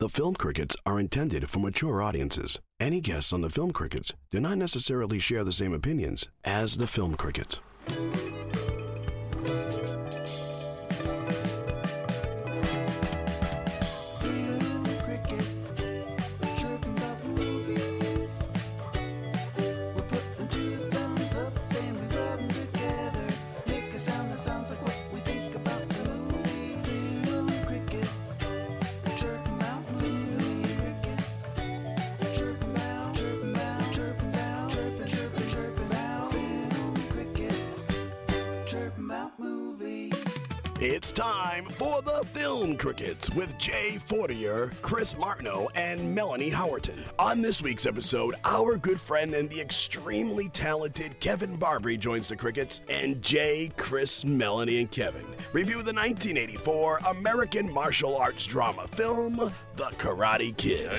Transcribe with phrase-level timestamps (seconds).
[0.00, 2.60] The Film Crickets are intended for mature audiences.
[2.78, 6.86] Any guests on the Film Crickets do not necessarily share the same opinions as the
[6.86, 7.58] Film Crickets.
[42.68, 46.98] Boom Crickets with Jay Fortier, Chris Martineau, and Melanie Howerton.
[47.18, 52.36] On this week's episode, our good friend and the extremely talented Kevin Barbare joins the
[52.36, 59.36] Crickets, and Jay, Chris, Melanie, and Kevin review the 1984 American martial arts drama film,
[59.76, 60.90] The Karate Kid.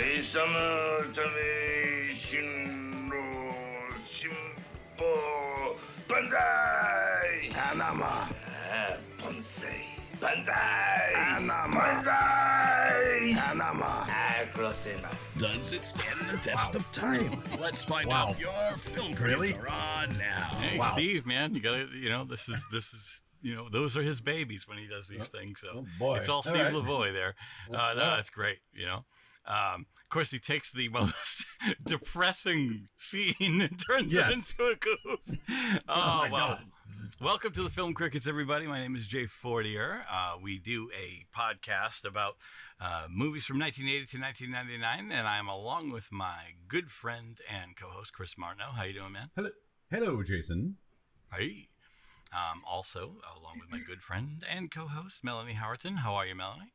[7.52, 8.28] Panama!
[8.72, 9.89] Ah, Ponce.
[10.20, 11.14] Banzai!
[11.16, 12.04] Anama!
[12.04, 13.36] Banzai!
[13.38, 14.06] Anama!
[14.08, 15.16] Acrosima.
[15.38, 16.80] Does it stand the test wow.
[16.80, 17.44] of time?
[17.60, 18.30] Let's find wow.
[18.30, 18.40] out.
[18.40, 19.54] Your film really?
[19.54, 20.50] are on now.
[20.60, 20.92] Hey, wow.
[20.94, 24.20] Steve, man, you gotta, you know, this is this is you know, those are his
[24.20, 25.62] babies when he does these oh, things.
[25.62, 26.74] So oh it's all Steve all right.
[26.74, 27.36] Lavoie there.
[27.74, 28.60] Uh, no, that's great.
[28.74, 29.06] You know,
[29.48, 31.46] um, of course, he takes the most
[31.86, 34.30] depressing scene and turns yes.
[34.30, 35.20] it into a goof.
[35.88, 36.48] Oh, oh well.
[36.50, 36.66] God.
[37.22, 38.66] Welcome to the Film Crickets, everybody.
[38.66, 40.06] My name is Jay Fortier.
[40.10, 42.38] Uh, we do a podcast about
[42.80, 48.14] uh, movies from 1980 to 1999, and I'm along with my good friend and co-host
[48.14, 48.72] Chris Martineau.
[48.72, 49.30] How you doing, man?
[49.36, 49.50] Hello,
[49.92, 50.78] hello, Jason.
[51.36, 51.68] Hey.
[52.32, 55.98] Um, also, along with my good friend and co-host Melanie Howerton.
[55.98, 56.72] How are you, Melanie?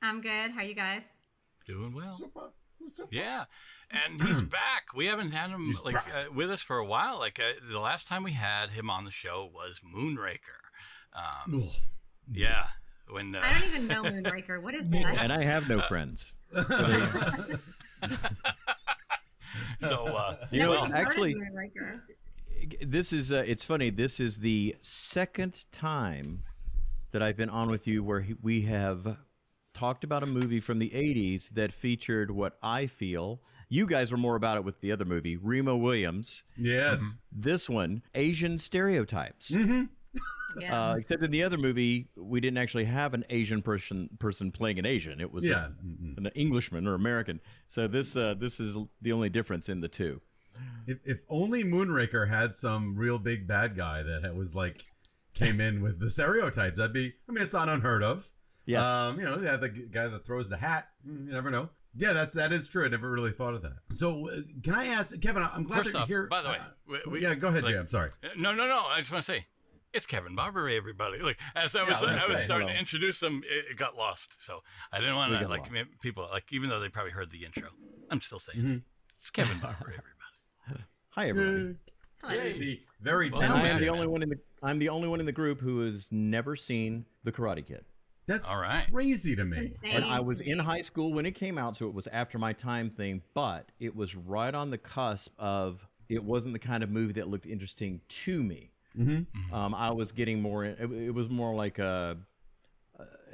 [0.00, 0.52] I'm good.
[0.52, 1.02] How are you guys?
[1.66, 2.10] Doing well.
[2.10, 2.50] Super, super.
[3.10, 3.44] Yeah,
[3.90, 4.94] and he's back.
[4.94, 7.18] We haven't had him He's like uh, with us for a while.
[7.18, 10.60] Like uh, the last time we had him on the show was Moonraker.
[11.14, 11.64] Um,
[12.32, 12.66] yeah,
[13.08, 14.62] when uh, I don't even know Moonraker.
[14.62, 15.18] What is that?
[15.20, 16.32] and I have no friends.
[19.80, 21.36] so uh, You know, Never even heard of actually,
[22.82, 23.90] this is uh, it's funny.
[23.90, 26.42] This is the second time
[27.12, 29.16] that I've been on with you where he- we have
[29.74, 33.40] talked about a movie from the 80s that featured what I feel.
[33.68, 36.44] You guys were more about it with the other movie, Remo Williams.
[36.56, 37.16] Yes.
[37.32, 39.54] This one, Asian stereotypes.
[40.56, 40.90] Yeah.
[40.92, 44.78] Uh, except in the other movie, we didn't actually have an Asian person person playing
[44.78, 45.20] an Asian.
[45.20, 45.70] It was Yeah.
[45.84, 46.16] Mm-mm.
[46.16, 47.40] an Englishman or American.
[47.66, 50.20] So this uh, this is the only difference in the two.
[50.86, 54.84] If, if only Moonraker had some real big bad guy that was like
[55.32, 57.14] came in with the stereotypes, that'd be.
[57.28, 58.30] I mean, it's not unheard of.
[58.66, 58.82] Yes.
[58.82, 60.88] Um, you know, yeah, the guy that throws the hat.
[61.06, 61.68] mm, You never know.
[61.96, 62.84] Yeah, that's that is true.
[62.84, 63.76] I never really thought of that.
[63.92, 65.42] So, uh, can I ask Kevin?
[65.44, 66.28] I'm glad First that off, you're here.
[66.28, 66.64] by the way, Uh,
[67.06, 67.78] we- we- yeah, go ahead, like- Jay.
[67.78, 68.10] I'm sorry.
[68.22, 68.80] Uh, No, no, no.
[68.86, 69.46] I just want to say,
[69.92, 71.20] it's Kevin Barbare, everybody.
[71.22, 72.74] Like as I was, Yeah, I was I say, starting hello.
[72.74, 74.34] to introduce them, it, it got lost.
[74.40, 76.00] So I didn't want to like lost.
[76.02, 77.68] people like even though they probably heard the intro.
[78.10, 78.76] I'm still saying Mm-hmm.
[79.18, 80.84] it's Kevin Barbare, everybody.
[81.10, 81.76] Hi everybody.
[82.24, 82.52] Hello.
[82.58, 85.26] The very And I am the only one in the I'm the only one in
[85.26, 87.84] the group who has never seen The Karate Kid.
[88.26, 88.86] That's All right.
[88.90, 89.72] crazy to me.
[89.82, 92.38] Insane And I was in high school when it came out, so it was after
[92.38, 96.82] my time thing, but it was right on the cusp of it wasn't the kind
[96.82, 98.70] of movie that looked interesting to me.
[98.98, 99.54] Mm-hmm.
[99.54, 102.16] Um, I was getting more, it, it was more like a,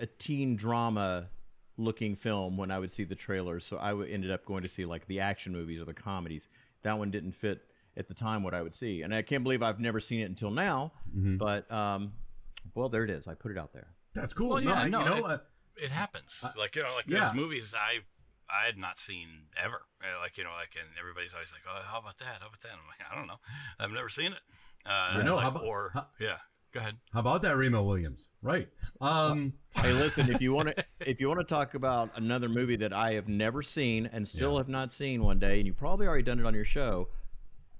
[0.00, 1.28] a teen drama
[1.76, 3.66] looking film when I would see the trailers.
[3.66, 6.48] So I w- ended up going to see like the action movies or the comedies.
[6.82, 7.62] That one didn't fit
[7.96, 9.02] at the time what I would see.
[9.02, 10.92] And I can't believe I've never seen it until now,
[11.38, 12.12] but um,
[12.74, 13.28] well, there it is.
[13.28, 13.88] I put it out there.
[14.14, 14.50] That's cool.
[14.50, 15.38] Well, no, yeah, I- no, you know, it- uh,
[15.76, 16.44] It happens.
[16.58, 17.20] like you know, like yeah.
[17.20, 18.00] there's movies I
[18.52, 19.82] I had not seen ever.
[20.02, 22.40] Uh, Like you know, like and everybody's always like, oh, how about that?
[22.40, 22.72] How about that?
[22.72, 23.38] I'm like, I don't know.
[23.78, 24.40] I've never seen it.
[24.86, 26.38] Uh, I know, like, how about- or how- yeah.
[26.72, 26.98] Go ahead.
[27.12, 28.28] how about that Remo Williams?
[28.42, 28.68] Right.
[29.00, 32.76] Um, Hey, listen, if you want to if you want to talk about another movie
[32.76, 34.58] that I have never seen and still Yeah.
[34.58, 37.08] have not seen one day, and you probably already done it on your show,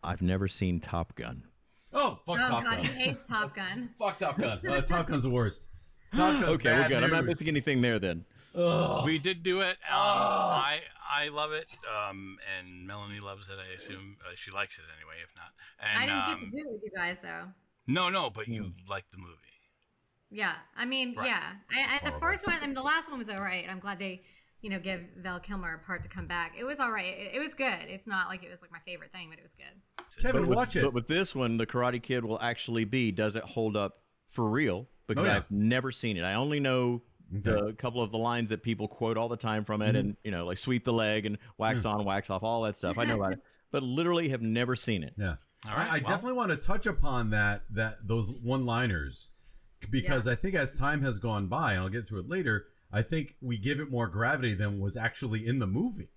[0.03, 1.45] I've never seen Top Gun.
[1.93, 2.85] oh, fuck Oh Top god, Gun.
[2.85, 3.91] he hates Top Gun.
[3.99, 4.61] Fuck Top Gun.
[4.67, 5.69] Uh, Top Gun's the worst.
[6.13, 7.05] Top Gun's Okay, we're bad good.
[7.05, 8.25] I'm not missing anything there then.
[9.05, 9.77] We did do it.
[9.89, 10.81] Um, I
[11.13, 13.55] I love it, um, and Melanie loves it.
[13.59, 15.15] I assume uh, she likes it anyway.
[15.23, 17.45] If not, and I didn't um, get to do it with you guys though.
[17.87, 19.35] no, no, but you like the movie.
[20.33, 21.27] Yeah, I mean, Right.
[21.27, 21.43] yeah.
[21.73, 23.65] I, I, the first one, I mean, the last one was all right.
[23.69, 24.23] I'm glad they,
[24.63, 26.53] you know, give Val Kilmer a part to come back.
[26.57, 27.07] It was all right.
[27.19, 27.89] It, it was good.
[27.89, 30.23] It's not like it was like my favorite thing, but it was good.
[30.23, 30.83] Kevin, But with, watch it.
[30.83, 34.49] But with this one, the Karate Kid will actually be does it hold up for
[34.49, 34.89] real?
[35.07, 35.37] Because Oh, yeah.
[35.37, 36.23] I've never seen it.
[36.23, 39.83] I only know the couple of the lines that people quote all the time from
[39.83, 39.97] it, mm-hmm.
[39.97, 42.99] and you know, like sweep the leg and wax on, wax off, all that stuff.
[42.99, 43.41] I know about it,
[43.71, 45.15] but literally have never seen it.
[45.17, 45.37] Yeah.
[45.69, 49.31] All right, I, I well- definitely want to touch upon that that those one liners
[49.91, 53.03] because I think as time has gone by, and I'll get to it later, I
[53.03, 56.11] think we give it more gravity than was actually in the movie.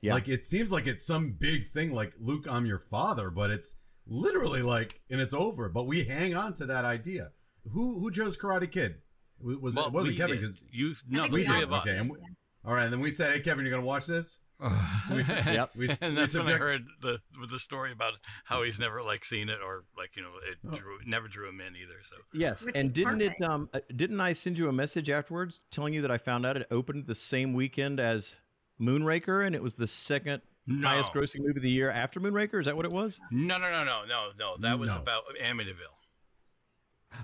[0.00, 0.14] Yeah.
[0.14, 3.74] Like it seems like it's some big thing like Luke, I'm your father, but it's
[4.06, 5.68] literally like and it's over.
[5.68, 7.30] But we hang on to that idea.
[7.72, 8.96] Who who chose Karate Kid?
[9.40, 11.62] Was, was Well, it wasn't Kevin because you no we three did.
[11.64, 11.86] of us.
[11.86, 11.98] okay.
[11.98, 12.16] And we,
[12.64, 14.40] all right, and then we said, "Hey, Kevin, you're gonna watch this."
[15.08, 15.70] So we, Yep.
[15.74, 17.18] we, and we that's when I heard the
[17.50, 18.12] the story about
[18.44, 20.76] how he's never like seen it or like you know it Oh.
[20.76, 21.94] drew, never drew him in either.
[22.08, 23.40] So Yes, Which and didn't perfect.
[23.40, 23.44] it?
[23.44, 26.56] Um, uh, didn't I send you a message afterwards telling you that I found out
[26.58, 28.40] it opened the same weekend as
[28.80, 30.88] Moonraker, and it was the second No.
[30.88, 32.60] highest grossing movie of the year after Moonraker?
[32.60, 33.18] Is that what it was?
[33.30, 34.56] no, no, no, no, no, no.
[34.58, 34.98] That was No.
[34.98, 35.96] about Amityville.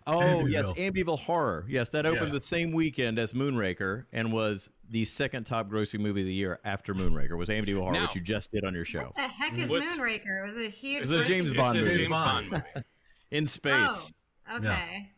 [0.07, 0.93] Oh yes, Amityville.
[1.05, 1.65] Amityville Horror.
[1.69, 2.43] Yes, that opened Yes.
[2.43, 6.61] the same weekend as Moonraker and was the second top grossing movie of the year
[6.65, 7.37] after Moonraker.
[7.37, 9.69] Was Amityville Horror, Now- which you just did on your show What the heck is
[9.69, 10.49] What's- Moonraker?
[10.49, 11.05] It was a huge.
[11.05, 11.97] It's a James Bond movie.
[11.97, 12.65] James Bond Bond.
[12.75, 12.87] movie.
[13.31, 14.13] in space.
[14.51, 15.11] Oh, okay.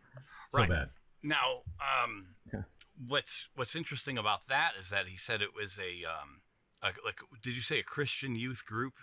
[0.50, 0.68] so Right.
[0.68, 0.90] bad.
[1.22, 2.26] Now, um,
[3.06, 6.40] what's what's interesting about that is that he said it was a um,
[6.82, 8.94] a, like did you say a Christian youth group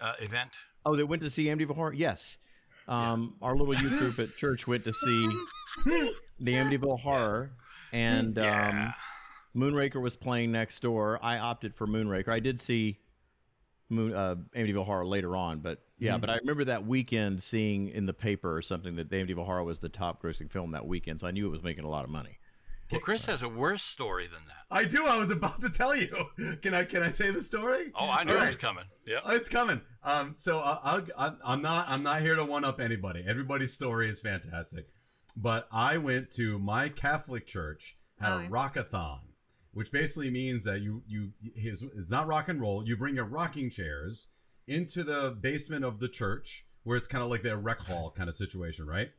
[0.00, 0.52] uh, event?
[0.84, 1.92] Oh, they went to see Amityville Horror.
[1.92, 2.38] Yes,
[2.90, 5.28] um, our little youth group at church went to see
[5.86, 7.52] the Amityville Horror,
[7.92, 8.94] and Yeah.
[9.54, 11.18] um, Moonraker was playing next door.
[11.22, 12.28] I opted for Moonraker.
[12.28, 12.98] I did see
[13.88, 18.06] Moon, uh, Amityville Horror later on, but yeah, but I remember that weekend seeing in
[18.06, 21.20] the paper or something that the Amityville Horror was the top grossing film that weekend,
[21.20, 22.38] so I knew it was making a lot of money.
[22.90, 24.56] Well, Chris has a worse story than that.
[24.74, 25.04] I do.
[25.06, 26.08] I was about to tell you.
[26.62, 26.84] Can I?
[26.84, 27.92] Can I say the story?
[27.94, 28.46] Oh, I knew All it right.
[28.48, 28.84] was coming.
[29.06, 29.18] Yeah.
[29.24, 29.80] Oh, It's coming.
[30.02, 31.88] Um, so I- I'll, I'll, I'm not.
[31.88, 33.24] I'm not here to one up anybody.
[33.26, 34.86] Everybody's story is fantastic,
[35.36, 38.48] but I went to my Catholic church had Oh, a yeah.
[38.48, 39.20] rockathon,
[39.72, 42.86] which basically means that you you it's it's not rock and roll.
[42.86, 44.28] You bring your rocking chairs
[44.66, 48.28] into the basement of the church where it's kind of like the rec hall kind
[48.28, 49.10] of situation, right?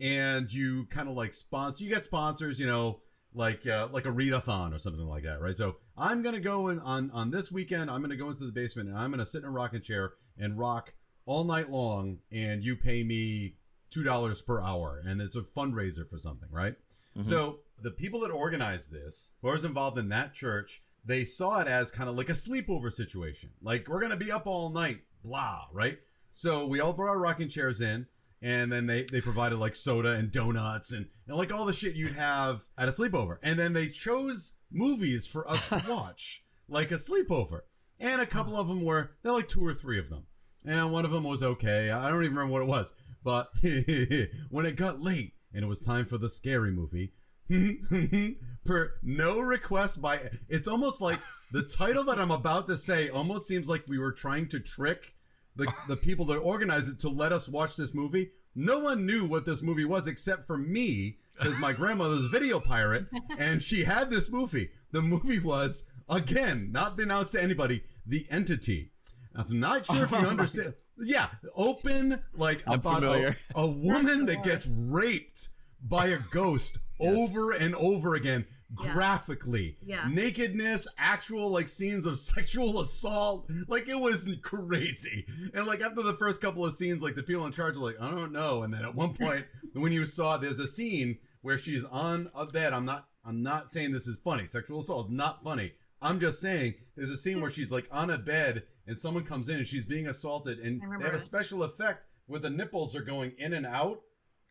[0.00, 1.82] And you kind of like sponsor.
[1.82, 3.00] You get sponsors, you know,
[3.34, 5.56] like uh, like a readathon or something like that, right?
[5.56, 7.90] So I'm gonna go in on on this weekend.
[7.90, 10.58] I'm gonna go into the basement and I'm gonna sit in a rocking chair and
[10.58, 10.94] rock
[11.26, 13.54] all night long, and you pay me
[13.90, 16.74] two dollars per hour, and it's a fundraiser for something, right?
[17.22, 21.66] So the people that organized this, who was involved in that church, they saw it
[21.68, 23.50] as kind of like a sleepover situation.
[23.60, 25.98] Like we're gonna be up all night, blah, right?
[26.30, 28.06] So we all brought our rocking chairs in,
[28.40, 31.94] and then they they provided like soda and donuts and, and like all the shit
[31.94, 33.38] you'd have at a sleepover.
[33.42, 37.60] And then they chose movies for us to watch, like a sleepover.
[38.00, 40.26] And a couple of them were they're like two or three of them.
[40.64, 41.90] And one of them was okay.
[41.90, 42.92] I don't even remember what it was.
[43.24, 43.50] But
[44.50, 47.12] when it got late and it was time for the scary movie,
[48.64, 51.18] per no request by it's almost like
[51.50, 55.14] the title that I'm about to say almost seems like we were trying to trick
[55.58, 58.30] the the people that organized it to let us watch this movie.
[58.54, 62.58] No one knew what this movie was except for me because my grandmother's a video
[62.58, 63.06] pirate
[63.38, 64.70] and she had this movie.
[64.92, 67.82] The movie was again not been announced to anybody.
[68.06, 68.92] The Entity.
[69.36, 70.74] I'm not sure if you oh understand.
[70.96, 75.50] Yeah, open like I'm about a, a woman that gets raped
[75.82, 78.57] by a ghost over and over again Yeah.
[78.74, 79.76] Graphically.
[79.82, 80.08] Yeah.
[80.10, 83.50] nakedness actual like scenes of sexual assault.
[83.66, 85.26] Like it was crazy.
[85.54, 88.00] And like after the first couple of scenes like the people in charge are like
[88.00, 88.62] i don't know.
[88.62, 92.46] And then at one point when you saw there's a scene where she's on a
[92.46, 92.72] bed.
[92.72, 94.46] I'm not i'm not saying this is funny.
[94.46, 95.72] Sexual assault is not funny.
[96.00, 99.48] I'm just saying there's a scene where she's like on a bed and someone comes
[99.48, 103.02] in and she's being assaulted and they have a special effect where the nipples are
[103.02, 104.02] going in and out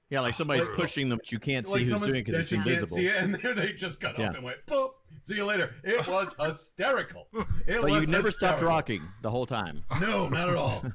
[0.09, 2.31] Yeah, like somebody's Like- pushing them, but you can't see like who's someone's doing it
[2.31, 2.97] then because she it's can't invisible.
[2.97, 4.29] see it, and there they just got Yeah.
[4.29, 4.89] up and went boop.
[5.21, 5.73] See you later.
[5.83, 7.27] It was hysterical.
[7.67, 9.83] It But was you never stopped rocking the whole time.
[9.99, 10.85] No, not at all.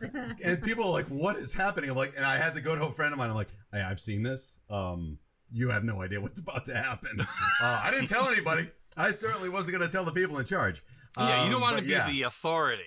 [0.43, 2.87] and people are like, "What is happening?" I'm like, and I had to go to
[2.87, 3.29] a friend of mine.
[3.29, 4.59] I'm like, "Hey, I've seen this.
[4.71, 5.19] Um,
[5.51, 8.71] you have no idea what's about to happen." Uh, I didn't tell anybody.
[8.97, 10.83] I certainly wasn't going to tell the people in charge.
[11.19, 12.09] yeah, you Um, don't want to be yeah.
[12.11, 12.83] the authority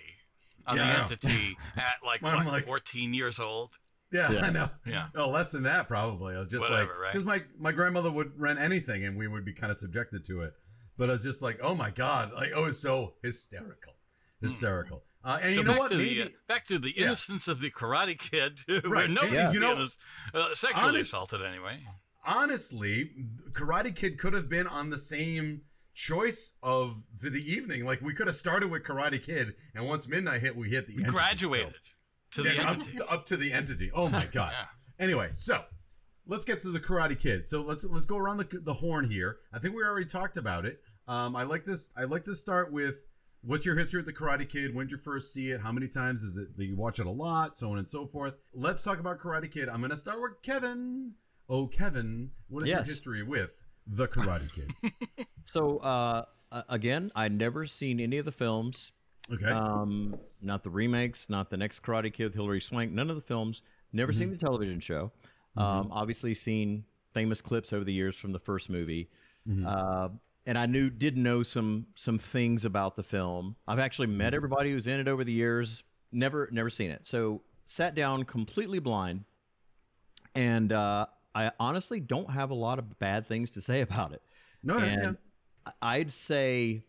[0.68, 3.78] on Yeah, the entity at like, what, like- 14 years old.
[4.16, 4.46] Yeah, Yeah.
[4.46, 4.70] I know.
[4.86, 5.08] Yeah.
[5.16, 6.36] Oh, less than that probably.
[6.36, 7.12] I was just Whatever, like, right?
[7.14, 10.42] because my my grandmother would rent anything, and we would be kind of subjected to
[10.42, 10.54] it.
[10.98, 13.94] But I was just like, oh my god, like it was so hysterical,
[14.42, 15.04] hysterical.
[15.24, 15.56] Uh, and Hmm.
[15.56, 15.92] so you know what?
[15.92, 17.08] Maybe the, uh, back to the Yeah.
[17.08, 19.98] innocence of the Karate Kid, Right, nobody you know- was
[20.34, 21.80] uh, sexually honest- assaulted anyway.
[22.26, 23.12] honestly,
[23.52, 25.62] Karate Kid could have been on the same
[25.94, 27.86] choice of for the evening.
[27.86, 30.94] Like we could have started with Karate Kid, and once midnight hit, we hit the
[30.96, 31.80] We entity, graduated so-
[32.36, 32.98] to the Yeah, up, entity.
[33.10, 33.92] up to the entity.
[33.94, 34.54] Oh my god.
[34.54, 34.66] Yeah.
[35.06, 35.64] Anyway, so
[36.28, 37.48] let's get to the Karate Kid.
[37.48, 39.38] So let's let's go around the the horn here.
[39.54, 40.80] I think we already talked about it.
[41.08, 41.92] Um, I like this.
[41.98, 42.96] I like to start with
[43.44, 44.74] what's your history with the Karate Kid?
[44.74, 45.62] When did you first see it?
[45.62, 47.56] How many times is it that you watch it a lot?
[47.58, 48.34] So on and so forth.
[48.54, 49.70] Let's talk about Karate Kid.
[49.70, 51.14] I'm gonna start with Kevin.
[51.48, 53.52] Oh, Kevin, what is your history with
[53.86, 54.94] the Karate Kid?
[55.48, 58.92] So uh, uh, again, I'd never seen any of the films.
[59.34, 59.50] Okay.
[59.50, 63.22] Um, not the remakes, not the next Karate Kid with Hilary Swank, none of the
[63.22, 63.62] films.
[63.92, 65.12] Never seen the television show.
[65.58, 69.10] Um, obviously seen famous clips over the years from the first movie.
[69.66, 70.10] Uh,
[70.46, 73.56] and I knew did know some some things about the film.
[73.68, 75.84] I've actually met everybody who's in it over the years.
[76.12, 77.08] Never never seen it.
[77.08, 79.24] So sat down completely blind,
[80.36, 84.22] and uh, I honestly don't have a lot of bad things to say about it.
[84.64, 85.18] no, no, and
[85.66, 85.72] yeah.
[85.82, 86.84] I'd say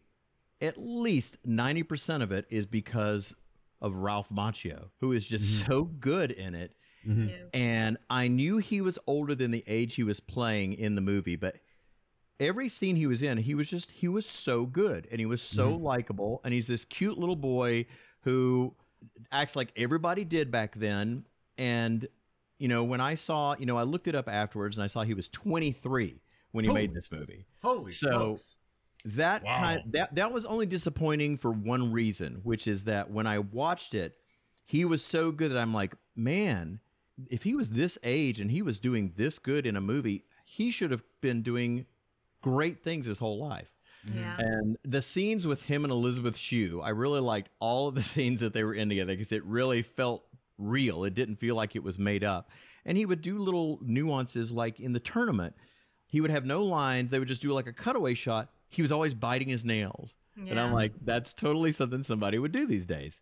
[0.60, 3.34] at least 90% of it is because
[3.80, 6.72] of Ralph Macchio, who is just so good in it.
[7.06, 7.28] Mm-hmm.
[7.28, 7.38] Yes.
[7.54, 11.36] And I knew he was older than the age he was playing in the movie,
[11.36, 11.56] but
[12.40, 15.40] every scene he was in, he was just, he was so good and he was
[15.42, 16.40] so likable.
[16.44, 17.86] And he's this cute little boy
[18.22, 18.74] who
[19.30, 21.24] acts like everybody did back then.
[21.58, 22.08] And,
[22.58, 25.02] you know, when I saw, you know, I looked it up afterwards and I saw
[25.02, 26.20] he was 23
[26.52, 28.56] when he made Holy this s- movie Holy So- smokes.
[29.14, 29.58] That Wow.
[29.58, 33.94] kind that that was only disappointing for one reason, which is that when I watched
[33.94, 34.16] it,
[34.64, 36.80] he was so good that I'm like, man,
[37.30, 40.70] if he was this age and he was doing this good in a movie, he
[40.70, 41.86] should have been doing
[42.42, 43.70] great things his whole life.
[44.12, 44.36] Yeah.
[44.36, 44.40] Mm-hmm.
[44.40, 48.40] And the scenes with him and Elizabeth Shue, I really liked all of the scenes
[48.40, 50.24] that they were in together because it really felt
[50.58, 51.04] real.
[51.04, 52.50] It didn't feel like it was made up.
[52.84, 55.54] And he would do little nuances like in the tournament,
[56.06, 57.10] he would have no lines.
[57.10, 58.50] They would just do like a cutaway shot.
[58.68, 60.14] He was always biting his nails.
[60.38, 63.18] And I'm like, that's totally something somebody would do these days.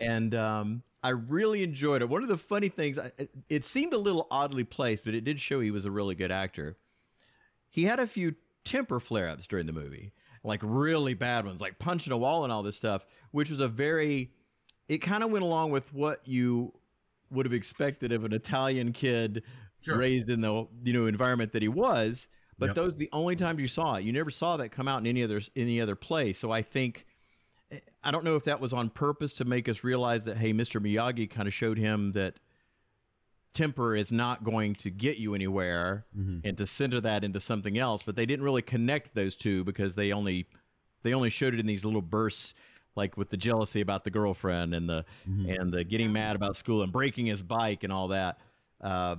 [0.00, 2.08] And um, I really enjoyed it.
[2.08, 5.22] One of the funny things, I- it, it seemed a little oddly placed, but it
[5.22, 6.76] did show he was a really good actor.
[7.70, 8.34] He had a few
[8.64, 10.12] temper flare ups during the movie,
[10.42, 13.68] like really bad ones, like punching a wall and all this stuff, which was a
[13.68, 14.32] very,
[14.88, 16.72] it kind of went along with what you
[17.30, 19.42] would have expected of an Italian kid
[19.82, 19.98] Sure.
[19.98, 22.26] raised in the you know environment that he was.
[22.58, 22.74] But Yep.
[22.76, 24.04] those the only times you saw it.
[24.04, 26.38] You never saw that come out in any other any other place.
[26.38, 27.04] So I think
[28.02, 30.80] I don't know if that was on purpose to make us realize that hey, Mr.
[30.80, 32.38] Miyagi kind of showed him that
[33.52, 36.04] temper is not going to get you anywhere
[36.44, 39.94] and to center that into something else, but they didn't really connect those two because
[39.94, 40.46] they only
[41.02, 42.52] they only showed it in these little bursts
[42.96, 46.82] like with the jealousy about the girlfriend and the and the getting mad about school
[46.82, 48.38] and breaking his bike and all that.
[48.80, 49.16] Uh,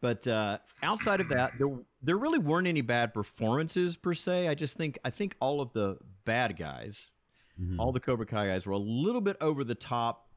[0.00, 1.68] but uh, outside of that, there
[2.02, 4.48] there really weren't any bad performances per se.
[4.48, 7.08] I just think I think all of the bad guys,
[7.78, 10.28] all the Cobra Kai guys, were a little bit over the top.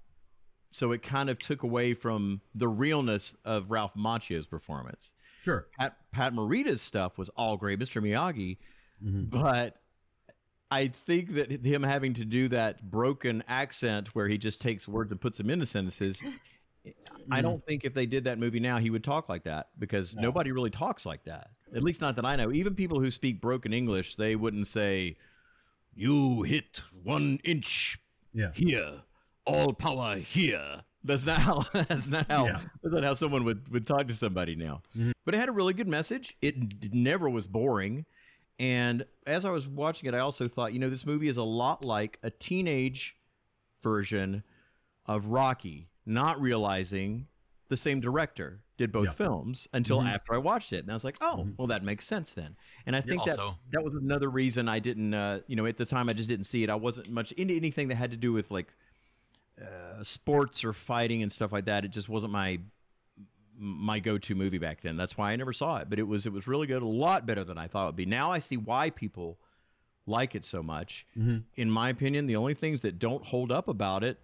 [0.72, 5.12] So it kind of took away from the realness of Ralph Macchio's performance.
[5.41, 5.67] Sure.
[5.77, 8.01] Pat, Pat Morita's stuff was all great, Mr.
[8.01, 8.58] Miyagi,
[9.01, 9.75] but
[10.70, 15.12] I think that him having to do that broken accent where he just takes words
[15.12, 16.22] and puts them into sentences.
[17.29, 17.41] I hmm.
[17.41, 20.51] don't think if they did that movie now, he would talk like that because nobody
[20.51, 21.51] really talks like that.
[21.75, 22.51] At least not that I know.
[22.51, 25.17] Even people who speak broken English, they wouldn't say,
[25.93, 28.00] "You hit one inch
[28.33, 28.51] Yeah.
[28.53, 29.03] here,
[29.45, 31.65] all power here." That's not how.
[31.73, 32.45] That's not how.
[32.45, 32.59] Yeah.
[32.81, 34.81] That's not how someone would would talk to somebody now.
[34.95, 35.11] Mm-hmm.
[35.25, 36.35] But it had a really good message.
[36.41, 38.05] It never was boring.
[38.59, 41.43] And as I was watching it, I also thought, you know, this movie is a
[41.43, 43.17] lot like a teenage
[43.81, 44.43] version
[45.07, 47.27] of Rocky, not realizing
[47.70, 49.12] the same director did both Yeah.
[49.13, 50.79] films until after I watched it.
[50.79, 52.58] And I was like, oh, well, that makes sense then.
[52.86, 55.77] And I think that also- that was another reason I didn't, uh, you know, at
[55.77, 56.70] the time I just didn't see it.
[56.70, 58.74] I wasn't much into anything that had to do with like
[59.62, 61.86] uh, sports or fighting and stuff like that.
[61.86, 62.60] It just wasn't my
[63.63, 64.98] my go-to movie back then.
[64.98, 65.89] That's why I never saw it.
[65.89, 67.96] But it was it was really good, a lot better than I thought it would
[67.96, 68.05] be.
[68.08, 69.38] Now I see why people
[70.08, 71.05] like it so much.
[71.15, 74.20] In my opinion, the only things that don't hold up about it,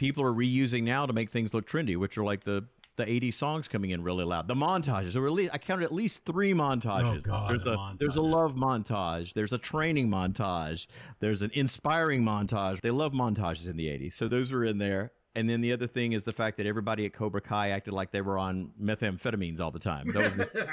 [0.00, 2.64] people are reusing now to make things look trendy, which are like the
[2.96, 4.48] the 80 songs coming in really loud.
[4.48, 5.12] The montages.
[5.12, 7.18] There were at least, I counted at least three montages.
[7.18, 9.34] Oh, God, there's the a there's a love montage.
[9.34, 10.86] There's a training montage.
[11.20, 12.80] There's an inspiring montage.
[12.80, 14.14] They love montages in the 80s.
[14.14, 15.12] So those were in there.
[15.34, 18.10] And then the other thing is the fact that everybody at Cobra Kai acted like
[18.10, 20.08] they were on methamphetamines all the time.
[20.08, 20.68] That was the,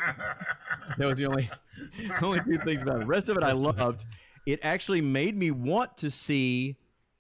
[0.97, 1.49] that was the only
[2.21, 2.99] only two things about it.
[2.99, 4.05] The rest of it I loved.
[4.45, 6.77] It actually made me want to see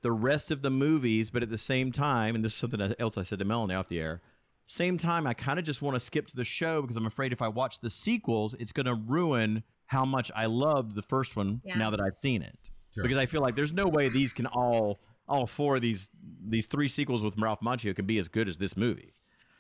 [0.07, 3.17] the rest of the movies, but at the same time, and this is something else
[3.17, 4.21] I said to Melanie off the air.
[4.65, 7.33] Same time, I kind of just want to skip to the show because I'm afraid
[7.33, 11.35] if I watch the sequels, it's going to ruin how much I loved the first
[11.35, 11.77] one Yeah.
[11.77, 12.57] now that I've seen it.
[12.93, 13.03] Sure.
[13.03, 16.09] Because I feel like there's no way these can all all four of these
[16.47, 19.11] these three sequels with Ralph Macchio can be as good as this movie.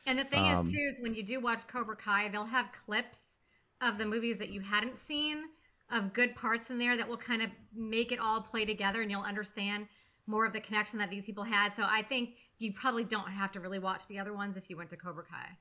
[0.05, 2.67] And the thing Um, is, too, is when you do watch Cobra Kai, they'll have
[2.85, 3.17] clips
[3.81, 5.39] of the movies that you hadn't seen
[5.91, 9.11] of good parts in there that will kind of make it all play together and
[9.11, 9.87] you'll understand
[10.27, 11.75] more of the connection that these people had.
[11.75, 14.77] So I think you probably don't have to really watch the other ones if you
[14.77, 15.57] went to Cobra Kai.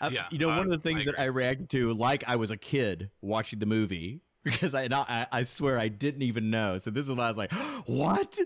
[0.00, 1.20] Uh, Yeah, you know, one of the things I that.
[1.20, 5.26] I reacted to, like I was a kid watching the movie, because I, not, I
[5.32, 6.78] I swear I didn't even know.
[6.78, 7.52] So this is why I was like,
[7.86, 8.38] what?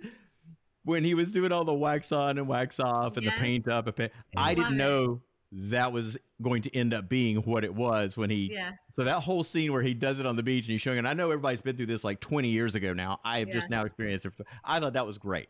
[0.84, 3.34] When he was doing all the wax on and wax off and Yes.
[3.34, 4.76] the paint up and paint, I didn't it.
[4.76, 5.20] know
[5.52, 8.50] that was going to end up being what it was when he.
[8.52, 8.72] Yeah.
[8.94, 11.06] So that whole scene where he does it on the beach and he's showing it,
[11.06, 13.18] I know everybody's been through this like 20 years ago now.
[13.24, 13.54] I have Yeah.
[13.54, 14.32] just now experienced it.
[14.64, 15.48] I thought that was great.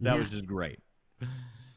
[0.00, 0.20] That Yeah.
[0.20, 0.78] was just great.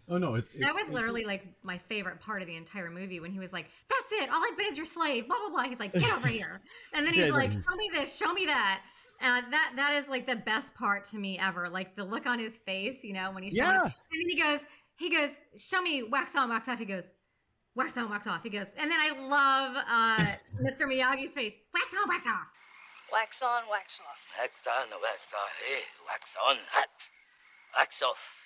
[0.07, 2.91] Oh no, it's, it's that was it's- literally like my favorite part of the entire
[2.91, 5.50] movie when he was like, "That's it, all I've been is your slave." Blah blah
[5.50, 5.63] blah.
[5.67, 6.62] He's like, "Get over here,"
[6.93, 8.81] and then he's Yeah, like, like- "Show me this, show me that."
[9.19, 11.69] And that that is like the best part to me ever.
[11.69, 13.81] Like the look on his face, you know, when he's showing- Yeah.
[13.86, 14.60] and then he goes,
[15.00, 17.05] he goes, "Show me wax on, wax off." He goes,
[17.75, 20.25] "Wax on, wax off." He goes, and then I love uh,
[20.63, 20.88] Mr.
[20.88, 22.48] Miyagi's face, "Wax on, wax off."
[23.12, 24.41] Wax on, wax off.
[24.41, 26.88] Wax on, wax off, hey, wax on, hot,
[27.77, 28.41] wax off.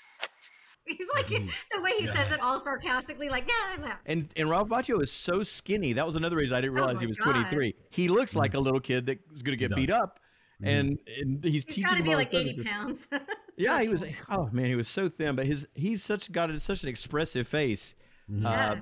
[0.85, 1.49] He's like mm-hmm.
[1.71, 5.11] the way he says it, all sarcastically, like, "Yeah, yeah." And and Ralph Macchio is
[5.11, 5.93] so skinny.
[5.93, 7.33] That was another reason I didn't Oh realize my he was God.
[7.33, 7.75] 23.
[7.91, 8.57] He looks like mm-hmm.
[8.57, 10.01] a little kid that's going to get He beat does.
[10.01, 10.19] up.
[10.61, 10.67] Mm-hmm.
[10.67, 12.99] And, and he's He's teaching got to be like eighty pounds.
[13.59, 14.01] Yeah, he was.
[14.29, 17.93] Oh man, he was so thin, but his he's such got such an expressive face.
[18.31, 18.75] Uh, yeah.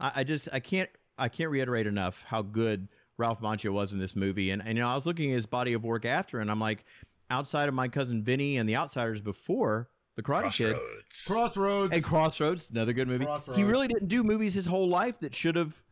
[0.00, 3.98] I, I just I can't I can't reiterate enough how good Ralph Macchio was in
[3.98, 4.50] this movie.
[4.50, 6.60] And, and you know I was looking at his body of work after, and I'm
[6.60, 6.84] like,
[7.30, 11.22] outside of my cousin Vinny and the Outsiders before the Karate Kid Crossroads.
[11.26, 11.94] Crossroads.
[11.96, 13.26] and Crossroads, another good movie.
[13.54, 15.82] He really didn't do movies his whole life that should have,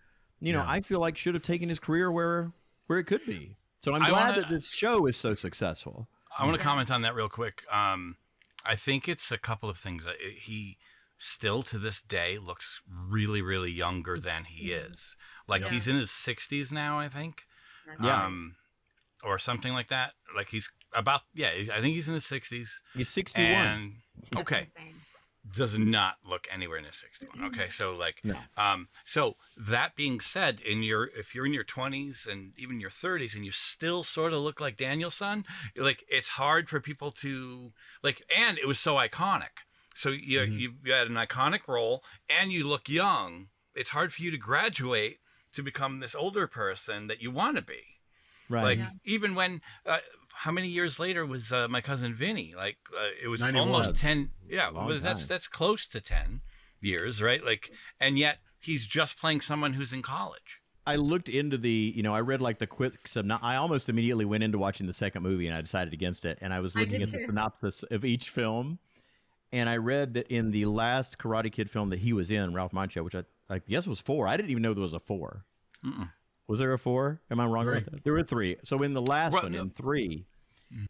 [0.41, 0.71] you know, Yeah.
[0.71, 2.53] I feel like should have taken his career where
[2.87, 3.57] where it could be.
[3.85, 6.09] So I'm I glad wanna- that this show is so successful.
[6.39, 7.63] I want to comment on that real quick.
[7.71, 8.17] Um,
[8.65, 10.05] I think it's a couple of things.
[10.37, 10.79] He
[11.25, 15.15] still to this day looks really, really younger than he is.
[15.47, 15.69] Like Yeah.
[15.71, 17.43] he's in his 60s now, I think.
[18.03, 18.27] Yeah.
[18.27, 18.57] Um,
[19.23, 20.15] or something like that.
[20.35, 22.71] Like he's about, yeah, I think he's in his 60s.
[22.95, 23.47] He's 61.
[23.67, 23.93] And,
[24.37, 24.69] okay,
[25.55, 28.37] does not look anywhere near 61 okay so like No.
[28.57, 32.91] um so that being said in your if you're in your 20s and even your
[32.91, 35.45] 30s and you still sort of look like Daniel-san
[35.77, 37.73] like it's hard for people to
[38.05, 40.59] like and it was so iconic so you Mm-hmm.
[40.59, 44.37] you, you had an iconic role and you look young it's hard for you to
[44.39, 45.19] graduate
[45.55, 47.83] to become this older person that you want to be
[48.49, 48.63] right.
[48.65, 48.91] like Yeah.
[49.05, 49.99] even when uh,
[50.35, 52.53] how many years later was uh, my cousin Vinny?
[52.57, 53.69] Like uh, it was 91.
[53.69, 54.31] almost ten.
[54.49, 56.41] Yeah, Long well, that's that's close to ten
[56.81, 57.45] years, right?
[57.45, 60.61] Like, and yet he's just playing someone who's in college.
[60.87, 63.47] I looked into the, you know, I read like the quick synopsis.
[63.47, 66.39] I almost immediately went into watching the second movie and I decided against it.
[66.41, 68.79] And I was looking did at the synopsis of each film.
[69.53, 72.73] And I read that in the last Karate Kid film that he was in, Ralph
[72.73, 74.27] Macchio, which I, I guess was four.
[74.27, 75.45] I didn't even know there was a 4
[76.49, 77.21] Was there a four?
[77.31, 78.05] Am I wrong about that?
[78.05, 78.57] There were three.
[78.65, 80.27] So in the last Well, one, in three,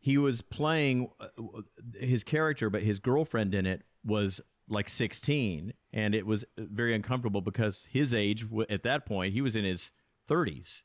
[0.00, 1.26] he was playing uh,
[1.98, 7.40] his character, but his girlfriend in it was like 16, and it was very uncomfortable
[7.40, 9.90] because his age at that point he was in his
[10.30, 10.82] 30s,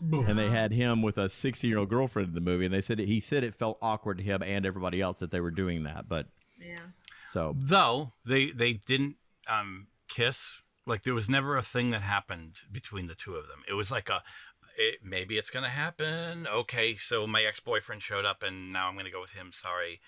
[0.00, 2.80] and they had him with a 16 year old girlfriend in the movie, and they
[2.80, 5.82] said he said it felt awkward to him and everybody else that they were doing
[5.84, 6.28] that, but
[6.60, 6.78] Yeah.
[7.36, 9.16] So Though they they didn't
[9.48, 10.54] um, kiss.
[10.86, 13.62] Like there was never a thing that happened between the two of them.
[13.68, 14.22] It was like a.
[14.78, 16.46] It, maybe it's gonna happen.
[16.46, 19.50] Okay, so my ex boyfriend showed up, and now I'm gonna go with him.
[19.52, 20.00] Sorry,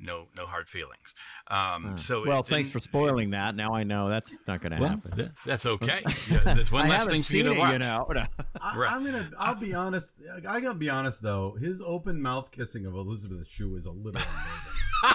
[0.00, 1.14] no no hard feelings.
[1.48, 3.54] Um, so well, thanks for didn't- spoiling that.
[3.56, 5.16] Now I know that's not going to Well, happen.
[5.16, 6.02] th- that's okay.
[6.30, 7.72] Yeah, there's one I less haven't thing for you seen to it, watch.
[7.74, 8.06] you know.
[8.60, 8.92] I, Right.
[8.92, 9.30] I'm gonna.
[9.38, 10.20] I'll be honest.
[10.48, 11.56] I gotta be honest though.
[11.60, 14.65] His open mouth kissing of Elizabeth Shue is a little unnerving.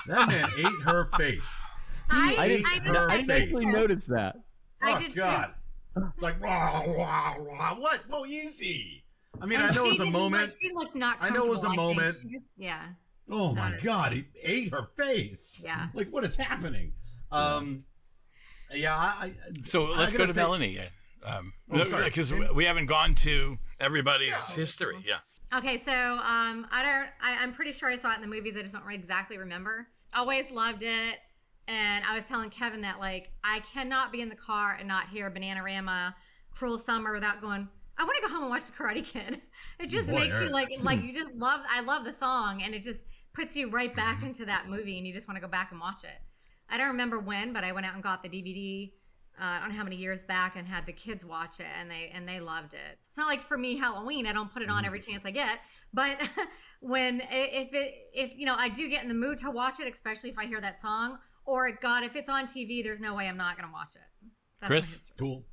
[0.07, 1.67] That man ate her face.
[2.11, 3.41] He I- I ate didn't, I her know- I I didn't face.
[3.47, 4.35] actually notice that.
[4.83, 5.19] Oh did too.
[5.21, 5.53] God!
[6.13, 7.75] It's like wow, wow, wow.
[7.79, 8.01] What?
[8.07, 9.03] What is he?
[9.41, 10.53] I mean, And I know it was a didn't look- moment.
[10.61, 11.17] she looked not.
[11.21, 11.97] I know it was a comfortable, I think.
[11.97, 12.31] moment.
[12.31, 12.85] Just- yeah.
[13.29, 13.83] Oh my Got.
[13.83, 14.13] God!
[14.13, 15.63] He ate her face.
[15.65, 15.87] Yeah.
[15.93, 16.93] Like what is happening?
[17.31, 17.85] Um.
[18.73, 18.95] Yeah.
[18.95, 19.27] I.
[19.27, 20.79] I So let's go gotta say- Melanie.
[21.23, 22.05] Um, Oh, sorry.
[22.05, 24.97] because we haven't gone to everybody's history.
[25.05, 25.19] Yeah.
[25.53, 27.09] Okay, so um, I don't.
[27.21, 28.55] I, I'm pretty sure I saw it in the movies.
[28.57, 29.87] I just don't exactly remember.
[30.13, 31.17] Always loved it,
[31.67, 35.09] and I was telling Kevin that like I cannot be in the car and not
[35.09, 36.13] hear Bananarama,
[36.51, 37.67] Cruel Summer without going.
[37.97, 39.41] I want to go home and watch The Karate Kid.
[39.79, 41.61] It just Boy, makes you like like you just love.
[41.67, 42.99] I love the song, and it just
[43.33, 45.79] puts you right back into that movie, and you just want to go back and
[45.79, 46.21] watch it.
[46.69, 48.91] I don't remember when, but I went out and got the DVD.
[49.41, 51.89] Uh, I don't know how many years back, and had the kids watch it, and
[51.89, 52.99] they and they loved it.
[53.09, 54.27] It's not like for me Halloween.
[54.27, 55.59] I don't put it on every chance I get,
[55.93, 56.17] but
[56.81, 59.91] when if it if you know I do get in the mood to watch it,
[59.91, 63.27] especially if I hear that song, or God, if it's on TV, there's no way
[63.27, 64.29] I'm not gonna watch it.
[64.61, 64.99] That's Chris?
[65.17, 65.43] Cool.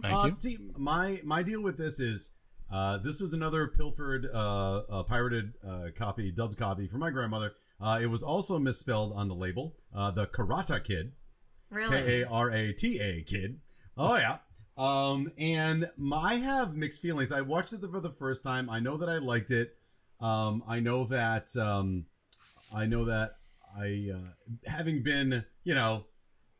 [0.00, 0.34] Thank uh, you.
[0.34, 2.30] See, my my deal with this is
[2.70, 7.52] uh, this was another pilfered, uh, uh, pirated uh, copy, dubbed copy for my grandmother.
[7.80, 9.76] Uh, it was also misspelled on the label.
[9.94, 11.12] Uh, the Karata Kid,
[11.70, 11.96] Really?
[12.02, 13.60] K A R A T A Kid.
[13.96, 14.38] Oh yeah.
[14.76, 17.32] Um, and I have mixed feelings.
[17.32, 18.68] I watched it for the first time.
[18.68, 19.74] I know that I liked it.
[20.20, 22.04] Um, I know that um,
[22.74, 23.36] I know that
[23.78, 26.04] I, uh, having been, you know,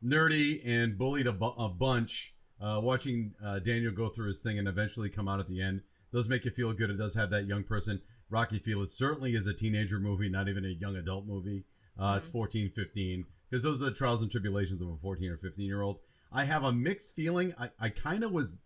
[0.05, 4.59] nerdy and bullied a, bu- a bunch, uh, watching uh, Daniel go through his thing
[4.59, 6.89] and eventually come out at the end does make you feel good.
[6.91, 8.83] It does have that young person Rocky feel.
[8.83, 11.65] It certainly is a teenager movie, not even a young adult movie.
[11.99, 15.37] Uh, It's 14, 15, because those are the trials and tribulations of a 14 or
[15.37, 15.99] 15 year old.
[16.33, 17.55] I have a mixed feeling.
[17.59, 18.57] I, I kind of was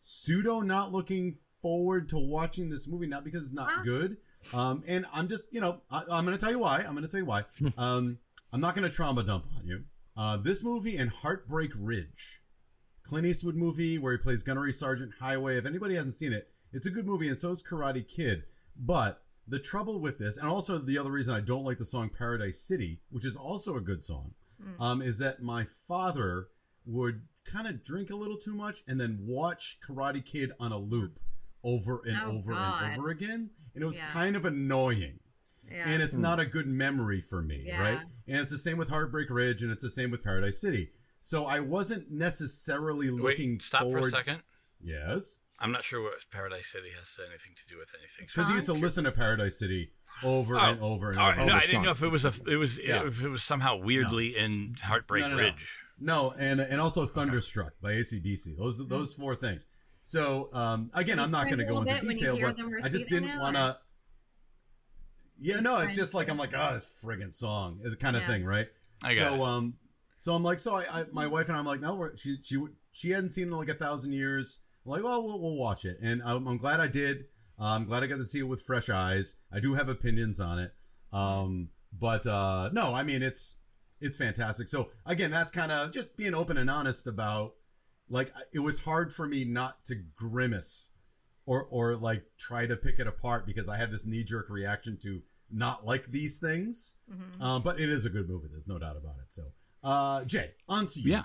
[0.00, 3.82] pseudo not looking forward to watching this movie, not because it's not Huh?
[3.84, 4.16] good.
[4.52, 6.78] Um, and I'm just, you know, I, I'm going to tell you why.
[6.80, 7.44] I'm going to tell you why.
[7.78, 8.18] um,
[8.52, 9.84] I'm not going to trauma dump on you.
[10.16, 12.40] Uh, this movie and Heartbreak Ridge,
[13.02, 15.56] Clint Eastwood movie where he plays Gunnery Sergeant Highway.
[15.56, 18.44] If anybody hasn't seen it, it's a good movie, and so is Karate Kid.
[18.76, 22.08] But the trouble with this, and also the other reason I don't like the song
[22.10, 24.32] Paradise City, which is also a good song,
[24.80, 26.48] um, is that my father
[26.86, 30.78] would kind of drink a little too much and then watch Karate Kid on a
[30.78, 31.18] loop
[31.62, 32.84] over and Oh, over God.
[32.84, 33.50] and over again.
[33.74, 34.06] And it was Yeah.
[34.10, 35.18] kind of annoying
[35.70, 35.88] Yeah.
[35.88, 37.80] and it's not a good memory for me, Yeah.
[37.80, 38.00] right?
[38.26, 40.92] And it's the same with Heartbreak Ridge, and it's the same with Paradise City.
[41.20, 44.00] So I wasn't necessarily looking Wait, stop forward.
[44.02, 44.42] for a second.
[44.82, 48.26] Yes, I'm not sure what Paradise City has anything to do with anything.
[48.26, 51.38] because you used to listen to Paradise City over and Oh, over and All over.
[51.38, 53.06] right, no, Oh, I it's didn't know if it was a it was Yeah.
[53.06, 55.42] if it was somehow weirdly in Heartbreak No, no, no.
[55.42, 55.66] Ridge.
[55.98, 58.56] No, and and also Thunderstruck by ACDC.
[58.56, 59.66] Those those four things.
[60.02, 62.88] So um, again, I'm not going to go into bit when you detail, but I
[62.88, 63.78] just didn't want to.
[65.38, 68.22] Yeah, no, it's just like I'm like, oh, this friggin' song is the kind of
[68.22, 68.28] Yeah.
[68.28, 68.68] thing, right?
[69.02, 69.74] I got so um,
[70.18, 72.62] so I'm like, so I, I my wife and I'm like, no, we're, she she
[72.92, 74.60] she hadn't seen it in like a thousand years.
[74.84, 77.24] I'm like, well, we'll, we'll watch it, and I'm, I'm glad I did.
[77.58, 79.36] Uh, I'm glad I got to see it with fresh eyes.
[79.52, 80.72] I do have opinions on it,
[81.12, 81.68] um,
[81.98, 83.56] but uh, no, I mean it's
[84.00, 84.68] it's fantastic.
[84.68, 87.54] So again, that's kind of just being open and honest about
[88.08, 90.90] like it was hard for me not to grimace
[91.46, 94.98] or or like try to pick it apart because I had this knee jerk reaction
[95.02, 96.94] to not like these things.
[97.10, 97.40] Mhm.
[97.40, 98.48] Um, but it is a good movie.
[98.50, 99.30] There's no doubt about it.
[99.32, 99.44] So,
[99.84, 101.12] uh, Jay, on to you.
[101.12, 101.22] Yeah.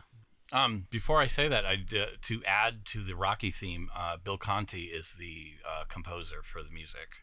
[0.52, 4.38] Um, before I say that, I uh, to add to the Rocky theme, uh, Bill
[4.38, 7.18] Conti is the uh, composer for the music.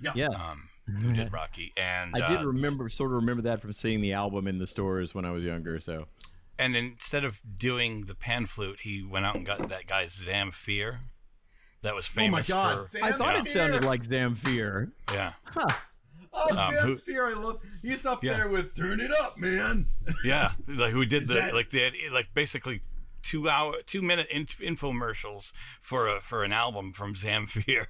[0.00, 0.12] Yeah.
[0.16, 0.26] Yeah.
[0.28, 0.68] Um,
[1.00, 1.72] who did Rocky?
[1.76, 4.66] And I did uh, remember, sort of remember that from seeing the album in the
[4.66, 5.78] stores when I was younger.
[5.78, 6.06] So
[6.58, 10.98] and instead of doing the pan flute, he went out and got that guy Zamfir.
[11.82, 12.50] That was famous.
[12.50, 12.92] Oh my famous.
[12.92, 13.40] God, for, I thought Yeah.
[13.40, 14.90] it sounded like Zamfir.
[15.12, 15.32] yeah,
[16.34, 17.60] Oh, Um, Sam who- Fear, I love.
[17.82, 18.34] He's up Yeah.
[18.34, 19.86] there with "Turn It Up, Man."
[20.24, 20.52] yeah.
[20.66, 22.82] Like who did Is the that- like they had like basically
[23.22, 27.86] two hour two minute in- infomercials for a for an album from Zamfir.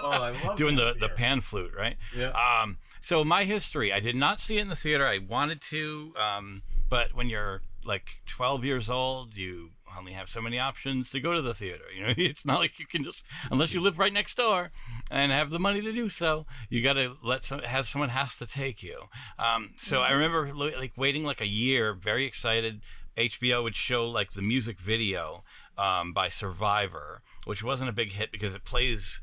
[0.00, 1.96] Oh, I love doing the the pan flute, right?
[2.16, 2.30] Yeah.
[2.30, 5.06] Um, so my history, I did not see it in the theater.
[5.06, 10.40] I wanted to, um, but when you're like 12 years old, you only have so
[10.40, 11.84] many options to go to the theater.
[11.94, 14.70] You know, it's not like you can just unless you live right next door
[15.10, 16.46] and have the money to do so.
[16.68, 19.04] You got to let some has someone has to take you.
[19.38, 22.80] Um, so I remember like waiting like a year, very excited.
[23.16, 25.42] HBO would show like the music video
[25.76, 29.20] um, by Survivor, which wasn't a big hit because it plays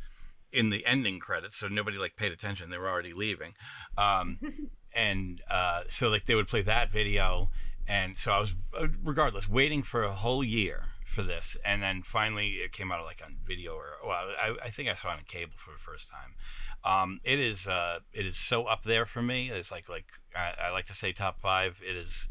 [0.51, 2.69] in the ending credits, so nobody like paid attention.
[2.69, 3.53] They were already leaving,
[3.97, 4.37] um,
[4.95, 7.49] and uh, so like they would play that video,
[7.87, 12.03] and so I was uh, regardless waiting for a whole year for this, and then
[12.03, 15.17] finally it came out like on video or well, I, I think I saw it
[15.17, 16.35] on cable for the first time.
[16.83, 19.49] Um, it is uh, it is so up there for me.
[19.49, 21.81] It's like like I, I like to say top five.
[21.87, 22.27] It is.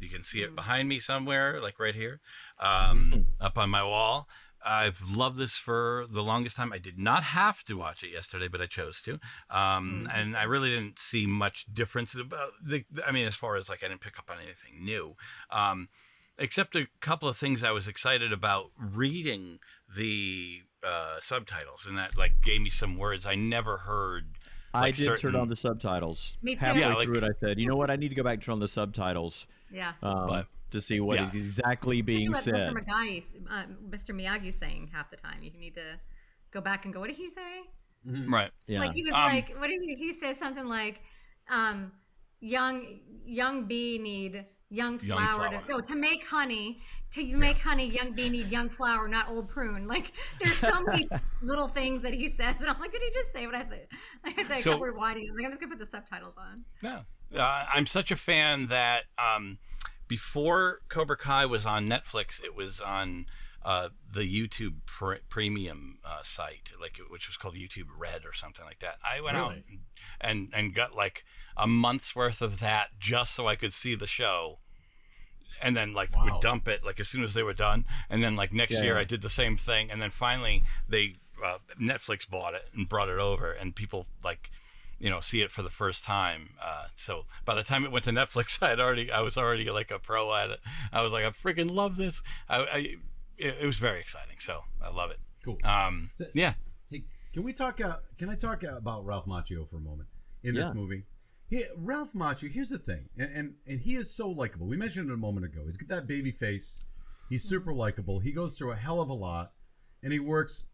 [0.00, 2.20] You can see it behind me somewhere, like right here,
[2.60, 4.28] um, up on my wall.
[4.64, 6.72] I've loved this for the longest time.
[6.72, 10.42] I did not have to watch it yesterday, but I chose to, um, and I
[10.44, 12.84] really didn't see much difference about the.
[13.06, 15.16] I mean, as far as like I didn't pick up on anything new,
[15.50, 15.88] um,
[16.38, 19.58] except a couple of things I was excited about reading
[19.96, 24.26] the uh, subtitles, and that like gave me some words I never heard.
[24.74, 26.36] I did certain- turn on the subtitles.
[26.42, 26.60] Me too.
[26.60, 27.90] Halfway Yeah, like- through it, I said, "You know what?
[27.90, 29.94] I need to go back and turn on the subtitles Yeah.
[30.02, 31.28] um, But- to see what yeah.
[31.28, 32.74] is exactly being This said." Mr.
[32.74, 34.10] Miyagi, uh, Mr.
[34.10, 35.42] Miyagi's saying half the time.
[35.42, 35.98] You need to
[36.52, 37.00] go back and go.
[37.00, 38.24] What did he say?
[38.26, 38.50] Right.
[38.66, 38.80] Yeah.
[38.80, 39.94] Like he was Um, like, what did he?
[39.96, 41.00] He said something like,
[41.48, 41.92] um,
[42.40, 45.62] "Young young bee need young Young flower, flower.
[45.62, 46.80] to no to make honey."
[47.12, 49.88] To make honey, young bee need young flower, not old prune.
[49.88, 51.08] Like there's so many
[51.42, 53.86] little things that he says, and I'm like, did he just say what I said?
[54.22, 55.24] Like I said, I So- kept rewinding.
[55.30, 56.64] I'm like, I'm just gonna put the subtitles on.
[56.82, 57.00] No.
[57.34, 59.58] Uh, I'm such a fan that um,
[60.08, 63.26] before Cobra Kai was on Netflix, it was on
[63.64, 68.64] uh, the YouTube pre- premium uh, site, like which was called YouTube Red or something
[68.64, 68.96] like that.
[69.04, 69.54] I went out
[70.20, 71.24] and and got like
[71.56, 74.58] a month's worth of that just so I could see the show.
[75.60, 76.24] And then like Wow.
[76.24, 77.84] would dump it like as soon as they were done.
[78.08, 79.00] And then like next Yeah, year yeah.
[79.00, 79.90] I did the same thing.
[79.90, 84.50] And then finally they uh, Netflix bought it and brought it over, and people like
[84.98, 86.50] you know see it for the first time.
[86.62, 89.70] Uh, so by the time it went to Netflix, I had already I was already
[89.70, 90.60] like a pro at it.
[90.92, 92.22] I was like I freaking love this.
[92.48, 92.76] I, I
[93.36, 94.36] it, it was very exciting.
[94.40, 95.18] So I love it.
[95.44, 95.58] Cool.
[95.64, 96.54] Um, yeah.
[96.90, 97.80] Hey, can we talk?
[97.80, 100.08] Uh, can I talk about Ralph Macchio for a moment
[100.42, 100.72] in this Yeah.
[100.74, 101.04] movie?
[101.48, 102.50] He, Ralph Macchio.
[102.50, 104.66] Here's the thing, and, and and he is so likable.
[104.66, 105.62] We mentioned it a moment ago.
[105.64, 106.84] He's got that baby face.
[107.30, 108.18] He's super likable.
[108.20, 109.52] He goes through a hell of a lot,
[110.02, 110.64] and he works.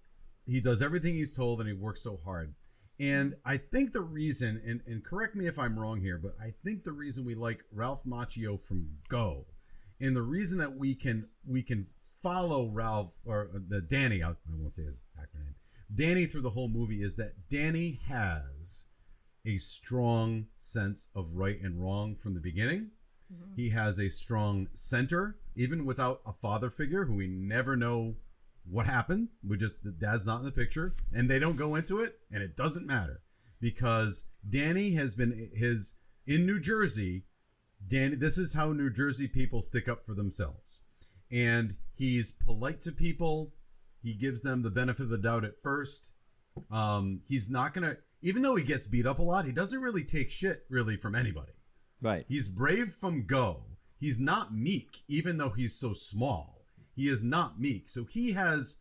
[0.47, 2.55] He does everything he's told, and he works so hard.
[3.01, 6.55] And I think the reason, and, and correct me if I'm wrong here, but I
[6.65, 9.47] think the reason we like Ralph Macchio from Go,
[10.01, 11.89] and the reason that we can we can
[12.23, 15.55] follow Ralph or uh, the Danny, I, I won't say his actor name,
[15.95, 18.87] Danny through the whole movie is that Danny has
[19.45, 22.91] a strong sense of right and wrong from the beginning.
[23.57, 28.17] He has a strong center, even without a father figure who we never know
[28.69, 29.29] what happened.
[29.47, 32.43] We just the dad's not in the picture, and they don't go into it, and
[32.43, 33.21] it doesn't matter
[33.61, 35.95] because Danny has been his
[36.27, 37.25] in New Jersey.
[37.87, 40.83] Danny, this is how New Jersey people stick up for themselves,
[41.31, 43.55] and he's polite to people.
[44.03, 46.13] He gives them the benefit of the doubt at first.
[46.71, 50.05] Um, he's not gonna, even though he gets beat up a lot, he doesn't really
[50.05, 51.53] take shit really from anybody.
[52.01, 52.25] Right.
[52.29, 53.65] He's brave from go.
[53.99, 56.54] He's not meek, even though he's so small.
[56.95, 57.89] He is not meek.
[57.89, 58.79] So he has,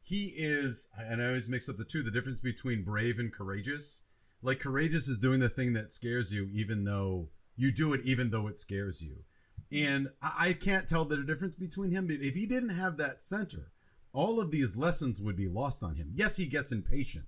[0.00, 4.02] he is, and I always mix up the two, the difference between brave and courageous.
[4.42, 8.30] Like courageous is doing the thing that scares you, even though you do it, even
[8.30, 9.24] though it scares you.
[9.70, 12.08] And I, can't tell the difference between him.
[12.10, 13.72] If he didn't have that center,
[14.12, 16.12] all of these lessons would be lost on him.
[16.14, 17.24] Yes, he gets impatient.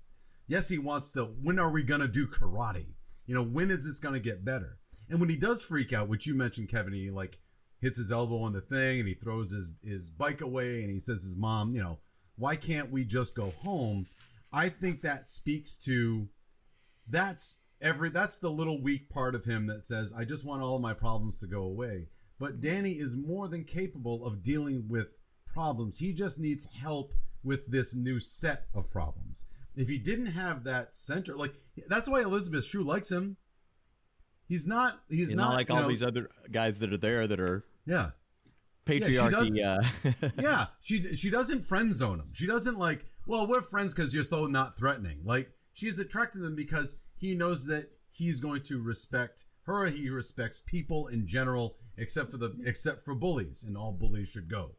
[0.47, 1.25] Yes, he wants to.
[1.25, 2.93] When are we gonna do karate?
[3.25, 4.77] You know, when is this gonna get better?
[5.09, 7.39] And when he does freak out, which you mentioned, Kevin, he like
[7.85, 10.99] hits his elbow on the thing and he throws his his bike away and he
[10.99, 11.99] says his mom, you know,
[12.35, 14.07] why can't we just go home?
[14.51, 16.27] I think that speaks to
[17.07, 20.79] that's every that's the little weak part of him that says I just want all
[20.79, 22.07] my problems to go away.
[22.39, 22.61] But mm-hmm.
[22.61, 25.99] Danny is more than capable of dealing with problems.
[25.99, 29.45] He just needs help with this new set of problems.
[29.75, 31.53] If he didn't have that center, like
[31.87, 33.37] that's why Elizabeth Shue likes him.
[34.47, 35.01] He's not.
[35.07, 38.11] He's not, not like all know- these other guys that are there that are Yeah,
[38.85, 39.63] patriarchy.
[39.63, 40.65] uh, yeah.
[40.81, 42.29] She she doesn't friend zone him.
[42.33, 43.05] She doesn't like.
[43.27, 45.19] Well, we're friends because you're so not threatening.
[45.23, 49.85] Like she's attracted to him because he knows that he's going to respect her.
[49.87, 54.49] He respects people in general, except for the except for bullies, and all bullies should
[54.49, 54.71] go.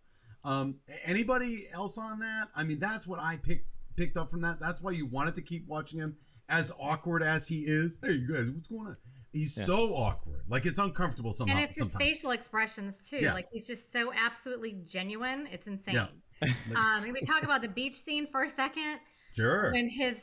[0.45, 2.49] Um, anybody else on that?
[2.55, 4.61] I mean, that's what I picked picked up from that.
[4.61, 6.17] That's why you wanted to keep watching him,
[6.49, 7.99] as awkward as he is.
[8.03, 8.97] Hey, you guys, what's going on?
[9.37, 9.65] He's Yeah.
[9.65, 10.43] so awkward.
[10.49, 11.55] Like it's uncomfortable somehow.
[11.57, 12.05] and it's his sometimes.
[12.05, 13.19] facial expressions too.
[13.19, 13.35] Yeah.
[13.35, 15.47] Like he's just so absolutely genuine.
[15.53, 15.95] It's insane.
[15.95, 16.09] Yeah.
[16.77, 18.99] um, and we talk about the beach scene for a second
[19.33, 19.73] Sure.
[19.73, 20.19] when his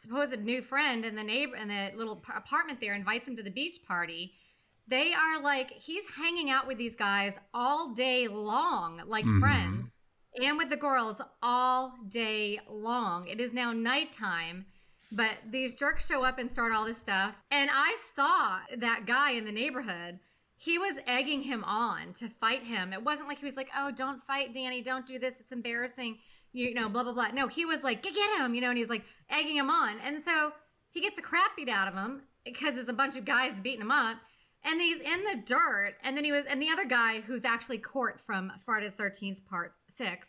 [0.00, 3.42] supposed new friend in the neighbor in the little p- apartment there invites him to
[3.42, 4.32] the beach party.
[4.86, 9.40] They are like he's hanging out with these guys all day long, like Mhm.
[9.40, 9.86] friends,
[10.42, 13.26] and with the girls all day long.
[13.28, 14.66] It is now nighttime.
[15.14, 17.36] But these jerks show up and start all this stuff.
[17.52, 20.18] And I saw that guy in the neighborhood.
[20.56, 22.92] He was egging him on to fight him.
[22.92, 24.82] It wasn't like he was like, oh, don't fight Danny.
[24.82, 25.34] Don't do this.
[25.38, 26.18] It's embarrassing.
[26.52, 27.28] You know, blah, blah, blah.
[27.28, 30.00] No, he was like, get, get him, you know, and he's like egging him on.
[30.04, 30.52] And so
[30.90, 33.82] he gets a crap beat out of him because it's a bunch of guys beating
[33.82, 34.16] him up.
[34.64, 35.94] And he's in the dirt.
[36.02, 39.44] And then he was, and the other guy who's actually Cort from Friday the 13th,
[39.48, 40.26] part six,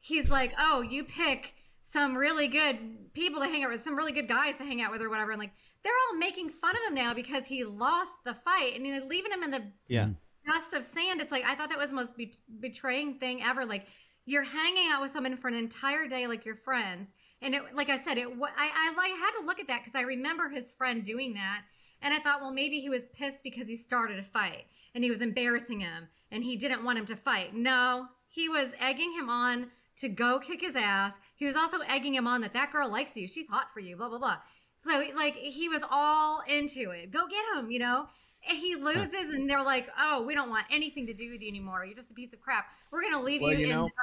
[0.00, 1.52] he's like, oh, you pick
[1.92, 4.92] some really good people to hang out with, some really good guys to hang out
[4.92, 5.32] with, or whatever.
[5.32, 5.52] And like,
[5.84, 9.32] they're all making fun of him now because he lost the fight and you're leaving
[9.32, 10.08] him in the yeah.
[10.46, 11.20] dust of sand.
[11.20, 13.64] It's like, I thought that was the most be- betraying thing ever.
[13.64, 13.86] Like,
[14.24, 17.08] you're hanging out with someone for an entire day, like your friends.
[17.42, 20.02] And it, like I said, it, I, I had to look at that because I
[20.02, 21.62] remember his friend doing that.
[22.00, 25.10] And I thought, well, maybe he was pissed because he started a fight and he
[25.10, 27.54] was embarrassing him and he didn't want him to fight.
[27.54, 29.66] No, he was egging him on
[29.98, 31.12] to go kick his ass.
[31.36, 33.26] He was also egging him on that that girl likes you.
[33.28, 34.36] She's hot for you, blah, blah, blah.
[34.84, 37.10] So, like, he was all into it.
[37.12, 38.06] Go get him, you know?
[38.48, 41.48] And he loses, and they're like, oh, we don't want anything to do with you
[41.48, 41.84] anymore.
[41.84, 42.66] You're just a piece of crap.
[42.90, 43.94] We're going to leave Well, you, you in know- the dirt.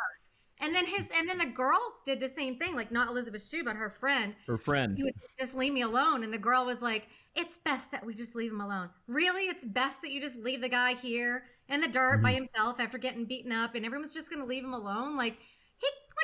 [0.62, 3.64] And then his, and then the girl did the same thing, like not Elizabeth Shue,
[3.64, 4.36] but her friend.
[4.46, 4.98] Her friend.
[4.98, 6.26] He would just leave me alone.
[6.26, 8.90] And the girl was like, it's best that we just leave him alone.
[9.08, 12.24] Really, it's best that you just leave the guy here in the dirt Mm-hmm.
[12.24, 15.16] by himself after getting beaten up, and everyone's just gonna leave him alone.
[15.16, 15.38] Like,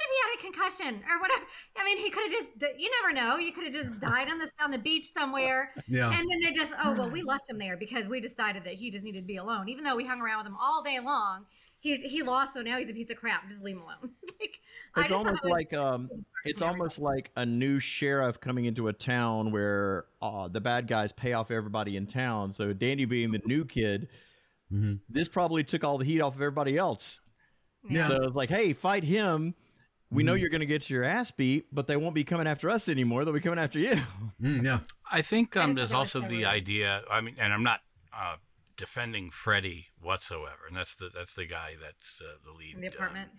[0.06, 1.44] if he had a concussion or whatever?
[1.78, 3.38] I mean, he could have just, you never know.
[3.38, 6.08] You could have just died on the on the beach somewhere, Yeah.
[6.12, 8.92] and then they just, oh well, we left him there because we decided that he
[8.92, 11.46] just needed to be alone, even though we hung around with him all day long.
[11.82, 13.48] He, he lost, so now he's a piece of crap.
[13.48, 14.10] Just leave him alone.
[14.40, 14.60] like,
[14.98, 16.10] It's just almost it was- like um,
[16.46, 21.12] it's almost like a new sheriff coming into a town where uh, the bad guys
[21.12, 22.52] pay off everybody in town.
[22.52, 24.08] So Danny being the new kid,
[24.74, 25.00] Mhm.
[25.08, 27.20] this probably took all the heat off of everybody else.
[27.88, 28.08] Yeah.
[28.08, 29.54] So it's like, hey, fight him.
[30.16, 30.40] We know Mhm.
[30.40, 33.26] you're going to get your ass beat, but they won't be coming after us anymore.
[33.26, 33.96] They'll be coming after you.
[34.42, 34.80] Mm, yeah.
[35.10, 37.04] I think um, there's also the idea.
[37.10, 37.82] I mean, and I'm not
[38.14, 38.36] uh,
[38.76, 42.76] defending Freddy whatsoever, and that's the that's the guy that's uh, the lead.
[42.76, 43.30] in the um, apartment.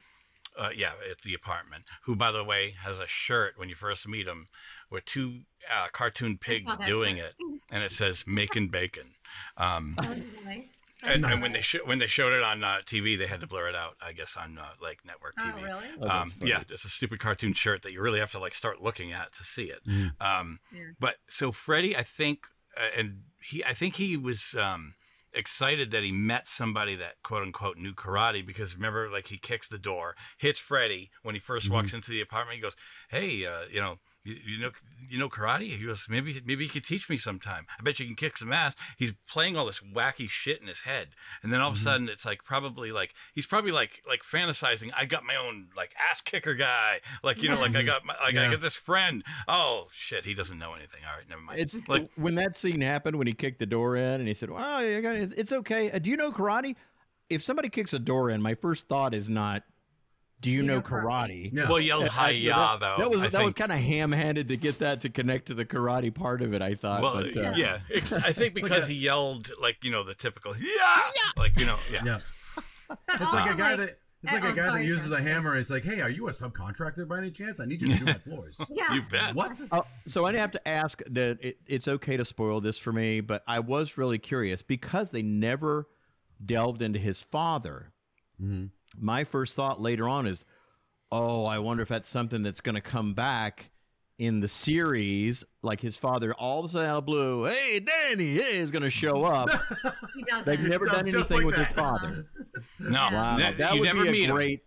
[0.58, 1.84] uh, yeah, at the apartment.
[2.04, 4.46] Who, by the way, has a shirt when you first meet him
[4.90, 7.34] with two uh, cartoon pigs doing shirt.
[7.38, 9.14] it, and it says "making bacon."
[9.58, 10.70] Um, Oh, really?
[11.02, 13.46] And, and when they sh- when they showed it on uh, TV, they had to
[13.46, 13.96] blur it out.
[14.00, 15.56] I guess on uh, like network Oh, TV.
[15.64, 15.84] really?
[16.00, 16.50] Oh, that's um, funny.
[16.50, 19.32] yeah, it's a stupid cartoon shirt that you really have to like start looking at
[19.34, 19.80] to see it.
[19.86, 20.20] Mhm.
[20.20, 20.80] Um, Yeah.
[20.98, 24.94] But so Freddie, I think, uh, and he, I think he was um,
[25.32, 29.68] excited that he met somebody that quote unquote knew karate because remember, like he kicks
[29.68, 32.56] the door, hits Freddie when he 1st walks into the apartment.
[32.56, 32.76] He goes,
[33.10, 34.70] "Hey, uh, you know." You, you know,
[35.08, 35.76] you know karate.
[35.76, 37.66] He goes, maybe, maybe you could teach me sometime.
[37.78, 38.74] I bet you can kick some ass.
[38.96, 41.08] He's playing all this wacky shit in his head,
[41.42, 44.90] and then all of a sudden, it's like probably like he's probably like like fantasizing.
[44.96, 47.00] I got my own like ass kicker guy.
[47.22, 49.22] Like you know, like I got my like I got this friend.
[49.46, 51.00] Oh shit, he doesn't know anything.
[51.08, 51.60] All right, never mind.
[51.60, 54.50] It's like when that scene happened when he kicked the door in and he said,
[54.50, 55.32] "Well, it.
[55.36, 55.90] it's okay.
[55.90, 56.74] Uh, do you know karate?"
[57.28, 59.64] If somebody kicks a door in, my first thought is not,
[60.40, 61.68] "Do you, you know, know karate?" karate?" Yeah.
[61.68, 62.96] well, yelled I- hi ya though.
[62.98, 65.64] That was I that was kind of ham-handed to get that to connect to the
[65.64, 66.62] karate part of it.
[66.62, 67.02] I thought.
[67.02, 67.78] well, but, uh, yeah.
[67.92, 71.02] ex- I think like because a- he yelled like you know the typical yeah,
[71.36, 72.02] like you know yeah.
[72.04, 72.18] Yeah.
[72.88, 75.52] It's like a also, guy that it's like Oh, a guy that uses a hammer
[75.52, 77.60] and it's like, hey, are you a subcontractor by any chance?
[77.60, 78.60] I need you to do my floors.
[78.70, 78.92] Yeah.
[78.94, 79.34] You bet.
[79.34, 79.60] what?
[79.70, 83.20] Uh, so I have to ask that it, it's okay to spoil this for me,
[83.20, 85.88] but I was really curious because they never
[86.44, 87.92] delved into his father.
[88.42, 88.70] Mhm.
[88.98, 90.44] My first thought later on is,
[91.12, 93.70] oh, I wonder if that's something that's going to come back
[94.18, 98.36] in the series, like his father all of a sudden out of blue, hey, Danny,
[98.36, 99.48] hey, is going to show up.
[100.14, 102.26] He does They've never done anything like with his father.
[102.80, 104.34] No, Wow, that, that you would never be meet a him.
[104.36, 104.60] great.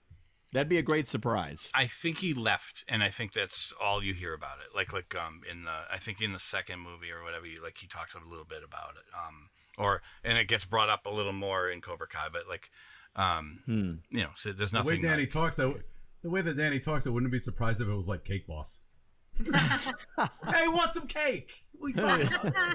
[0.53, 1.69] That'd be a great surprise.
[1.73, 4.75] I think he left, and I think that's all you hear about it.
[4.75, 7.77] Like, like um, in the I think in the second movie or whatever, you, like
[7.77, 9.05] he talks a little bit about it.
[9.15, 12.69] Um, or and it gets brought up a little more in Cobra Kai, but like,
[13.21, 13.91] um, Hmm.
[14.09, 14.97] you know, so there's The way.
[14.97, 15.73] Danny like- talks, I,
[16.23, 18.81] the way that Danny talks, I wouldn't be surprised if it was like Cake Boss.
[19.45, 21.51] hey, want some cake?
[21.81, 22.73] We I,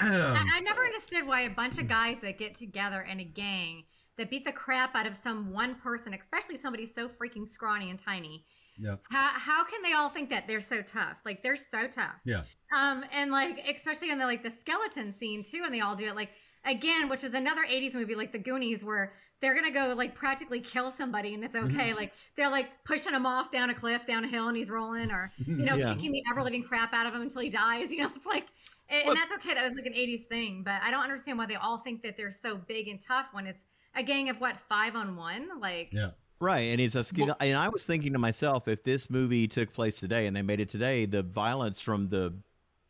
[0.00, 3.82] I never understood why a bunch of guys that get together in a gang
[4.16, 7.98] that beat the crap out of some one person, especially somebody so freaking scrawny and
[7.98, 8.44] tiny.
[8.78, 11.16] yeah, How, how can they all think that they're so tough?
[11.24, 12.14] Like they're so tough.
[12.24, 12.42] yeah.
[12.74, 16.06] Um, and like especially in the like the skeleton scene too, and they all do
[16.08, 16.30] it like
[16.64, 20.60] again, which is another '80s movie like The Goonies, where they're gonna go like practically
[20.60, 21.88] kill somebody, and it's okay.
[21.90, 21.96] Mm-hmm.
[21.96, 25.10] Like they're like pushing him off down a cliff, down a hill, and he's rolling,
[25.10, 25.60] or mm-hmm.
[25.60, 25.94] you know, Yeah.
[25.94, 27.88] kicking the ever living crap out of him until he dies.
[27.94, 28.46] You know, it's like.
[28.90, 29.54] And, Well- and that's okay.
[29.54, 32.16] That was like an '80s thing, but I don't understand why they all think that
[32.16, 33.64] they're so big and tough when it's
[33.96, 35.48] a gang of what five on one.
[35.60, 36.10] Like, Yeah.
[36.40, 37.34] Right, and it's a skill.
[37.40, 40.60] and I was thinking to myself, if this movie took place today and they made
[40.60, 42.34] it today, the violence from the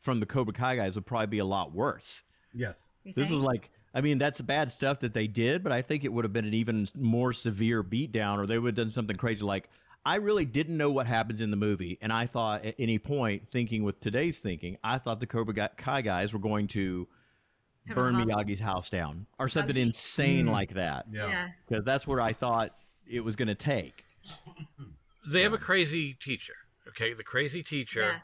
[0.00, 2.22] from the Cobra Kai guys would probably be a lot worse.
[2.52, 2.90] Yes.
[3.04, 3.38] you This think?
[3.38, 6.24] is like, I mean, that's bad stuff that they did, but I think it would
[6.24, 9.68] have been an even more severe beatdown, or they would have done something crazy like.
[10.06, 13.48] I really didn't know what happens in the movie, and I thought at any point,
[13.50, 17.08] thinking with today's thinking, I thought the Cobra Ga- Kai guys were going to
[17.86, 18.14] Have burn.
[18.16, 19.86] Miyagi's house down or something shit.
[19.86, 20.50] insane mm.
[20.50, 21.28] like that, Yeah.
[21.28, 21.48] yeah.
[21.66, 22.74] because that's where I thought
[23.10, 24.04] it was going to take.
[25.26, 26.52] they have a crazy teacher.
[26.88, 28.00] Okay, the crazy teacher.
[28.00, 28.20] Yes.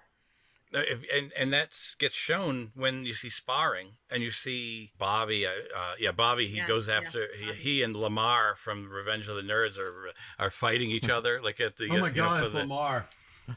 [0.72, 5.44] Uh, if, and and that gets shown when you see sparring and you see Bobby.
[5.46, 6.46] Uh, uh, yeah, Bobby.
[6.46, 10.12] He Yeah, goes yeah, after he, he and Lamar from Revenge of the Nerds are
[10.38, 11.88] are fighting each other like at the.
[11.90, 13.06] Oh uh, my you know, God, for it's the- Lamar.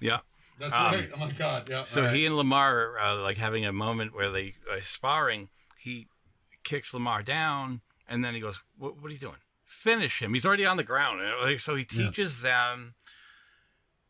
[0.02, 0.20] Yeah.
[0.60, 1.10] That's Um, right.
[1.14, 1.70] Oh my God.
[1.70, 1.84] Yeah.
[1.84, 2.16] So all right.
[2.16, 5.50] he and Lamar are uh, like having a moment where they are sparring.
[5.80, 6.08] He
[6.64, 9.38] kicks Lamar down, and then he goes, "What, what are you doing?
[9.66, 10.34] Finish him!
[10.34, 12.06] He's already on the ground." And, like, so he Yeah.
[12.06, 12.96] teaches them.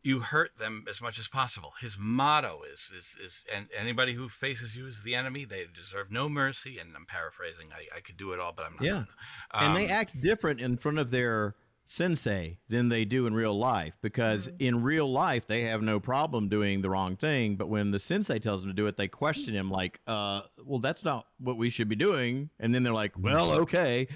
[0.04, 1.72] You hurt them as much as possible.
[1.80, 5.44] His motto is is is, and anybody who faces you is the enemy.
[5.44, 6.78] They deserve no mercy.
[6.78, 7.68] And I'm paraphrasing.
[7.72, 8.82] I, I could do it all, but I'm not.
[8.82, 9.04] Yeah.
[9.52, 9.66] gonna.
[9.66, 13.58] and they Um, act different in front of their sensei than they do in real
[13.58, 17.90] life because in real life they have no problem doing the wrong thing but when
[17.90, 21.26] the sensei tells them to do it they question him like uh well that's not
[21.38, 24.08] what we should be doing and then they're like well okay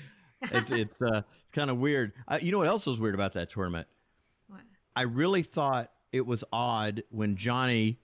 [0.45, 3.35] it's it's uh it's kind of weird uh, you know what else was weird about
[3.35, 3.87] that tournament?
[4.99, 8.01] I really thought it was odd when Johnny,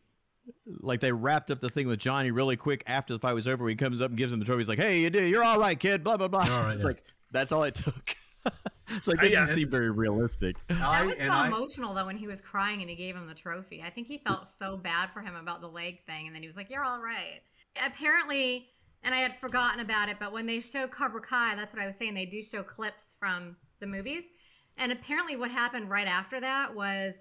[0.81, 3.69] like they wrapped up the thing with Johnny really quick after the fight was over.
[3.69, 4.61] He comes up and gives him the trophy.
[4.61, 5.29] He's like, "Hey, you did.
[5.29, 6.43] You're all right, kid." Blah blah blah.
[6.43, 6.87] All right, it's yeah.
[6.89, 8.15] like that's all it took.
[8.91, 9.45] it's like uh, they Yeah.
[9.47, 10.57] didn't seem very realistic.
[10.69, 13.27] That I was so I emotional though when he was crying and he gave him
[13.27, 13.83] the trophy.
[13.85, 16.49] I think he felt so bad for him about the leg thing, and then he
[16.49, 17.41] was like, "You're all right."
[17.85, 18.69] Apparently,
[19.03, 21.87] and I had forgotten about it, but when they show Cobra Kai, that's what I
[21.87, 22.15] was saying.
[22.15, 24.23] They do show clips from the movies,
[24.79, 27.15] and apparently, what happened right after that was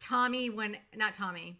[0.00, 1.58] Tommy, when not Tommy,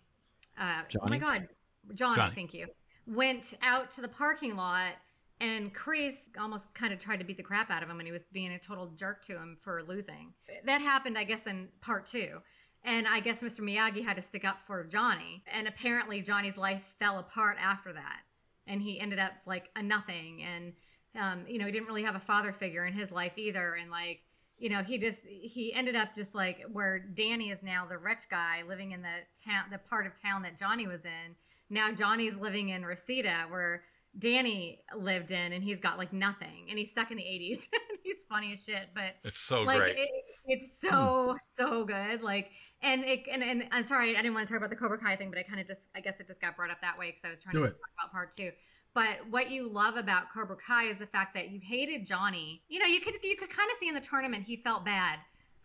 [0.58, 1.48] uh, oh my God,
[1.94, 2.34] Johnny, Johnny.
[2.34, 2.66] thank you,
[3.06, 4.92] went out to the parking lot.
[5.40, 8.12] And Chris almost kind of tried to beat the crap out of him, and he
[8.12, 10.32] was being a total jerk to him for losing.
[10.64, 12.38] That happened, I guess, in part two.
[12.84, 13.60] And I guess Mr.
[13.60, 15.42] Miyagi had to stick up for Johnny.
[15.52, 18.20] And apparently, Johnny's life fell apart after that.
[18.66, 20.42] And he ended up like a nothing.
[20.42, 20.72] And,
[21.18, 23.74] um, you know, he didn't really have a father figure in his life either.
[23.74, 24.20] And, like,
[24.58, 28.28] you know, he just, he ended up just like where Danny is now the rich
[28.30, 31.34] guy living in the town, the part of town that Johnny was in.
[31.70, 33.82] Now Johnny's living in Reseda where
[34.18, 36.66] Danny lived in and he's got like nothing.
[36.70, 37.66] And he's stuck in the 80s.
[38.04, 38.88] he's funny as shit.
[38.94, 39.96] But, It's so like great.
[39.98, 40.08] It,
[40.46, 41.62] it's so hmm.
[41.62, 42.22] so good.
[42.22, 42.50] Like
[42.82, 45.16] and it and, and I'm sorry I didn't want to talk about the Cobra Kai
[45.16, 47.10] thing, but I kind of just I guess it just got brought up that way
[47.12, 47.70] because I was trying Do to it.
[47.70, 48.50] talk about part two.
[48.94, 52.62] But what you love about Cobra Kai is the fact that you hated Johnny.
[52.68, 55.18] You know, you could you could kind of see in the tournament he felt bad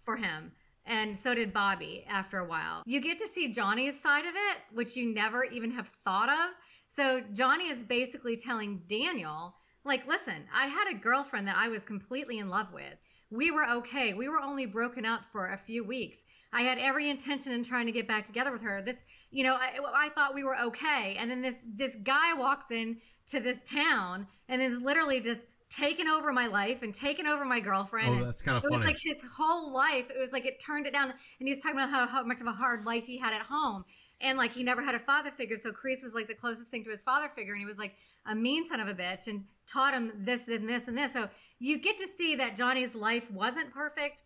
[0.04, 0.52] for him.
[0.86, 2.82] And so did Bobby after a while.
[2.86, 6.50] You get to see Johnny's side of it, which you never even have thought of.
[6.96, 9.54] So Johnny is basically telling Daniel,
[9.86, 12.96] like, listen, I had a girlfriend that I was completely in love with.
[13.30, 14.14] We were okay.
[14.16, 16.18] We were only broken up for a few weeks.
[16.52, 18.82] I had every intention in trying to get back together with her.
[18.82, 18.98] This,
[19.30, 21.16] you know, I, I thought we were okay.
[21.20, 22.98] And then this this guy walks in
[23.32, 27.60] to this town and is literally just taken over my life and taken over my
[27.60, 28.22] girlfriend.
[28.22, 30.06] Oh, that's kind of it was like his whole life.
[30.10, 32.42] It was like it turned it down, and he was talking about how, how much
[32.42, 33.86] of a hard life he had at home,
[34.22, 35.58] and like he never had a father figure.
[35.62, 37.94] So Kreese was like the closest thing to his father figure, and he was like
[38.26, 41.14] a mean son of a bitch, and taught him this and this and this.
[41.14, 44.24] So you get to see that Johnny's life wasn't perfect.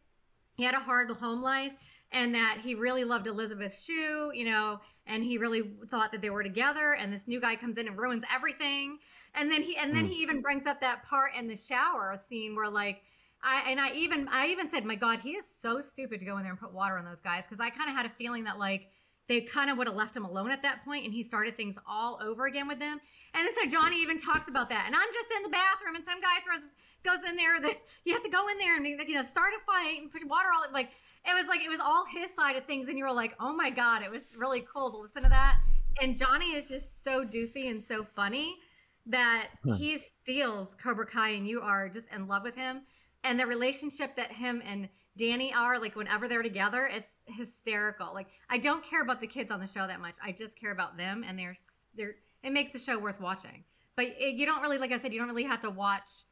[0.56, 1.74] He had a hard home life,
[2.12, 6.30] and that he really loved Elizabeth Shue, you know, and he really thought that they
[6.30, 6.94] were together.
[6.94, 9.00] And this new guy comes in and ruins everything.
[9.36, 10.12] And then he and then hmm.
[10.12, 13.02] he even brings up that part in the shower scene where like
[13.44, 16.38] I and I even I even said, my God, he is so stupid to go
[16.38, 18.44] in there and put water on those guys because I kind of had a feeling
[18.46, 18.90] that like
[19.28, 21.76] they kind of would have left him alone at that point and he started things
[21.88, 23.00] all over again with them.
[23.34, 24.84] And then so Johnny even talks about that.
[24.86, 26.64] And I'm just in the bathroom and some guy throws
[27.04, 29.66] goes in there that you have to go in there and you know start a
[29.66, 30.92] fight and push water all like
[31.26, 33.54] it was like it was all his side of things and you were like, "Oh
[33.54, 35.60] my god, it was really cool to listen to that."
[36.02, 38.58] And Johnny is just so doofy and so funny
[39.06, 39.74] that hmm.
[39.74, 42.82] he steals Cobra Kai and you are just in love with him.
[43.24, 48.14] And the relationship that him and Danny are, like whenever they're together, it's hysterical.
[48.14, 50.16] Like I don't care about the kids on the show that much.
[50.24, 51.56] I just care about them and they're
[51.96, 53.64] they're it makes the show worth watching.
[53.96, 56.24] But it, you don't really like I said, you don't really have to watch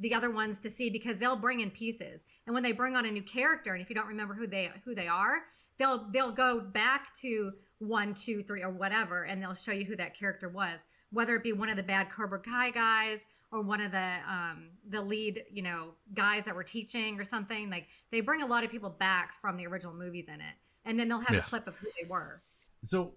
[0.00, 2.20] the other ones to see because they'll bring in pieces.
[2.46, 4.70] And when they bring on a new character, and if you don't remember who they
[4.84, 5.42] who they are,
[5.78, 9.96] they'll they'll go back to one, two, three, or whatever, and they'll show you who
[9.96, 10.78] that character was,
[11.12, 13.20] whether it be one of the bad Cobra Kai guys
[13.52, 17.68] or one of the um, the lead you know guys that were teaching or something.
[17.70, 20.98] Like they bring a lot of people back from the original movies in it, and
[20.98, 21.46] then they'll have Yes.
[21.46, 22.42] a clip of who they were.
[22.82, 23.14] So,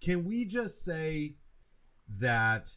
[0.00, 1.36] can we just say
[2.20, 2.68] that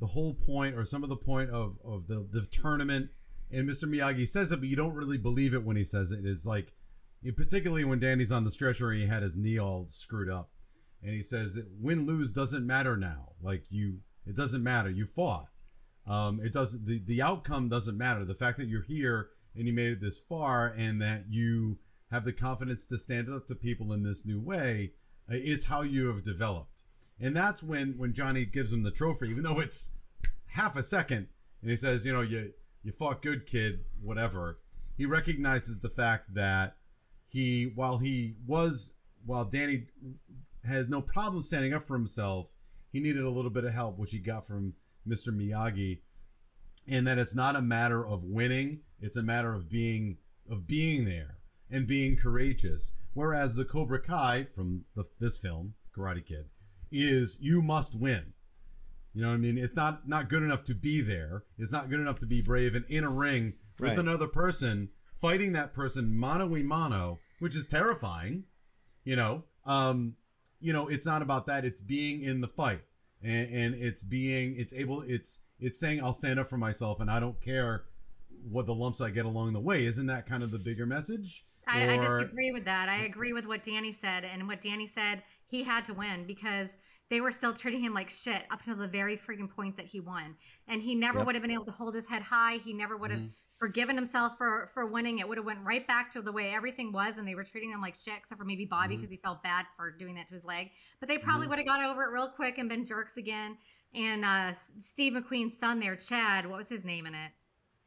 [0.00, 3.10] the whole point, or some of the point of of the the tournament,
[3.50, 3.84] and Mr.
[3.84, 6.72] Miyagi says it, but you don't really believe it when he says it, is like,
[7.36, 10.50] particularly when Danny's on the stretcher and he had his knee all screwed up,
[11.02, 13.32] and he says, "Win lose doesn't matter now.
[13.42, 14.90] Like you, it doesn't matter.
[14.90, 15.48] You fought.
[16.06, 16.86] Um, it doesn't.
[16.86, 18.24] The the outcome doesn't matter.
[18.24, 21.78] The fact that you're here and you made it this far, and that you
[22.10, 24.92] have the confidence to stand up to people in this new way."
[25.30, 26.77] uh, is how you have developed.
[27.20, 29.92] And that's when when Johnny gives him the trophy, even though it's
[30.46, 31.28] half a second,
[31.62, 32.52] and he says, you know, you
[32.82, 34.60] you fought good, kid, whatever.
[34.96, 36.76] He recognizes the fact that
[37.28, 38.94] he, while he was,
[39.24, 39.86] while Danny
[40.64, 42.52] had no problem standing up for himself,
[42.90, 44.74] he needed a little bit of help, which he got from
[45.06, 45.28] Mr.
[45.28, 46.00] Miyagi,
[46.86, 51.04] and that it's not a matter of winning; it's a matter of being of being
[51.04, 51.38] there
[51.70, 52.94] and being courageous.
[53.12, 56.46] Whereas the Cobra Kai from the, this film, Karate Kid,
[56.90, 58.32] is you must win.
[59.14, 59.58] You know what I mean?
[59.58, 61.44] It's not not good enough to be there.
[61.58, 63.98] It's not good enough to be brave and in a ring with Right.
[63.98, 68.44] another person fighting that person mano a mano, which is terrifying.
[69.04, 70.16] You know, um,
[70.60, 71.64] you know, it's not about that.
[71.64, 72.82] It's being in the fight,
[73.22, 77.10] and, and it's being, it's able, it's it's saying I'll stand up for myself, and
[77.10, 77.84] I don't care
[78.48, 79.84] what the lumps I get along the way.
[79.86, 81.44] Isn't that kind of the bigger message?
[81.66, 82.88] I, I disagree with that.
[82.88, 86.68] I agree with what Danny said, and what Danny said, he had to win because
[87.10, 90.00] they were still treating him like shit up until the very freaking point that he
[90.00, 90.36] won,
[90.66, 91.26] and he never Yep.
[91.26, 92.56] would have been able to hold his head high.
[92.58, 93.32] He never would have Mhm.
[93.58, 95.18] forgiven himself for for winning.
[95.18, 97.70] It would have went right back to the way everything was, and they were treating
[97.70, 100.34] him like shit, except for maybe Bobby because he felt bad for doing that to
[100.34, 100.70] his leg.
[101.00, 101.50] But they probably Mhm.
[101.50, 103.56] would have got over it real quick and been jerks again.
[103.94, 107.32] And uh, Steve McQueen's son there, Chad, what was his name in it?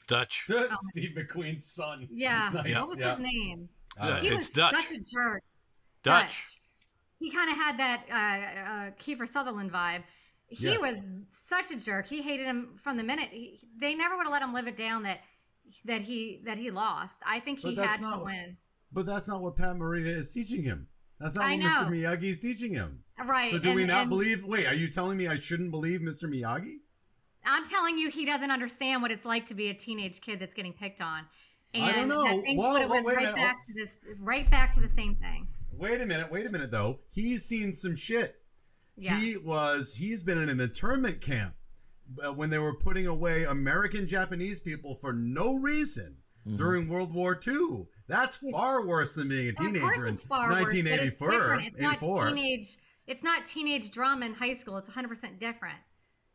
[0.07, 0.45] Dutch.
[0.81, 2.07] Steve McQueen's son.
[2.11, 3.11] Yeah, Nice, what was yeah.
[3.15, 3.69] his name?
[3.97, 4.75] Uh, he it's was Dutch.
[4.75, 5.43] such a jerk.
[6.03, 6.60] Dutch.
[7.21, 10.01] He kind of had that uh, uh, Kiefer Sutherland vibe.
[10.47, 10.81] He Yes.
[10.81, 10.95] was
[11.47, 12.07] such a jerk.
[12.07, 13.29] He hated him from the minute.
[13.31, 15.19] He, they never would have let him live it down that
[15.85, 17.13] that he that he lost.
[17.25, 18.57] I think he had to win.
[18.91, 20.87] But that's not what Pat Morita is teaching him.
[21.19, 21.67] That's not I what know.
[21.69, 21.89] Mr.
[21.89, 23.03] Miyagi is teaching him.
[23.23, 23.51] Right.
[23.51, 24.43] So do and- we not believe?
[24.43, 26.23] Wait, are you telling me I shouldn't believe Mr.
[26.23, 26.77] Miyagi?
[27.45, 30.53] I'm telling you, he doesn't understand what it's like to be a teenage kid that's
[30.53, 31.23] getting picked on.
[31.73, 32.23] And I don't know.
[32.23, 33.35] That Well, well, wait a right minute.
[33.35, 35.47] back to this, right back to the same thing.
[35.77, 36.31] Wait a minute.
[36.31, 36.99] Wait a minute, though.
[37.09, 38.35] He's seen some shit.
[38.97, 39.19] Yeah.
[39.19, 39.95] He was.
[39.95, 41.55] He's been in an internment camp
[42.23, 46.17] uh, when they were putting away American Japanese people for no reason
[46.47, 46.57] Mhm.
[46.57, 47.87] during World War II.
[48.07, 51.59] That's far worse than being a teenager in it's far worse, but it's 1984.
[51.59, 51.99] It's not
[52.35, 52.77] teenage.
[53.07, 54.77] It's not teenage drama in high school.
[54.77, 55.77] It's 100 percent different.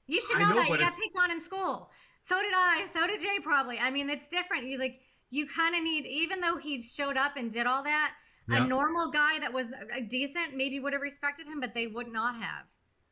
[0.06, 0.68] You should know, know, that.
[0.68, 1.90] You got picked on in school.
[2.22, 2.86] So did I.
[2.92, 3.38] So did Jay.
[3.42, 3.78] Probably.
[3.78, 4.66] I mean, it's different.
[4.66, 5.00] You like.
[5.30, 8.12] You kind of need, even though he showed up and did all that.
[8.48, 8.64] Yeah.
[8.64, 12.12] A normal guy that was uh, decent maybe would have respected him, but they would
[12.12, 12.64] not have.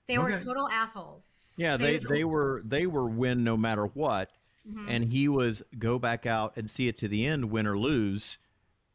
[0.07, 1.22] They were total assholes.
[1.57, 4.30] Yeah, they They- they were they were win no matter what,
[4.68, 4.87] Mhm.
[4.89, 8.39] and he was go back out and see it to the end, win or lose,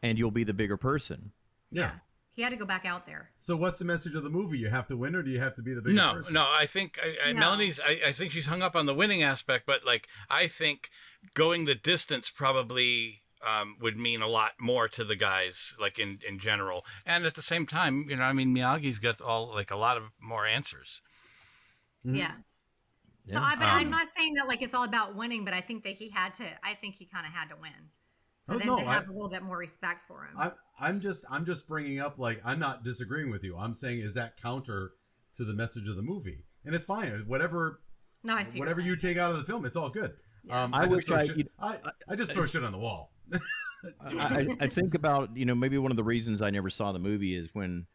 [0.02, 1.32] and you'll be the bigger person.
[1.72, 2.00] Yeah.
[2.36, 3.32] He had to go back out there.
[3.36, 4.58] So what's the message of the movie?
[4.60, 6.34] You have to win, or do you have to be the bigger No, person?
[6.36, 6.44] no.
[6.50, 7.40] I think I, I, No.
[7.42, 7.82] Melanie's.
[7.82, 10.90] I, I think she's hung up on the winning aspect, but like I think
[11.34, 16.20] going the distance probably um, would mean a lot more to the guys, like in
[16.28, 16.86] in general.
[17.06, 19.98] And at the same time, you know, I mean, Miyagi's got all like a lot
[19.98, 21.02] of more answers.
[22.06, 22.18] Mhm.
[22.18, 22.32] Yeah.
[23.32, 25.62] So I, but I'm Um, not saying that like it's all about winning, but I
[25.62, 26.46] think that he had to.
[26.66, 27.72] I think he kind of had to win.
[28.48, 30.36] For Oh, them no, to I- have a little bit more respect for him.
[30.38, 33.56] I, I'm just I'm just bringing up like I'm not disagreeing with you.
[33.58, 34.94] I'm saying is that counter
[35.36, 37.12] to the message of the movie, and it's fine.
[37.28, 37.82] Whatever
[38.24, 38.58] no, I see.
[38.60, 40.14] whatever you're take out of the film, it's all good.
[40.44, 40.64] Yeah.
[40.64, 41.78] Um, I I, just throw I- shit, you'd- I,
[42.10, 43.12] I just throw shit on the wall.
[44.02, 46.70] See what I, I think about you know maybe one of the reasons I never
[46.70, 47.86] saw the movie is when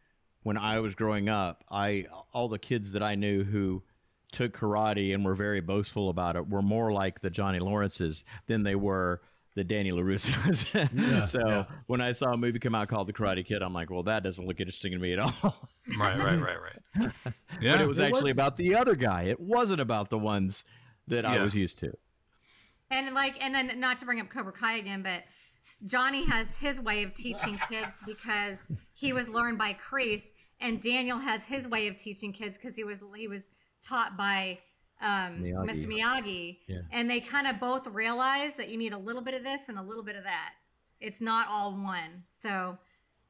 [0.43, 3.83] when I was growing up, I all the kids that I knew who
[4.33, 8.63] took karate and were very boastful about it were more like the Johnny Lawrences than
[8.63, 9.21] they were
[9.55, 10.67] the Danny LaRussos.
[10.93, 11.65] Yeah, so yeah.
[11.87, 14.23] when I saw a movie come out called The Karate Kid, I'm like, well, that
[14.25, 15.69] doesn't look interesting to me at all.
[15.97, 17.13] Right, right, right, right.
[17.61, 19.25] Yeah, but it was It actually was- about the other guy.
[19.25, 20.65] It wasn't about the ones
[21.07, 21.93] that I was used to.
[22.91, 25.23] And like, and then not to bring up Cobra Kai again, but
[25.85, 28.59] Johnny has his way of teaching kids because
[28.93, 30.25] he was learned by Kreese,
[30.61, 33.43] and Daniel has his way of teaching kids because he was he was
[33.83, 34.59] taught by
[35.01, 35.71] um, Miyagi.
[35.71, 35.87] Mr.
[35.87, 36.59] Miyagi.
[36.67, 36.79] Yeah.
[36.93, 39.79] And they kind of both realize that you need a little bit of this and
[39.79, 40.53] a little bit of that.
[41.01, 42.25] It's not all one.
[42.43, 42.79] So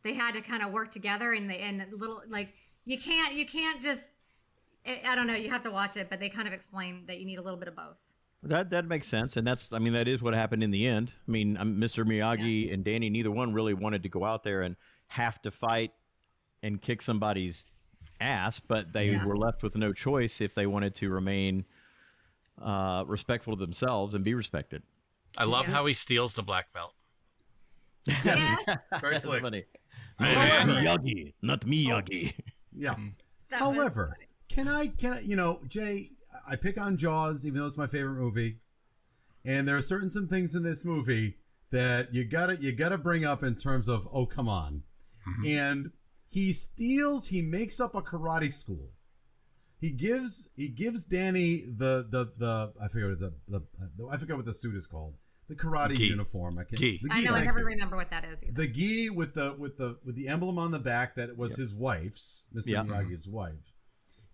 [0.02, 2.50] they had to kind of work together, and they and little like
[2.84, 4.02] you can't you can't just
[4.86, 5.34] I don't know.
[5.34, 7.58] You have to watch it, but they kind of explain that you need a little
[7.58, 7.96] bit of both.
[8.46, 11.12] That that makes sense, and that's I mean that is what happened in the end.
[11.26, 12.04] I mean, um, Mr.
[12.04, 14.76] Miyagi and Danny, neither one really wanted to go out there and
[15.08, 15.92] have to fight
[16.62, 17.64] and kick somebody's
[18.20, 19.24] ass, but they Yeah.
[19.24, 21.64] were left with no choice if they wanted to remain
[22.60, 24.82] uh, respectful to themselves and be respected.
[25.38, 25.74] I love Yeah.
[25.74, 26.94] how he steals the black belt.
[28.06, 28.56] yes,
[29.00, 29.42] very That's slick.
[29.42, 29.64] funny.
[30.18, 32.34] I- However- Miyagi, not Miyagi.
[32.76, 32.94] Yeah.
[33.48, 34.16] That However,
[34.48, 36.10] can I can I you know Jay?
[36.48, 38.58] I pick on Jaws even though it's my favorite movie,
[39.44, 41.36] and there are certain some things in this movie
[41.70, 44.82] that you gotta you gotta bring up in terms of oh come on,
[45.28, 45.46] mm-hmm.
[45.48, 45.90] and
[46.26, 48.90] he steals he makes up a karate school.
[49.80, 53.62] He gives he gives Danny the the the I forget what the, the,
[53.96, 55.14] the I forget what the suit is called
[55.48, 56.04] the karate Gi.
[56.04, 57.00] uniform I can't Gi.
[57.02, 57.34] the I know.
[57.34, 58.38] I never you remember what that is.
[58.42, 58.52] Either.
[58.52, 61.74] the gi with the with the with the emblem on the back that was his
[61.74, 62.82] wife's mr Yeah.
[62.82, 63.74] miyagi's wife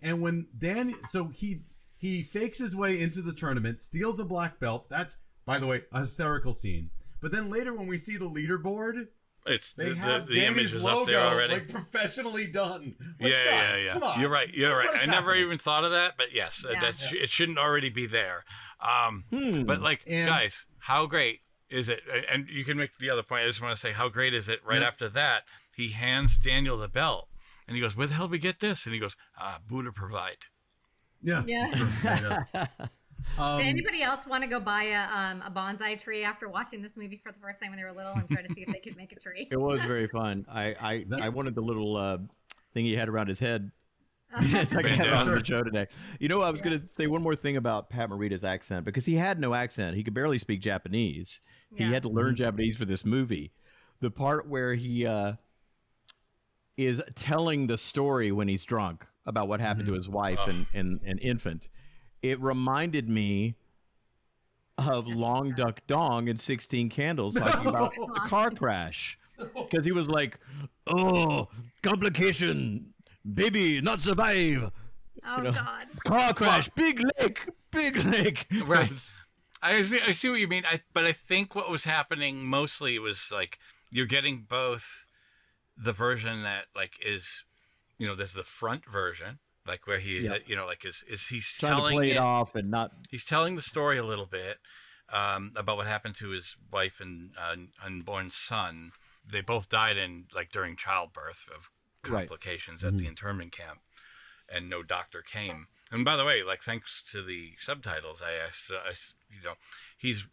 [0.03, 1.61] and when Danny, so he
[2.01, 5.83] he fakes his way into the tournament steals a black belt that's by the way
[5.93, 6.91] a hysterical scene
[7.21, 9.07] but then later when we see the leaderboard
[9.47, 11.53] It's they the, have the, the danny's logo up there already.
[11.55, 13.93] like professionally done Like, yeah, yeah, guys, yeah.
[13.93, 14.21] come on.
[14.21, 14.53] You're right.
[14.55, 14.97] You're What- right.
[14.97, 16.79] I is never even thought of that, but yes, Yeah.
[16.81, 18.45] that sh- it shouldn't already be there.
[18.81, 19.65] Um, Hmm.
[19.65, 22.01] but like, And- guys, how great is it?
[22.31, 23.45] And you can make the other point.
[23.45, 24.61] I just want to say how great is it?
[24.65, 24.89] Right Yeah.
[24.89, 25.45] after that,
[25.75, 27.29] he hands Daniel the belt,
[27.67, 29.93] and he goes, "Where the hell did we get this?" And he goes, "Ah, Buddha
[29.93, 30.39] provide."
[31.23, 31.43] Yeah.
[31.47, 31.67] Yeah.
[31.75, 31.89] Sure.
[32.05, 32.23] Yeah, he
[32.57, 32.67] does.
[33.39, 36.83] Um, Did anybody else want to go buy a um, a bonsai tree after watching
[36.83, 38.73] this movie for the first time when they were little and try to see if
[38.73, 39.47] they could make a tree?
[39.51, 40.47] It was very fun.
[40.51, 42.19] I I, That- I wanted the little uh,
[42.75, 43.71] thing he had around his head.
[44.41, 45.89] so I could have it on the show today.
[46.21, 49.05] You know, I was going to say one more thing about Pat Morita's accent because
[49.05, 49.97] he had no accent.
[49.97, 51.41] He could barely speak Japanese.
[51.75, 53.53] He had to learn Japanese for this movie.
[54.01, 55.35] The part where he uh,
[56.77, 59.99] is telling the story when he's drunk about what happened to mm-hmm.
[59.99, 61.69] his wife and, and, and infant,
[62.23, 63.55] it reminded me
[64.79, 69.19] of Long Duck Dong and 16 Candles talking about the car crash.
[69.55, 70.39] Because he was like,
[70.87, 71.49] oh,
[71.83, 72.93] complication,
[73.35, 74.71] baby, not survive,
[75.27, 75.53] Oh know.
[75.53, 75.87] God.
[76.05, 78.47] car crash, big lake, big lake.
[78.65, 78.91] Right.
[79.63, 80.65] I see, I see what you mean.
[80.65, 83.59] I but I think what was happening mostly was like
[83.91, 85.05] you're getting both
[85.77, 87.45] the version that like is
[88.01, 91.47] you know there's the front version like where he you know like is is he's
[91.61, 94.27] Trying to telling play it it- off and not he's telling the story a little
[94.27, 94.57] bit
[95.13, 98.93] um, about what happened to his wife and uh, unborn son.
[99.31, 101.69] They both died in like during childbirth of
[102.09, 102.27] Right.
[102.29, 103.81] complications at the internment camp,
[104.49, 105.67] and no doctor came.
[105.93, 108.93] And by the way, like thanks to the subtitles, I, I I
[109.31, 109.55] you know
[109.99, 110.25] he's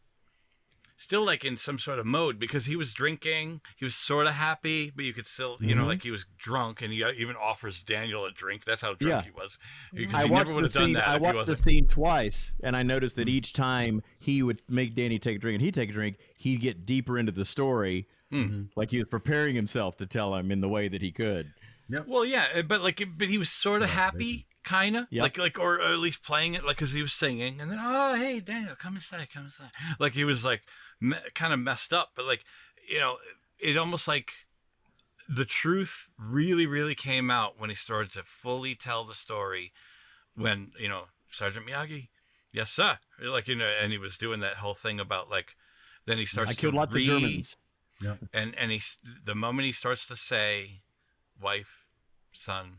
[0.98, 3.62] still like in some sort of mode because he was drinking.
[3.78, 5.88] He was sort of happy, but you could still, you know, Mhm.
[5.90, 8.66] like he was drunk, and he uh, even offers Daniel a drink.
[8.66, 9.22] That's how drunk Yeah.
[9.24, 9.58] he was.
[9.94, 10.94] Because I he watched never would the have done scene.
[10.94, 14.96] that I watched the scene twice, and I noticed that each time he would make
[14.96, 18.08] Danny take a drink and he'd take a drink, he'd get deeper into the story,
[18.32, 18.64] Hmm.
[18.76, 21.54] like he was preparing himself to tell him in the way that he could.
[22.06, 25.22] Well, yeah, uh, but like, but he was sort of happy, kind of, Yep.
[25.24, 27.78] like, like, or, or at least playing it, like, because he was singing, and then,
[27.80, 29.70] oh, hey, Daniel, come inside, come inside.
[29.98, 30.64] Like he was like,
[31.00, 32.44] me- kind of messed up, but like,
[32.90, 33.18] you know,
[33.60, 34.32] it almost like
[35.30, 39.74] the truth really, really came out when he started to fully tell the story.
[40.36, 42.10] When you know Sergeant Miyagi,
[42.54, 45.56] yes sir, like you know, and he was doing that whole thing about like,
[46.06, 46.52] then he starts.
[46.52, 47.56] I killed to lots read, of Germans.
[48.00, 48.16] Yeah.
[48.32, 48.80] and and he
[49.26, 50.82] the moment he starts to say
[51.42, 51.88] wife
[52.32, 52.78] son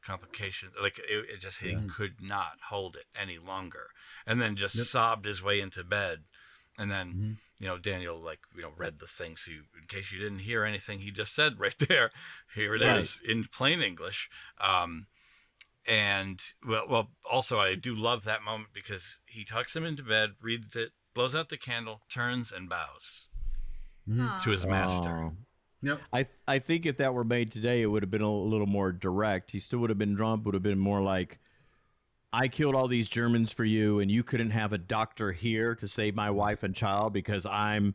[0.00, 3.88] complications like it, it just he could not hold it any longer
[4.26, 4.86] and then just Yep.
[4.86, 6.20] sobbed his way into bed
[6.78, 7.32] and then Mm-hmm.
[7.60, 10.40] You know daniel like you know read the thing so you, in case you didn't
[10.40, 12.10] hear anything he just said right there
[12.54, 13.30] here it is Right.
[13.30, 14.28] in plain english
[14.60, 15.06] um
[15.86, 20.30] and well, well also i do love that moment because he tucks him into bed
[20.40, 23.28] reads it blows out the candle turns and bows
[24.10, 24.40] Aw.
[24.42, 25.36] to his master Oh.
[25.82, 26.00] Yep.
[26.12, 28.92] I I think if that were made today, it would have been a little more
[28.92, 29.52] direct.
[29.52, 31.38] He still would have been drunk, would have been more like,
[32.32, 35.88] "I killed all these Germans for you, and you couldn't have a doctor here to
[35.88, 37.94] save my wife and child because I'm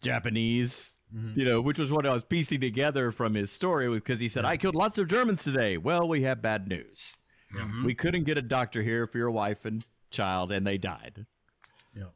[0.00, 0.92] Japanese."
[1.34, 4.44] You know, which was what I was piecing together from his story because he said,
[4.44, 7.16] "I killed lots of Germans today." Well, we have bad news.
[7.50, 7.84] Mhm.
[7.84, 11.24] We couldn't get a doctor here for your wife and child, and they died.
[11.96, 12.10] Yeah.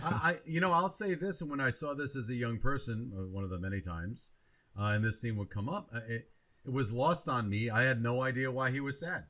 [0.00, 2.60] I, I, you know, I'll say this, and when I saw this as a young
[2.60, 4.30] person, uh, one of the many times,
[4.78, 6.30] uh, and this scene would come up, uh, it,
[6.64, 7.68] it was lost on me.
[7.68, 9.24] I had no idea why he was sad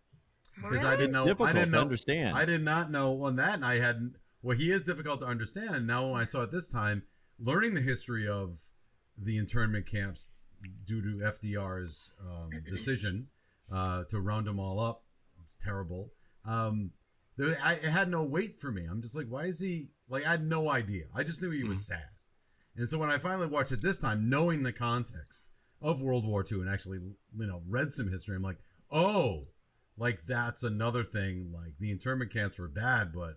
[0.57, 1.25] because I didn't know.
[1.25, 1.81] Difficult I didn't know.
[1.81, 2.37] understand.
[2.37, 4.17] I did not know on that, and I hadn't.
[4.43, 5.75] Well, he is difficult to understand.
[5.75, 7.03] And now, when I saw it this time,
[7.39, 8.61] learning the history of
[9.19, 10.29] the internment camps
[10.85, 13.29] due to FDR's um, decision
[13.73, 15.03] uh, to round them all up,
[15.43, 16.13] it's terrible.
[16.45, 16.93] Um,
[17.37, 18.87] there, I, it had no weight for me.
[18.91, 20.27] I'm just like, why is he like?
[20.27, 21.05] I had no idea.
[21.15, 22.05] I just knew he was sad.
[22.77, 25.51] And so when I finally watched it this time, knowing the context
[25.81, 28.59] of World War II and actually, you know, read some history, I'm like,
[28.91, 29.47] oh,
[29.99, 31.51] like that's another thing.
[31.55, 33.35] Like the internment camps were bad, but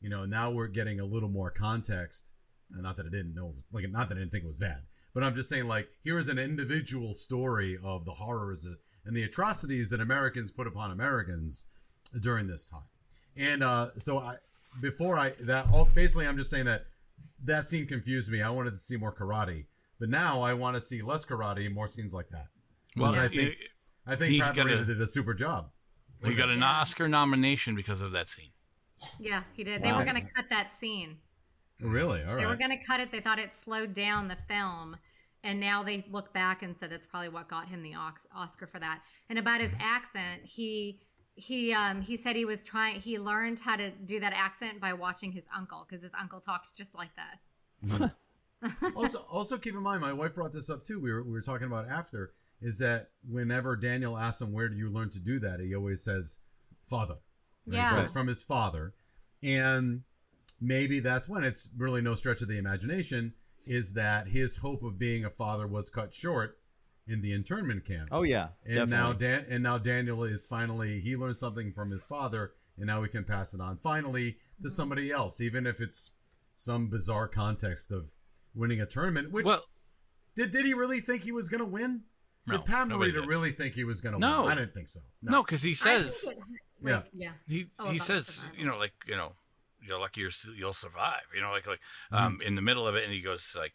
[0.00, 2.34] you know, now we're getting a little more context.
[2.72, 4.82] And not that I didn't know, like, not that I didn't think it was bad,
[5.14, 8.66] but I'm just saying, like, here is an individual story of the horrors
[9.06, 11.64] and the atrocities that Americans put upon Americans
[12.20, 12.82] during this time.
[13.36, 14.36] And uh, so I,
[14.82, 16.82] before I that all basically, I'm just saying that
[17.44, 18.42] that scene confused me.
[18.42, 19.64] I wanted to see more karate,
[19.98, 22.48] but now I want to see less karate and more scenes like that.
[22.96, 23.54] well I you- think
[24.06, 25.70] I think He Pat got a- Morita did a super job.
[26.24, 28.50] He got an oscar nomination because of that scene
[29.20, 29.82] Yeah, he did.
[29.82, 29.98] They Wow.
[29.98, 31.18] were going to cut that scene.
[31.80, 32.24] Really?
[32.24, 32.58] All They were right.
[32.58, 33.12] going to cut it.
[33.12, 34.96] They thought it slowed down the film.
[35.44, 38.66] And now they look back and said that's probably what got him the Ox- Oscar
[38.66, 39.00] for that.
[39.30, 40.98] And about his accent, he
[41.36, 44.92] he um he said he was trying he learned how to do that accent by
[44.94, 48.14] watching his uncle because his uncle talks just like that.
[48.96, 50.98] also, also keep in mind, my wife brought this up too.
[50.98, 54.78] We were we were talking about after is that whenever Daniel asks him where did
[54.78, 56.38] you learn to do that, he always says
[56.88, 57.16] father.
[57.66, 57.76] Right?
[57.76, 57.90] Yeah.
[57.90, 58.94] He says from his father,
[59.42, 60.02] and
[60.60, 63.34] maybe that's when it's really no stretch of the imagination
[63.66, 66.58] is that his hope of being a father was cut short
[67.06, 68.08] in the internment camp.
[68.10, 69.12] Oh yeah, and now.
[69.12, 73.08] Dan and now Daniel is finally he learned something from his father, and now we
[73.08, 76.10] can pass it on finally to somebody else, even if it's
[76.54, 78.10] some bizarre context of
[78.54, 79.30] winning a tournament.
[79.30, 79.64] Which Well,
[80.34, 82.02] did did he really think he was going to win?
[82.48, 83.28] No, did Pat nobody Morita did.
[83.28, 84.42] really think he was going to No.
[84.42, 84.52] win?
[84.52, 85.00] I didn't think so.
[85.22, 86.38] no, because he says it-
[86.82, 86.96] Yeah.
[86.96, 87.32] like, yeah.
[87.46, 89.32] he Oh, he says you know like you know
[89.80, 91.80] you're lucky you're, you'll survive you know like like
[92.12, 92.24] Mm-hmm.
[92.24, 93.74] um in the middle of it and he goes like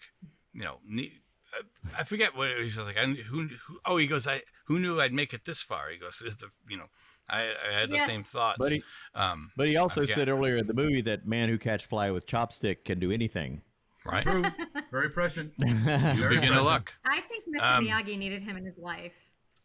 [0.53, 1.19] you know ne-
[1.53, 4.80] I- I forget what he says like I who, who oh he goes I who
[4.80, 6.88] knew I'd make it this far he goes the, you know
[7.30, 8.05] I, I had the Yes.
[8.07, 8.84] same thoughts But he-
[9.15, 10.15] um But he also forget.
[10.15, 13.61] said earlier in the movie that man who catch fly with chopstick can do anything.
[14.06, 14.43] Right True,
[14.91, 15.54] very prescient.
[15.58, 16.66] you Very begin to prescient.
[16.66, 17.78] luck I think Mr.
[17.78, 19.14] Um, Miyagi needed him in his life.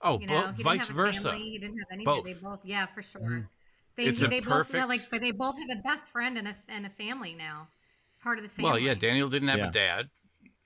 [0.03, 2.05] oh You know, bo- he vice didn't have a versa family, he didn't have anything.
[2.05, 2.25] Both.
[2.25, 3.21] They both, yeah, for sure.
[3.23, 3.41] Mm-hmm.
[3.97, 6.39] They, It's a they both perfect- have, like, but they both have a best friend
[6.39, 7.67] and a and a family now.
[8.15, 8.71] It's part of the family.
[8.71, 9.69] well yeah Daniel didn't have Yeah.
[9.69, 10.09] a dad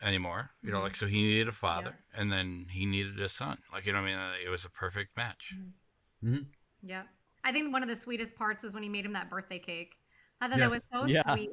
[0.03, 0.83] anymore you know Mhm.
[0.83, 4.01] like so he needed a father and then he needed a son like you know
[4.01, 5.55] what I mean Uh, it was a perfect match
[6.83, 7.03] Yeah,
[7.45, 9.93] I think one of the sweetest parts was when he made him that birthday cake.
[10.41, 10.71] I thought Yes.
[10.71, 11.23] that was so Yeah.
[11.35, 11.51] sweet.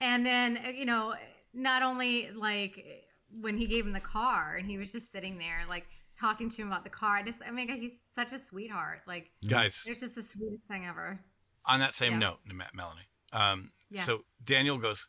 [0.00, 1.14] And then, uh, you know,
[1.54, 2.84] not only like
[3.40, 5.86] when he gave him the car and he was just sitting there, like
[6.18, 7.16] talking to him about the car.
[7.16, 9.00] I just, I mean, he's such a sweetheart.
[9.06, 11.18] Like, guys it's just the sweetest thing ever.
[11.66, 12.18] on that same Yeah.
[12.18, 13.08] note, Me- Melanie.
[13.32, 14.04] Um, Yeah.
[14.04, 15.06] So Daniel goes,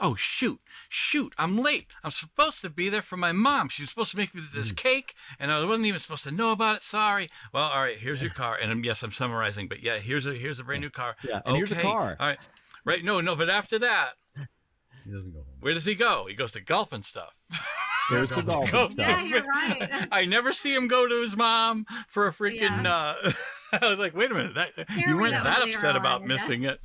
[0.00, 1.34] "Oh shoot, shoot!
[1.38, 1.86] I'm late.
[2.02, 3.68] I'm supposed to be there for my mom.
[3.68, 4.76] She was supposed to make me this Mm.
[4.76, 6.82] cake, and I wasn't even supposed to know about it.
[6.82, 7.28] Sorry.
[7.52, 7.98] Well, all right.
[7.98, 10.82] Here's your car, and um, yes, I'm summarizing, but yeah, here's a here's a brand
[10.82, 11.16] new car.
[11.22, 12.16] Yeah, and here's a car.
[12.18, 12.38] All right.
[12.84, 13.04] Right.
[13.04, 13.34] No, no.
[13.36, 14.14] But after that,
[15.04, 15.46] He doesn't go home.
[15.60, 16.26] where does he go?
[16.28, 17.34] He goes to golf and stuff.
[18.10, 18.46] There's the Golf.
[18.46, 18.90] dolphin Golf.
[18.92, 19.06] stuff.
[19.08, 20.08] Yeah, you're right.
[20.12, 22.84] I never see him go to his mom for a freaking.
[22.84, 23.32] Uh,
[23.82, 24.72] I was like, wait a minute, that,
[25.06, 26.36] you weren't that upset about on, yeah.
[26.36, 26.80] missing it.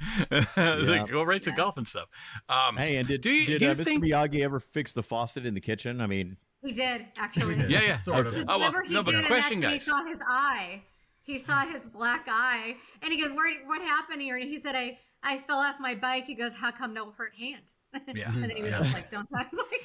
[0.55, 1.55] I was like, go right to Yeah.
[1.57, 2.07] golf and stuff.
[2.47, 3.84] Um, Hey, and did Do you- did do you uh, Mr.
[3.84, 5.99] think- Miyagi ever fix the faucet in the kitchen?
[6.01, 7.55] I mean, He did, actually.
[7.67, 7.99] Yeah, yeah.
[7.99, 8.34] Sort of.
[8.36, 9.82] Oh, well, Remember he no, but did, question, and that's when guys.
[9.84, 10.82] he saw his eye.
[11.24, 13.53] He saw his black eye, and he goes, "Where?
[13.67, 16.72] What happened here?" And he said, "I, I fell off my bike." He goes, "How
[16.72, 17.61] come no hurt hand?"
[18.14, 18.32] Yeah.
[18.32, 18.80] and then he was Yeah.
[18.94, 19.82] like, "Don't talk like."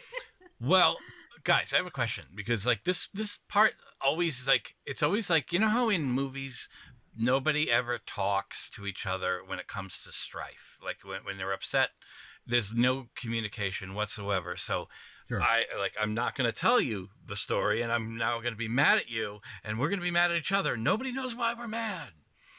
[0.61, 0.97] Well,
[1.45, 5.53] guys, I have a question because like this this part always like it's always like
[5.53, 6.69] you know how in movies
[7.17, 10.79] nobody ever talks to each other when it comes to strife.
[10.83, 11.91] Like when when they're upset,
[12.47, 14.57] there's no communication whatsoever.
[14.57, 14.89] So
[15.27, 15.41] Sure.
[15.41, 18.59] I like I'm not going to tell you the story and I'm now going to
[18.59, 20.77] be mad at you and we're going to be mad at each other.
[20.77, 22.09] Nobody knows why we're mad.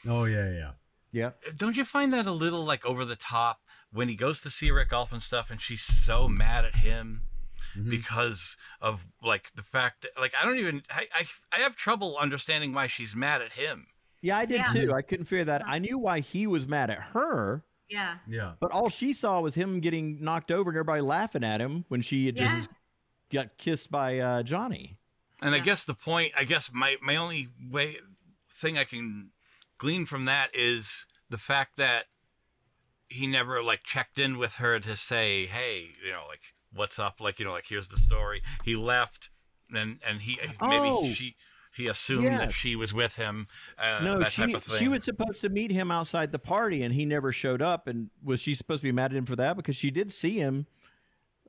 [0.04, 0.70] Oh yeah, yeah.
[1.12, 1.30] yeah.
[1.56, 3.60] Don't you find that a little like over the top
[3.96, 6.76] when he goes to see her at golf and stuff and she's so mad at
[6.76, 7.22] him
[7.76, 7.90] Mhm.
[7.90, 12.16] because of like the fact that like I don't even I, I I have trouble
[12.16, 13.86] understanding why she's mad at him.
[14.22, 14.72] Yeah, I did Yeah.
[14.72, 14.92] too.
[14.94, 15.62] I couldn't figure that.
[15.66, 18.18] I knew why he was mad at her, Yeah.
[18.26, 18.54] Yeah.
[18.60, 22.00] but all she saw was him getting knocked over and everybody laughing at him when
[22.02, 22.54] she had Yes.
[22.54, 22.70] just
[23.30, 24.96] got kissed by uh, Johnny.
[25.42, 27.98] And I guess the point I guess my my only way
[28.54, 29.32] thing I can
[29.78, 32.06] glean from that is the fact that
[33.08, 36.40] he never like checked in with her to say, "Hey, you know, like
[36.72, 37.20] what's up?
[37.20, 39.30] Like, you know, like here's the story." He left
[39.74, 41.08] and and he maybe Oh.
[41.10, 41.36] she
[41.74, 43.48] he assumed that she was with him
[43.78, 44.78] uh, no, that she type of thing.
[44.78, 47.86] she was supposed to meet him outside the party, and he never showed up.
[47.86, 50.38] And was she supposed to be mad at him for that because she did see
[50.38, 50.66] him?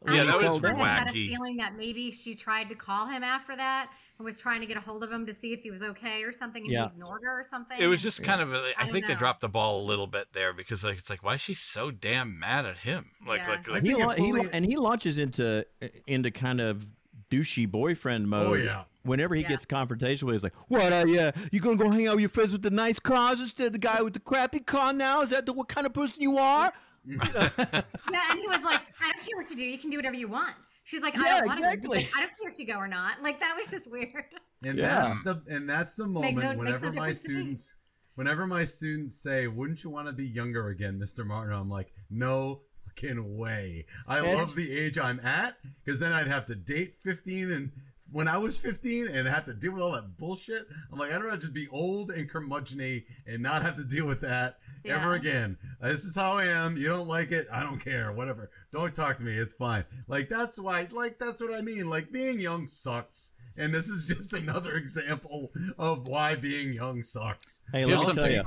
[0.05, 2.75] Yeah, I that always was kind of had a feeling that maybe she tried to
[2.75, 3.89] call him after that
[4.19, 6.21] and was trying to get a hold of him to see if he was okay
[6.23, 6.81] or something, and Yeah.
[6.83, 7.79] he ignored her or something.
[7.79, 8.53] It was just kind of.
[8.53, 10.97] A, I I don't think they dropped the ball a little bit there because like
[10.99, 13.11] it's like why is she so damn mad at him?
[13.25, 13.49] Like Yeah.
[13.49, 15.65] like, like he, la- he la- fully- and he launches into
[16.05, 16.87] into kind of
[17.31, 18.47] douchey boyfriend mode.
[18.47, 18.83] Oh, yeah.
[19.03, 19.47] Whenever he Yeah.
[19.49, 20.91] gets confrontational, he's like, "What?
[20.93, 23.67] Uh, yeah, you gonna go hang out with your friends with the nice cars instead
[23.67, 24.91] of the guy with the crappy car?
[24.93, 26.71] Now is that the what kind of person you are?"
[27.07, 29.63] Yeah, and he was like, I don't care what you do.
[29.63, 30.55] You can do whatever you want.
[30.83, 31.67] She's like, I Yeah, don't want to.
[31.69, 33.21] I don't care if you go or not.
[33.21, 34.25] Like that was just weird.
[34.63, 35.03] And Yeah.
[35.03, 37.35] that's the and that's the moment no- makes no whenever my difference to me.
[37.35, 37.75] students
[38.15, 41.25] whenever my students say, "Wouldn't you want to be younger again, Mr.
[41.25, 43.85] Martin?" I'm like, "No fucking way.
[44.07, 47.71] I And- love the age I'm at because then I'd have to date 15 and
[48.09, 50.65] when I was 15 and have to deal with all that bullshit.
[50.91, 54.21] I'm like, I'd rather just be old and curmudgeony and not have to deal with
[54.21, 55.57] that ever again.
[55.81, 56.77] This is how I am.
[56.77, 57.47] You don't like it.
[57.51, 58.11] I don't care.
[58.11, 58.49] Whatever.
[58.71, 59.35] Don't talk to me.
[59.37, 59.85] It's fine.
[60.07, 60.87] Like that's why.
[60.91, 61.89] Like that's what I mean.
[61.89, 63.33] Like being young sucks.
[63.57, 67.61] And this is just another example of why being young sucks.
[67.73, 68.43] Hey, let me tell you,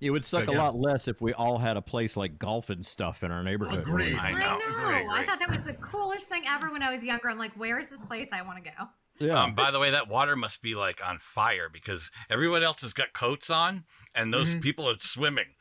[0.00, 2.70] it would suck Go, a lot less if we all had a place like golf
[2.70, 3.80] and stuff in our neighborhood.
[3.80, 4.16] Agreed.
[4.16, 4.58] I I know.
[4.58, 4.76] know.
[4.76, 7.28] Agree, I thought that was the coolest thing ever when I was younger.
[7.28, 8.86] I'm like, where is this place I want to go?
[9.20, 9.42] Yeah.
[9.42, 12.92] Um, by the way, that water must be like on fire because everyone else has
[12.92, 14.60] got coats on, and those Mm-hmm.
[14.60, 15.54] people are swimming.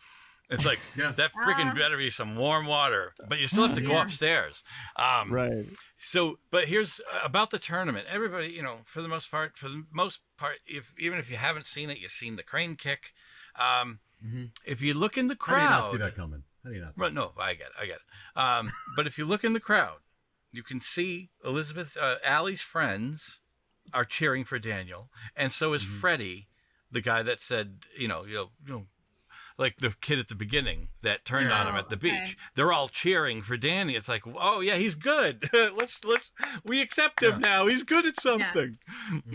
[0.50, 1.12] It's like Yeah.
[1.12, 1.76] that freaking Ah.
[1.76, 4.04] better be some warm water, but you still have to go Yeah.
[4.04, 4.64] upstairs.
[4.96, 5.66] Um, Right.
[6.00, 8.08] So, but here's uh, about the tournament.
[8.10, 11.36] Everybody, you know, for the most part, for the most part, if even if you
[11.38, 13.14] haven't seen it, you've seen the crane kick.
[13.56, 14.52] Um, Mhm.
[14.66, 16.44] If you look in the How do you crowd, not see that coming?
[16.64, 17.74] How do you not see Right, no, I get it.
[17.80, 18.40] I get it.
[18.40, 20.00] Um, but if you look in the crowd,
[20.52, 23.39] you can see Elizabeth, uh, Allie's friends
[23.94, 26.00] are cheering for Daniel, and so is Mhm.
[26.00, 26.48] Freddie,
[26.92, 28.88] the guy that said, you know, you know, you know,
[29.58, 32.10] like the kid at the beginning that turned on him at the okay.
[32.26, 32.38] beach.
[32.56, 33.96] They're all cheering for Danny.
[33.96, 35.50] It's like, oh yeah, he's good.
[35.54, 36.32] let's let's
[36.64, 37.38] we accept him Yeah.
[37.50, 37.68] now.
[37.68, 38.78] He's good at something.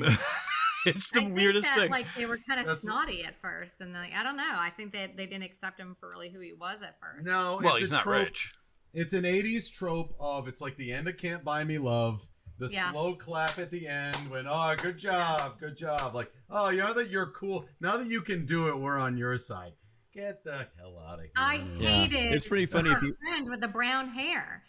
[0.87, 1.91] it's the I think weirdest that, thing.
[1.91, 4.43] Like they were kind of That's- snotty at first, and like I don't know.
[4.55, 7.25] I think that they didn't accept him for really who he was at first.
[7.27, 8.25] No, well, it's he's a not trope.
[8.27, 8.53] rich.
[8.93, 12.29] It's an '80s trope of it's like the end of Can't Buy Me Love,
[12.69, 12.91] the Yeah.
[12.91, 16.93] slow clap at the end when oh good job, good job, like oh you know
[16.93, 19.73] that you're cool now that you can do it, we're on your side.
[20.13, 21.31] Get the hell out of here.
[21.37, 21.89] I Yeah.
[22.07, 22.33] hated.
[22.33, 24.63] It's pretty funny her if you- friend with the brown hair.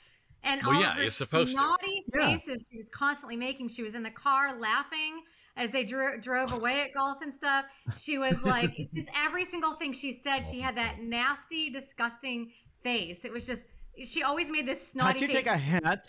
[0.43, 1.53] And Well, all yeah, it's her you're supposed to.
[1.53, 2.37] snotty Yeah.
[2.37, 3.69] faces she was constantly making.
[3.69, 5.23] She was in the car laughing
[5.57, 7.65] as they dro- drove away at golf and stuff.
[7.97, 11.05] She was like, just every single thing she said, Golf she had that stuff.
[11.05, 12.51] nasty, disgusting
[12.83, 13.19] face.
[13.23, 13.61] It was just,
[14.03, 15.35] she always made this Can't snotty you face.
[15.37, 16.05] take a hat?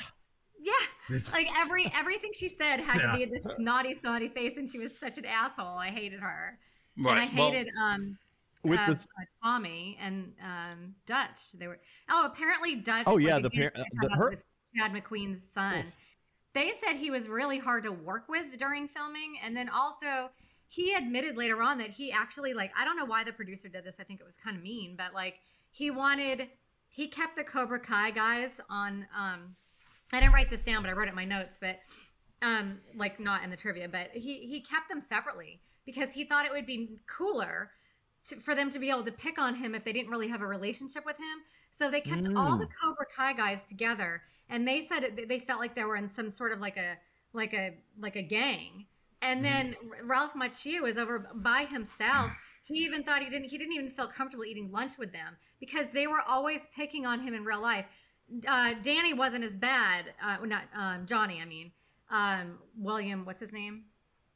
[0.60, 3.12] Yeah, like every everything she said had Yeah.
[3.12, 5.76] to be this snotty, snotty face, and she was such an asshole.
[5.78, 6.58] I hated her,
[6.98, 7.18] Right.
[7.18, 8.18] and I well, hated um
[8.62, 11.52] With uh, the, uh, Tommy and um, Dutch.
[11.54, 11.78] They were
[12.08, 13.04] oh apparently Dutch.
[13.06, 14.42] Oh, yeah, like, the again, par- talking the- her-
[14.76, 15.92] Chad McQueen's son.
[16.54, 20.30] They said he was really hard to work with during filming, and then also
[20.68, 23.84] he admitted later on that he actually like I don't know why the producer did
[23.84, 23.96] this.
[24.00, 25.34] I think it was kind of mean, but like
[25.70, 26.48] he wanted
[26.88, 29.06] he kept the Cobra Kai guys on.
[29.16, 29.54] um
[30.12, 31.58] I didn't write this down, but I wrote it in my notes.
[31.60, 31.80] But
[32.42, 36.46] um, like not in the trivia, but he he kept them separately because he thought
[36.46, 37.70] it would be cooler
[38.28, 40.42] to, for them to be able to pick on him if they didn't really have
[40.42, 41.38] a relationship with him.
[41.78, 45.60] So they kept all the Cobra Kai guys together, and they said it, they felt
[45.60, 46.96] like they were in some sort of like a
[47.32, 48.86] like a like a gang.
[49.22, 52.30] And then Ralph Macchio was over by himself.
[52.68, 55.86] He even thought he didn't he didn't even feel comfortable eating lunch with them because
[55.94, 57.84] they were always picking on him in real life.
[58.46, 60.06] Uh, Danny wasn't as bad.
[60.22, 61.40] Uh, not um, Johnny.
[61.40, 61.70] I mean,
[62.10, 63.24] um, William.
[63.24, 63.84] What's his name?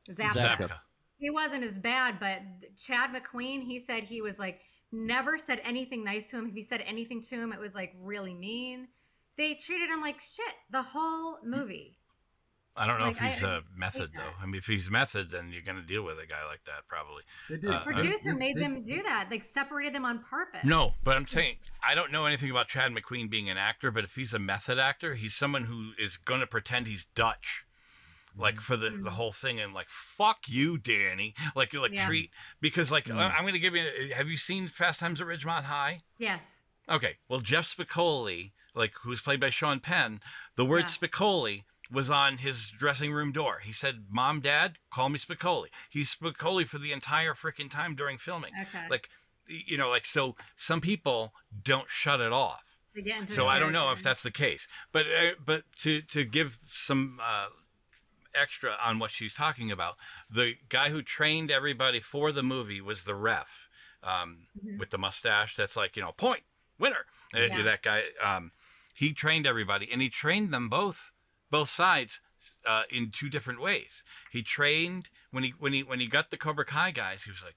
[0.09, 0.32] Zabka.
[0.32, 0.59] Zabka.
[0.59, 0.80] Zabka.
[1.18, 2.41] He wasn't as bad, but
[2.76, 3.62] Chad McQueen.
[3.62, 4.61] He said he was like
[4.93, 6.49] never said anything nice to him.
[6.49, 8.88] If he said anything to him, it was like really mean.
[9.36, 11.99] They treated him like shit the whole movie.
[12.77, 14.33] I don't know Like, if he's I a method though.
[14.41, 16.87] I mean, if he's method, then you're going to deal with a guy like that
[16.89, 17.25] probably.
[17.49, 17.68] They did.
[17.68, 19.29] Uh, The I- producer they- made they- them do that.
[19.31, 20.64] Like separated them on purpose.
[20.64, 21.57] No, but I'm saying
[21.87, 24.79] I don't know anything about Chad McQueen being an actor, but if he's a method
[24.79, 27.64] actor, he's someone who is going to pretend he's Dutch.
[28.37, 28.62] Like mm-hmm.
[28.62, 29.07] for the, the mm-hmm.
[29.09, 31.35] whole thing and like fuck you, Danny.
[31.57, 32.07] Like like Yeah.
[32.07, 33.85] treat because like I- I'm going to give you.
[34.14, 36.03] Have you seen Fast Times at Ridgemont High?
[36.18, 36.41] Yes.
[36.89, 40.21] Okay, well Jeff Spicoli, like who's played by Sean Penn,
[40.57, 40.87] the word Yeah.
[40.87, 43.61] Spicoli was on his dressing room door.
[43.62, 48.18] He said, "Mom, Dad, call me Spicoli." He's Spicoli for the entire freaking time during
[48.18, 48.53] filming.
[48.61, 48.86] Okay.
[48.88, 49.09] Like,
[49.47, 50.36] you know, like so.
[50.57, 51.32] Some people
[51.62, 52.64] don't shut it off.
[52.95, 54.66] Into So I don't know if that's the case.
[54.93, 57.47] But uh, but to to give some uh,
[58.34, 59.97] extra on what she's talking about,
[60.28, 63.68] the guy who trained everybody for the movie was the ref
[64.03, 64.47] um,
[64.78, 65.57] with the mustache.
[65.57, 66.43] That's like you know point
[66.78, 67.07] winner.
[67.34, 68.03] Uh, that guy.
[68.22, 68.53] Um,
[68.93, 71.12] he trained everybody, and he trained them both
[71.51, 72.20] both sides
[72.66, 74.03] uh, in two different ways.
[74.30, 77.24] He trained when he when he when he got the Cobra Kai guys.
[77.24, 77.57] He was like.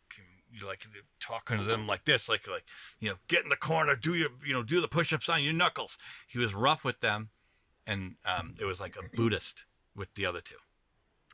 [0.56, 0.86] You like
[1.20, 2.66] talking to them like this, like like
[3.00, 5.52] you know, get in the corner, do your you know, do the push-ups on your
[5.52, 5.98] knuckles.
[6.28, 7.30] He was rough with them,
[7.88, 9.64] and um, it was like a Buddhist
[9.96, 10.58] with the other two.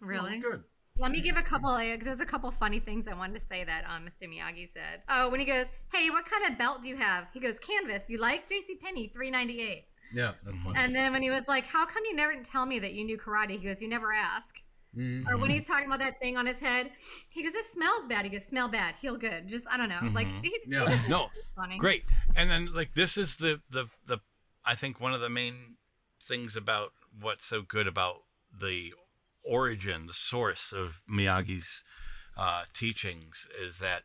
[0.02, 0.40] Really?
[0.40, 0.64] Good.
[0.98, 1.70] Let me give a couple.
[1.70, 4.28] Like, there's a couple funny things I wanted to say that um, Mr.
[4.28, 5.02] Miyagi said.
[5.08, 8.04] Oh, when he goes, "Hey, what kind of belt do you have?" He goes, "Canvas.
[8.10, 8.78] You like J.C.
[8.84, 9.86] Penney, three ninety eight.
[10.14, 10.80] Yeah, that's funny.
[10.80, 13.04] And then when he was like, "How come you never didn't tell me that you
[13.04, 14.56] knew karate?" He goes, "You never ask."
[14.96, 15.28] Mhm.
[15.28, 16.92] Or when he's talking about that thing on his head,
[17.30, 20.00] he goes, "It smells bad." He goes, "Smell bad, heal good." Just I don't know,
[20.14, 20.44] like Mhm.
[20.44, 20.86] he- Yeah.
[21.10, 21.78] No, funny.
[21.78, 22.06] great.
[22.36, 24.20] And then like this is the the the
[24.66, 25.78] I think one of the main
[26.22, 28.94] things about what's so good about the
[29.44, 31.84] origin, the source of Miyagi's
[32.38, 34.04] uh, teachings is that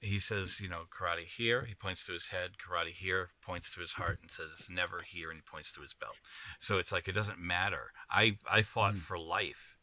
[0.00, 3.80] he says, you know, karate here, he points to his head, karate here, points to
[3.80, 6.16] his heart and says it's never here and he points to his belt.
[6.58, 7.92] So it's like it doesn't matter.
[8.10, 9.76] I I fought for life,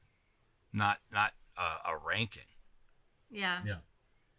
[0.74, 2.43] not not uh, a ranking.
[3.30, 3.59] Yeah.
[3.65, 3.76] Yeah.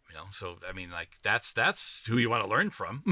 [0.09, 3.03] You know, so I mean, like that's that's who you want to learn from.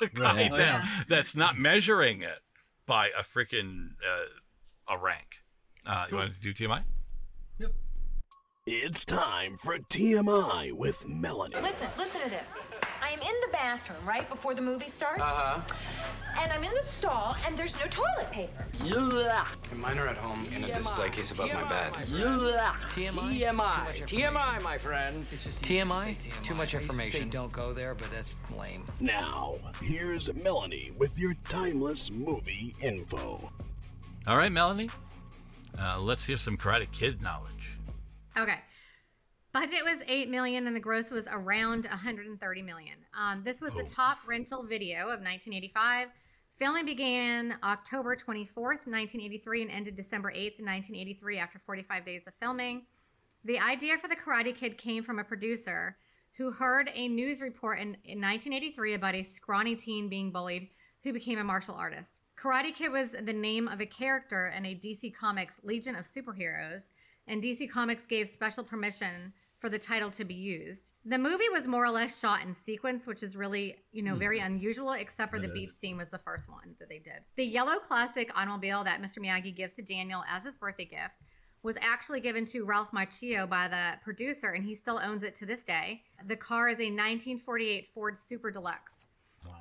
[0.00, 0.50] A guy Right.
[0.52, 0.88] that- Yeah.
[1.08, 2.38] That's not measuring it
[2.86, 5.42] by a freaking uh, a rank.
[5.84, 6.82] Uh, you want to do TMI?
[8.70, 11.56] It's time for TMI with Melanie.
[11.62, 12.50] Listen, listen to this.
[13.02, 15.22] I am in the bathroom right before the movie starts.
[15.22, 15.62] Uh-huh.
[16.38, 18.66] And I'm in the stall and there's no toilet paper.
[19.74, 21.94] Mine are at home in a display case above my bed.
[21.94, 22.74] TMI?
[22.90, 23.46] TMI.
[23.46, 25.32] Too much TMI, my friends.
[25.62, 26.42] TMI?
[26.42, 27.30] Too much information.
[27.30, 28.84] don't go there, but that's lame.
[29.00, 33.50] Now, here's Melanie with your timeless movie info.
[34.26, 34.90] All right, Melanie.
[35.80, 37.57] Uh, let's hear some Karate Kid knowledge.
[38.38, 38.58] Okay.
[39.52, 42.94] Budget was 8 million and the gross was around 130 million.
[43.18, 46.08] Um, this was the top rental video of 1985.
[46.58, 52.82] Filming began October 24th, 1983 and ended December 8th, 1983 after 45 days of filming.
[53.44, 55.96] The idea for the Karate Kid came from a producer
[56.36, 60.68] who heard a news report in, in 1983 about a scrawny teen being bullied
[61.02, 62.10] who became a martial artist.
[62.40, 66.82] Karate Kid was the name of a character in a DC Comics Legion of Superheroes,
[67.28, 70.92] and DC Comics gave special permission for the title to be used.
[71.04, 74.38] The movie was more or less shot in sequence, which is really, you know, very
[74.38, 75.52] unusual, except for It the is.
[75.54, 77.20] beach scene was the first one that they did.
[77.36, 79.18] The yellow classic automobile that Mr.
[79.18, 81.14] Miyagi gives to Daniel as his birthday gift
[81.64, 85.44] was actually given to Ralph Macchio by the producer, and he still owns it to
[85.46, 86.02] this day.
[86.28, 88.92] The car is a 1948 Ford Super Deluxe.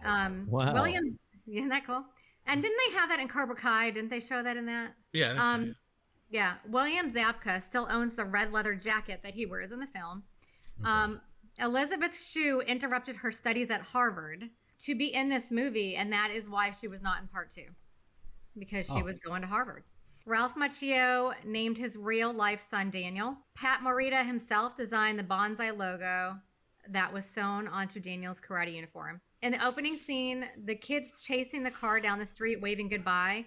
[0.05, 0.73] Um, Wow.
[0.75, 2.03] William, isn't that cool?
[2.45, 3.89] And didn't they have that in Cobra Kai?
[3.91, 4.93] Didn't they show that in that?
[5.11, 5.25] Yeah.
[5.25, 5.75] I think so, Um,
[6.29, 6.55] yeah.
[6.67, 10.23] William Zabka still owns the red leather jacket that he wears in the film.
[10.83, 11.21] Um,
[11.59, 14.49] Elizabeth Shue interrupted her studies at Harvard
[14.81, 17.65] to be in this movie, and that is why she was not in part two,
[18.59, 19.03] because she Oh.
[19.03, 19.83] was going to Harvard.
[20.25, 23.37] Ralph Macchio named his real life son Daniel.
[23.55, 26.37] Pat Morita himself designed the bonsai logo
[26.89, 29.19] that was sewn onto Daniel's karate uniform.
[29.41, 33.45] In the opening scene, the kids chasing the car down the street waving goodbye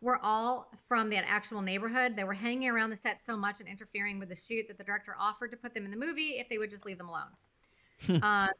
[0.00, 2.14] were all from that actual neighborhood.
[2.16, 4.84] They were hanging around the set so much and interfering with the shoot that the
[4.84, 8.22] director offered to put them in the movie if they would just leave them alone.
[8.22, 8.50] um,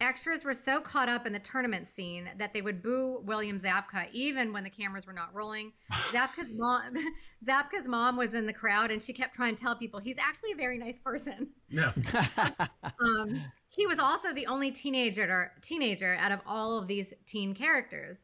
[0.00, 4.08] extras were so caught up in the tournament scene that they would boo William Zabka
[4.12, 5.72] even when the cameras were not rolling.
[6.12, 6.94] Zabka's mom,
[7.46, 10.52] Zabka's mom was in the crowd and she kept trying to tell people he's actually
[10.52, 11.48] a very nice person.
[11.70, 11.92] No.
[12.98, 18.16] Um, he was also the only teenager teenager out of all of these teen characters.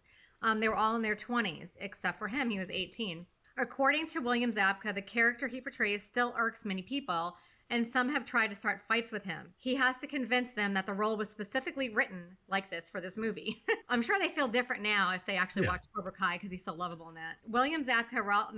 [0.43, 2.51] Um, they were all in their 20s, except for him.
[2.51, 3.27] He was 18.
[3.59, 7.37] According to William Zabka, the character he portrays still irks many people,
[7.71, 9.53] and some have tried to start fights with him.
[9.57, 13.17] He has to convince them that the role was specifically written like this for this
[13.17, 13.63] movie.
[13.89, 15.71] I'm sure they feel different now if they actually Yeah.
[15.71, 17.37] watch Cobra Kai because he's so lovable in that.
[17.47, 18.53] William Zabka, Ralph,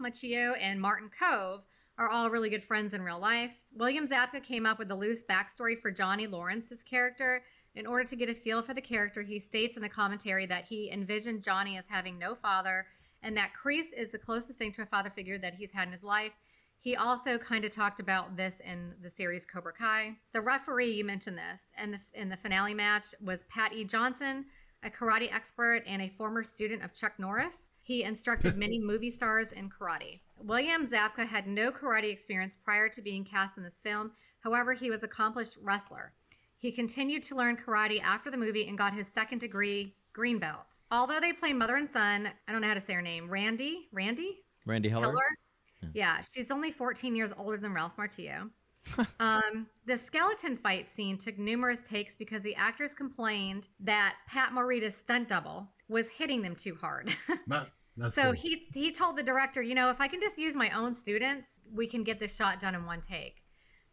[0.00, 1.60] Macchio, and Martin Kove
[1.98, 3.50] are all really good friends in real life.
[3.74, 7.42] William Zabka came up with a loose backstory for Johnny Lawrence's character.
[7.74, 10.64] In order to get a feel for the character, he states in the commentary that
[10.64, 12.86] he envisioned Johnny as having no father
[13.22, 15.92] and that Kreese is the closest thing to a father figure that he's had in
[15.92, 16.32] his life.
[16.80, 20.16] He also kind of talked about this in the series Cobra Kai.
[20.32, 23.84] The referee, you mentioned this, and the, in the finale match was Pat E.
[23.84, 24.46] Johnson,
[24.82, 27.54] a karate expert and a former student of Chuck Norris.
[27.82, 30.20] He instructed many movie stars in karate.
[30.38, 34.12] William Zabka had no karate experience prior to being cast in this film.
[34.40, 36.14] However, he was an accomplished wrestler.
[36.60, 40.66] He continued to learn karate after the movie and got his second degree green belt.
[40.90, 43.30] Although they play mother and son, I don't know how to say her name.
[43.30, 43.88] Randy?
[43.92, 44.40] Randy?
[44.68, 45.06] Randee Heller.
[45.06, 45.92] Heller?
[45.94, 48.50] Yeah, she's only 14 years older than Ralph Martillo.
[49.20, 54.94] um, the skeleton fight scene took numerous takes because the actors complained that Pat Morita's
[54.94, 57.14] stunt double was hitting them too hard.
[57.46, 58.32] Not, that's so cool.
[58.32, 61.48] he he told the director, you know, if I can just use my own students,
[61.72, 63.42] we can get this shot done in one take.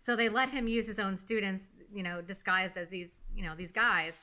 [0.06, 3.56] So they let him use his own students, you know, disguised as these, you know,
[3.56, 4.14] these guys.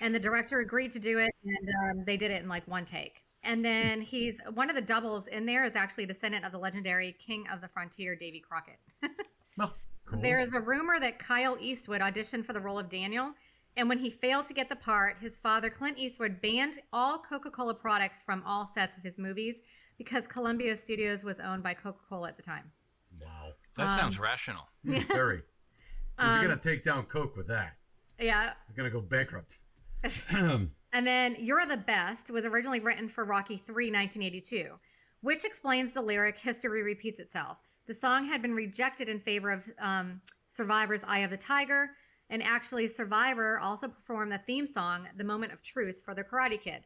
[0.00, 2.84] And the director agreed to do it, and um, they did it in like one
[2.84, 3.22] take.
[3.42, 6.58] And then he's one of the doubles in there is actually a descendant of the
[6.58, 8.78] legendary King of the Frontier, Davy Crockett.
[9.58, 9.72] Oh,
[10.04, 10.20] cool.
[10.20, 13.32] There is a rumor that Kyle Eastwood auditioned for the role of Daniel,
[13.78, 17.50] and when he failed to get the part, his father, Clint Eastwood, banned all Coca
[17.50, 19.56] Cola products from all sets of his movies
[19.96, 22.70] because Columbia Studios was owned by Coca Cola at the time.
[23.18, 23.52] Wow.
[23.76, 24.68] That Um, sounds rational.
[24.84, 25.42] Very.
[26.18, 27.74] Um, gonna take down Coke with that?
[28.18, 28.52] Yeah.
[28.68, 29.58] They're gonna go bankrupt.
[30.96, 34.70] And then You're the Best was originally written for Rocky 3 1982,
[35.20, 37.58] which explains the lyric History Repeats Itself.
[37.86, 40.22] The song had been rejected in favor of um,
[40.54, 41.90] Survivor's Eye of the Tiger,
[42.30, 46.58] and actually, Survivor also performed the theme song, The Moment of Truth, for the Karate
[46.58, 46.82] Kid.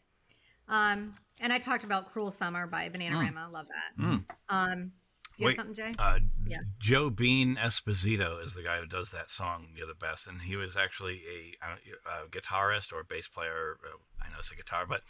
[0.68, 3.50] Um, and I talked about Cruel Summer by Bananarama.
[3.52, 4.02] Love that.
[4.02, 4.24] Mm.
[4.48, 4.92] Um,
[5.40, 5.92] you have Wait, something, Jay?
[5.98, 6.60] Uh, Yeah.
[6.78, 9.68] Joe Bean Esposito is the guy who does that song.
[9.76, 13.28] You're the best, and he was actually a, I don't- a guitarist or a bass
[13.28, 13.78] player.
[13.84, 15.02] uh, I know it's a guitar, but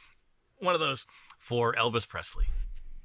[0.59, 1.05] one of those
[1.39, 2.47] for Elvis Presley.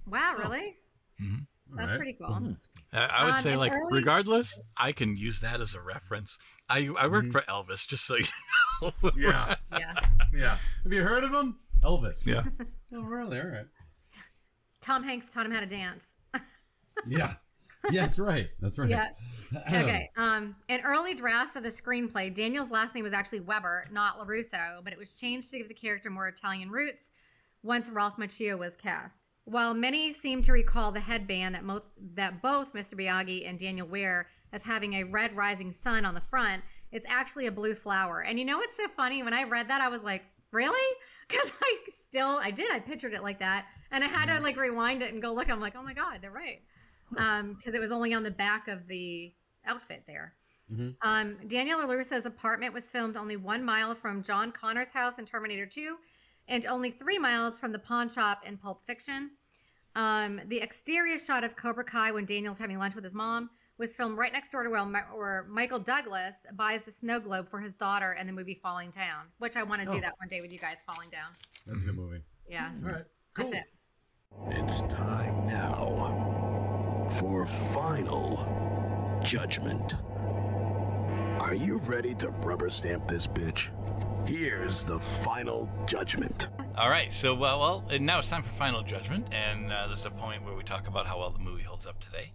[0.06, 0.78] Wow, really?
[1.22, 1.48] Mhm.
[1.74, 1.98] That's right.
[1.98, 2.56] pretty cool.
[2.94, 6.38] I, I would Um, say, like, early- regardless, I can use that as a reference.
[6.70, 7.32] I I work Mhm.
[7.32, 8.26] for Elvis, just so you
[8.82, 8.94] know.
[9.16, 9.56] Yeah.
[9.72, 9.94] Yeah.
[10.32, 10.58] Yeah.
[10.84, 11.60] Have you heard of him?
[11.84, 12.28] Elvis.
[12.28, 12.44] Yeah.
[12.94, 13.42] Oh, really?
[13.42, 13.66] All right.
[14.80, 16.04] Tom Hanks taught him how to dance.
[17.08, 17.34] Yeah.
[17.92, 18.48] Yeah, that's right.
[18.60, 18.90] That's right.
[18.90, 19.10] Yeah.
[19.68, 20.10] Okay.
[20.18, 24.84] Um, in early drafts of the screenplay, Daniel's last name was actually Weber, not LaRusso,
[24.84, 27.04] but it was changed to give the character more Italian roots
[27.64, 29.16] once Ralph Macchio was cast.
[29.46, 31.84] While many seem to recall the headband that,
[32.16, 32.96] that both Mr.
[32.96, 37.46] Miyagi and Daniel wear as having a red rising sun on the front, it's actually
[37.46, 38.22] a blue flower.
[38.22, 39.22] And you know what's so funny?
[39.24, 40.96] When I read that, I was like, really?
[41.28, 41.78] Because I
[42.08, 43.66] still, I did, I pictured it like that.
[43.90, 45.50] And I had to like rewind it and go look.
[45.50, 46.62] I'm like, oh my God, they're right
[47.18, 49.34] um because it was only on the back of the
[49.66, 50.34] outfit there
[50.72, 50.96] Mhm.
[51.04, 55.66] um daniel larusso's apartment was filmed only one mile from john connor's house in terminator
[55.68, 55.96] 2
[56.48, 59.32] and only three miles from the pawn shop in pulp fiction
[59.96, 63.94] um the exterior shot of cobra kai when daniel's having lunch with his mom was
[63.94, 64.84] filmed right next door to where,
[65.14, 69.26] where michael douglas buys the snow globe for his daughter in the movie falling down
[69.38, 69.94] which i want to Oh.
[69.94, 71.30] do that one day with you guys falling down
[71.68, 72.24] That's a good movie.
[72.50, 73.06] yeah All right.
[73.36, 73.54] that's Cool.
[73.54, 73.66] it
[74.60, 76.42] It's time now
[77.12, 79.96] for final judgment.
[81.40, 83.70] Are you ready to rubber stamp this bitch?
[84.28, 86.48] Here's the final judgment.
[86.78, 90.06] All right, so uh, well, and now it's time for final judgment, and uh, there's
[90.06, 92.34] a point where we talk about how well the movie holds up today,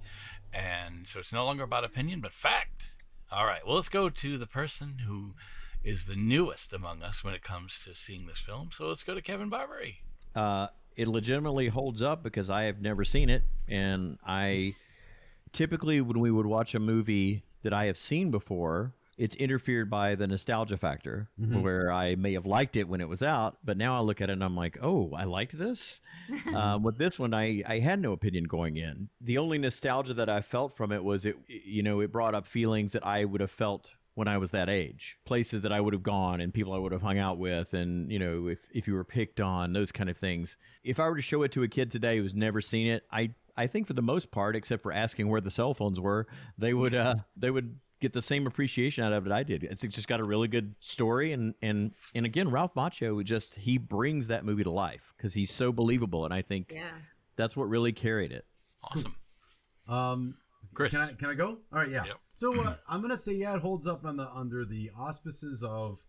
[0.54, 2.92] and so it's no longer about opinion but fact.
[3.30, 5.34] All right, well, let's go to the person who
[5.82, 8.70] is the newest among us when it comes to seeing this film.
[8.72, 9.96] So let's go to Kevin Barbare.
[10.34, 10.68] Uh,
[11.00, 14.74] it legitimately holds up because I have never seen it, and I
[15.52, 20.14] typically when we would watch a movie that I have seen before, it's interfered by
[20.14, 21.62] the nostalgia factor, Mhm.
[21.62, 24.30] where I may have liked it when it was out, but now I look at
[24.30, 26.00] it and I'm like, oh, I liked this.
[26.54, 29.08] um, with this one, I I had no opinion going in.
[29.20, 32.46] The only nostalgia that I felt from it was it, you know, it brought up
[32.46, 35.94] feelings that I would have felt when I was that age, places that I would
[35.94, 38.86] have gone and people I would have hung out with, and you know, if if
[38.86, 40.58] you were picked on, those kind of things.
[40.84, 43.30] If I were to show it to a kid today who's never seen it, I
[43.56, 46.26] I think for the most part, except for asking where the cell phones were,
[46.58, 49.64] they would uh they would get the same appreciation out of it I did.
[49.64, 53.78] It's just got a really good story, and and and again, Ralph Macchio just he
[53.78, 56.90] brings that movie to life because he's so believable, and I think yeah
[57.36, 58.44] that's what really carried it.
[58.84, 59.14] Awesome.
[59.88, 60.34] Um,
[60.74, 60.90] Chris.
[60.92, 61.58] can I can I go?
[61.72, 62.04] All right, yeah.
[62.04, 62.16] Yep.
[62.32, 66.00] So uh, I'm gonna say yeah, it holds up on the under the auspices of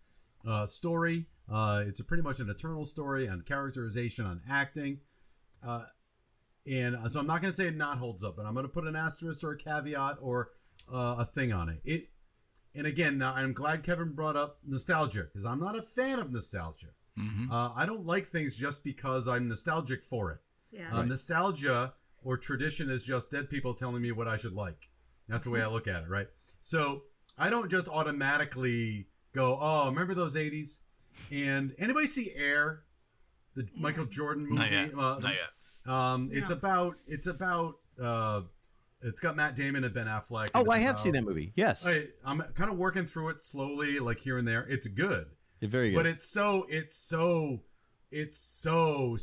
[0.47, 1.27] uh, story.
[1.49, 4.99] Uh, it's a pretty much an eternal story on characterization, on acting,
[5.65, 5.83] uh,
[6.69, 8.85] and uh, so I'm not gonna say it not holds up, but I'm gonna put
[8.87, 10.49] an asterisk or a caveat or
[10.91, 11.81] uh, a thing on it.
[11.83, 12.09] It,
[12.73, 16.31] and again, now I'm glad Kevin brought up nostalgia because I'm not a fan of
[16.31, 16.87] nostalgia.
[17.19, 17.51] Mhm.
[17.51, 20.39] Uh, I don't like things just because I'm nostalgic for it.
[20.71, 21.93] yeah Uh, nostalgia
[22.23, 24.89] or tradition is just dead people telling me what I should like.
[25.27, 26.27] That's the way I look at it, right?
[26.61, 27.03] So
[27.37, 30.79] I don't just automatically go, "Oh, remember those '80s?"
[31.31, 32.83] And anybody see Air,
[33.55, 34.55] the Michael Jordan movie?
[34.61, 34.93] Not yet.
[34.93, 35.91] Uh, Not yet.
[35.93, 38.41] Um, it's about it's about uh,
[39.01, 40.43] it's got Matt Damon and Ben Affleck.
[40.43, 41.53] and Oh, it's I have seen that movie.
[41.55, 44.65] Yes, I, I'm kind of working through it slowly, like here and there.
[44.69, 45.25] It's good
[45.59, 45.95] It's very good.
[45.97, 47.61] but it's so it's so
[48.11, 49.17] it's so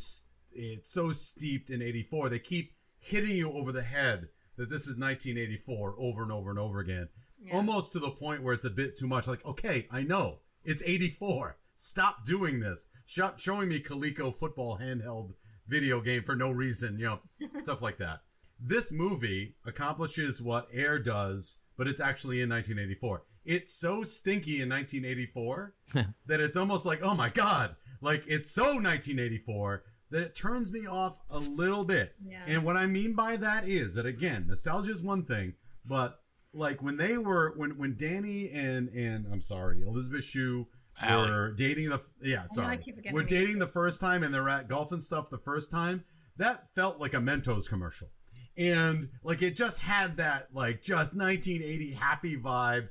[0.52, 2.72] it's so steeped in 84 they keep
[3.08, 7.08] hitting you over the head that this is 1984 over and over and over again.
[7.40, 7.54] Yeah.
[7.54, 9.26] almost to the point where it's a bit too much.
[9.26, 10.40] Like okay i know.
[10.64, 12.88] It's 84 stop doing this.
[13.06, 15.34] Stop showing me Coleco football handheld
[15.68, 17.20] video game for no reason you know
[17.62, 18.20] stuff like that.
[18.60, 24.68] This movie accomplishes what air does but it's actually in 1984 it's so stinky in
[24.68, 25.74] 1984
[26.26, 30.86] that it's almost like, oh my god, like it's so 1984 that it turns me
[30.86, 32.14] off a little bit.
[32.24, 32.42] Yeah.
[32.46, 35.54] And what I mean by that is that again, nostalgia is one thing,
[35.84, 36.20] but
[36.52, 40.66] like when they were when when Danny and and I'm sorry, Elizabeth Shue
[41.00, 41.30] Allie.
[41.30, 44.34] were dating the yeah I sorry keep forgetting were her dating the first time and
[44.34, 46.04] they're at golf and stuff the first time
[46.36, 48.08] that felt like a Mentos commercial
[48.56, 52.90] and like it just had that like just 1980 happy vibe Per-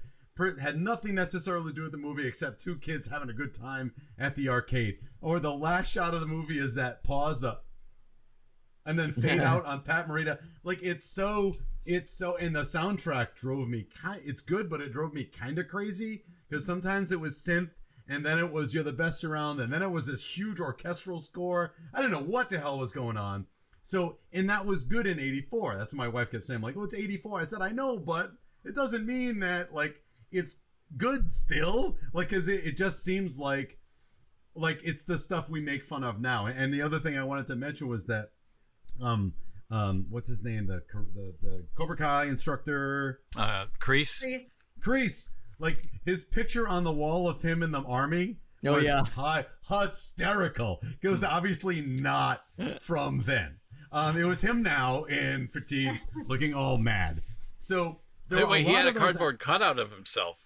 [0.60, 3.94] had nothing necessarily to do with the movie except two kids having a good time
[4.18, 7.60] at the arcade or the last shot of the movie is that pause the
[8.86, 10.40] and then fade out on Pat Morita.
[10.64, 11.56] Like it's so
[11.86, 15.60] it's so and the soundtrack drove me kind it's good, but it drove me kind
[15.60, 17.72] of crazy because sometimes it was synth
[18.08, 21.20] and then it was you're the best around and then it was this huge orchestral
[21.20, 21.74] score.
[21.94, 23.46] I didn't know what the hell was going on.
[23.82, 25.78] So and that was good in 84.
[25.78, 28.34] That's what my wife kept saying like, "Oh, it's 84." I said, "I know, but
[28.64, 30.02] it doesn't mean that like
[30.32, 30.58] it's
[30.98, 33.80] good still." Like cuz it, it just seems like
[34.56, 36.48] like it's the stuff we make fun of now.
[36.48, 38.32] And the other thing I wanted to mention was that
[39.02, 39.34] um
[39.70, 40.66] um, what's his name?
[40.68, 40.82] The
[41.14, 44.22] the the Cobra Kai instructor, Uh, Kreese.
[44.24, 44.46] Kreese.
[44.80, 45.30] Kreese.
[45.60, 48.38] Like his picture on the wall of him in the army.
[48.66, 49.04] Oh, was yeah.
[49.04, 50.82] hi- hysterical.
[51.02, 52.44] It was obviously not
[52.80, 53.58] from then.
[53.92, 57.22] Um, it was him now in fatigues, looking all mad.
[57.58, 58.00] So
[58.30, 60.38] there Wait, were wait, a he had a of those- cardboard cutout of himself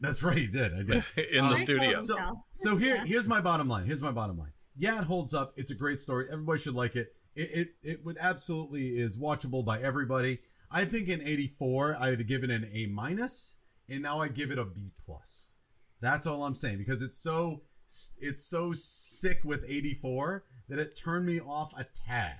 [0.00, 0.72] That's right, he did.
[0.74, 2.02] I did in the studio.
[2.02, 2.16] So,
[2.52, 3.86] so here, here's my bottom line.
[3.86, 4.52] Here's my bottom line.
[4.76, 5.52] Yeah, it holds up.
[5.56, 6.26] It's a great story.
[6.30, 7.14] Everybody should like it.
[7.34, 10.40] It it, it would absolutely is watchable by everybody.
[10.70, 13.56] I think in '84 I would have given it an A minus,
[13.88, 15.52] and now I give it a B plus.
[16.00, 17.62] That's all I'm saying because it's so
[18.20, 22.38] it's so sick with '84 that it turned me off a tad,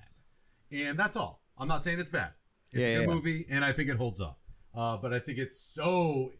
[0.71, 1.43] and that's all.
[1.57, 2.31] I'm not saying it's bad.
[2.71, 3.13] It's Yeah, a good yeah, yeah.
[3.13, 4.39] movie, and I think it holds up.
[4.75, 6.31] Uh, but I think it's so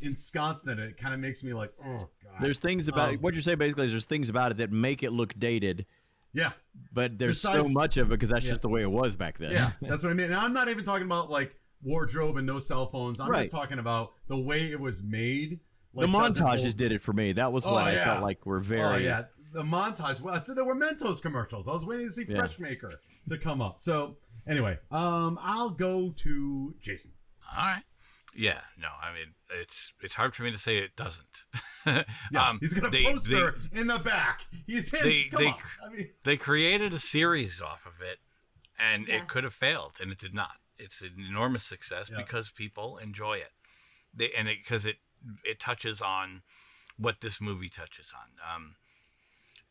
[0.00, 2.34] ensconced in it, kind of makes me like, oh god.
[2.40, 5.02] There's things about Um, what you're saying basically is there's things about it that make
[5.02, 5.86] it look dated.
[6.32, 6.52] Yeah.
[6.92, 8.50] But there's Besides- so much of it because that's Yeah.
[8.52, 9.50] just the way it was back then.
[9.52, 10.26] Yeah, that's what I mean.
[10.26, 13.18] And I'm not even talking about like wardrobe and no cell phones.
[13.20, 13.44] I'm Right.
[13.44, 15.60] just talking about the way it was made.
[15.94, 17.32] the like, doesn't montages hold- did it for me.
[17.32, 18.82] That was Oh, what I felt like were very.
[18.82, 20.20] Oh yeah, the montage.
[20.20, 21.66] Well, so there were Mentos commercials.
[21.66, 22.36] I was waiting to see Yeah.
[22.36, 22.92] Freshmaker
[23.30, 23.80] to come up.
[23.80, 27.12] So anyway, um, I'll go to Jason.
[27.56, 27.82] All right.
[28.36, 31.26] Yeah, no, I mean it's it's hard for me to say it doesn't.
[32.30, 34.44] Yeah, um, he's got a they- poster they- in the back.
[34.66, 35.02] He's in.
[35.02, 35.54] they come they, on.
[35.86, 38.18] I mean, they created a series off of it,
[38.78, 39.16] and Yeah.
[39.22, 40.56] it could have failed, and it did not.
[40.78, 42.18] It's an enormous success Yeah.
[42.18, 43.52] because people enjoy it.
[44.12, 44.96] They and it because it
[45.44, 46.42] it touches on
[46.98, 48.54] what this movie touches on.
[48.54, 48.74] Um,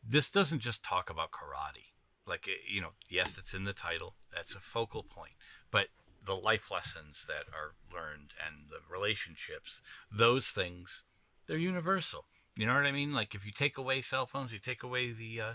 [0.06, 1.92] this doesn't just talk about karate.
[2.26, 4.16] Like you know, yes, it's in the title.
[4.34, 5.34] That's a focal point,
[5.70, 5.86] but
[6.24, 9.80] the life lessons that are learned and the relationships,
[10.10, 11.02] those things,
[11.46, 12.26] they're universal.
[12.56, 13.12] You know what I mean?
[13.12, 15.54] Like if you take away cell phones, you take away the uh,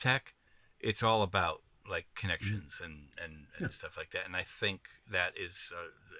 [0.00, 0.34] tech,
[0.80, 4.26] it's all about like connections and and, and stuff like that.
[4.26, 4.80] And I think
[5.10, 5.70] that is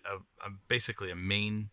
[0.06, 1.70] a, a, a basically a main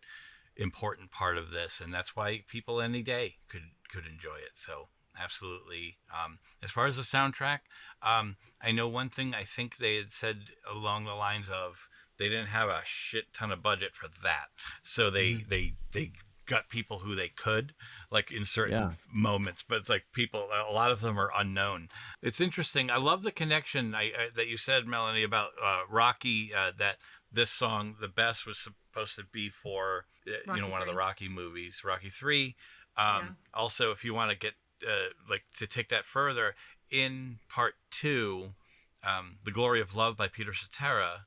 [0.56, 4.52] important part of this, and that's why people any day could could enjoy it.
[4.54, 4.88] So
[5.18, 5.98] absolutely.
[6.12, 7.60] Um, as far as the soundtrack,
[8.02, 9.34] um, I know one thing.
[9.34, 10.38] I think they had said
[10.70, 11.88] along the lines of
[12.18, 14.46] they didn't have a shit ton of budget for that,
[14.82, 16.12] so they they they
[16.46, 17.74] got people who they could
[18.10, 18.92] like in certain Yeah.
[19.12, 21.88] moments but it's like people a lot of them are unknown.
[22.22, 22.88] It's interesting.
[22.88, 26.98] I love the connection I, I that you said melanie about uh, rocky uh, that
[27.32, 30.86] this song the best was supposed to be for uh, you know Rocky one of
[30.86, 32.54] the rocky movies rocky 3
[32.96, 34.54] um, also if you want to get
[34.86, 36.54] uh, like to take that further
[36.90, 38.54] in part two
[39.02, 41.26] um, the glory of love by peter cetera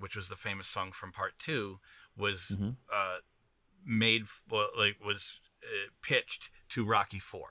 [0.00, 1.78] which was the famous song from part two
[2.16, 2.76] was Mhm.
[2.92, 3.18] uh,
[3.84, 7.48] made well, like was uh, pitched to Rocky Four.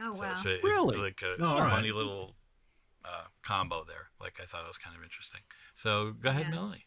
[0.00, 0.32] Oh So wow.
[0.32, 0.96] it's a, Really?
[0.96, 1.70] like a, Oh, all a right.
[1.70, 2.34] funny little
[3.04, 4.10] uh, combo there.
[4.20, 5.40] Like I thought it was kind of interesting.
[5.74, 6.50] So go ahead, Yeah.
[6.50, 6.86] Melanie.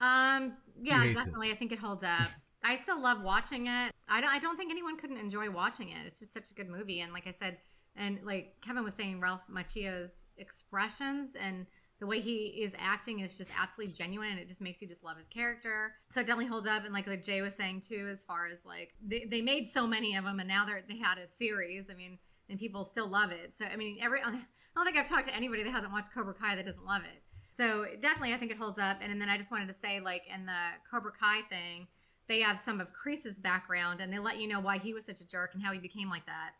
[0.00, 1.18] Um, yeah, hates it.
[1.24, 1.50] definitely.
[1.52, 2.30] I think it holds up.
[2.64, 3.92] I still love watching it.
[4.08, 5.98] I don't, I don't think anyone couldn't enjoy watching it.
[6.06, 7.00] It's just such a good movie.
[7.00, 7.58] And like I said,
[7.96, 11.66] and like Kevin was saying, Ralph Macchio's expressions and
[12.02, 15.04] the way he is acting is just absolutely genuine and it just makes you just
[15.04, 15.94] love his character.
[16.12, 16.84] So it definitely holds up.
[16.84, 19.86] And like, like Jay was saying too, as far as like, they, they made so
[19.86, 21.84] many of them and now they're, they had a series.
[21.88, 22.18] I mean,
[22.50, 23.52] and people still love it.
[23.56, 24.32] So, I mean, every, I
[24.74, 27.22] don't think I've talked to anybody that hasn't watched Cobra Kai that doesn't love it.
[27.56, 28.98] So definitely, I think it holds up.
[29.00, 30.58] And, and then I just wanted to say, like in the
[30.90, 31.86] Cobra Kai thing,
[32.26, 35.20] they have some of Kreese's background, and they let you know why he was such
[35.20, 36.54] a jerk and how he became like that.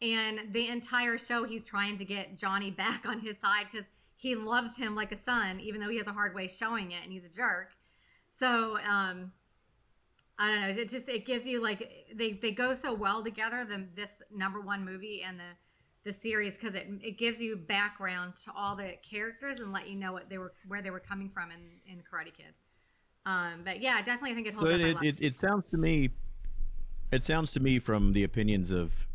[0.00, 3.86] And the entire show, he's trying to get Johnny back on his side because
[4.24, 7.02] he loves him like a son, even though he has a hard way showing it,
[7.04, 7.72] and he's a jerk.
[8.38, 9.32] So um,
[10.38, 10.82] I don't know.
[10.82, 13.66] It just it gives you like they they go so well together.
[13.68, 18.32] The this number one movie and the the series because it it gives you background
[18.44, 21.28] to all the characters and let you know what they were where they were coming
[21.28, 22.54] from in in Karate Kid.
[23.26, 24.80] Um, but yeah, definitely I think it holds So up.
[24.80, 26.08] it, it, it, it sounds to me,
[27.12, 29.06] it sounds to me from the opinions of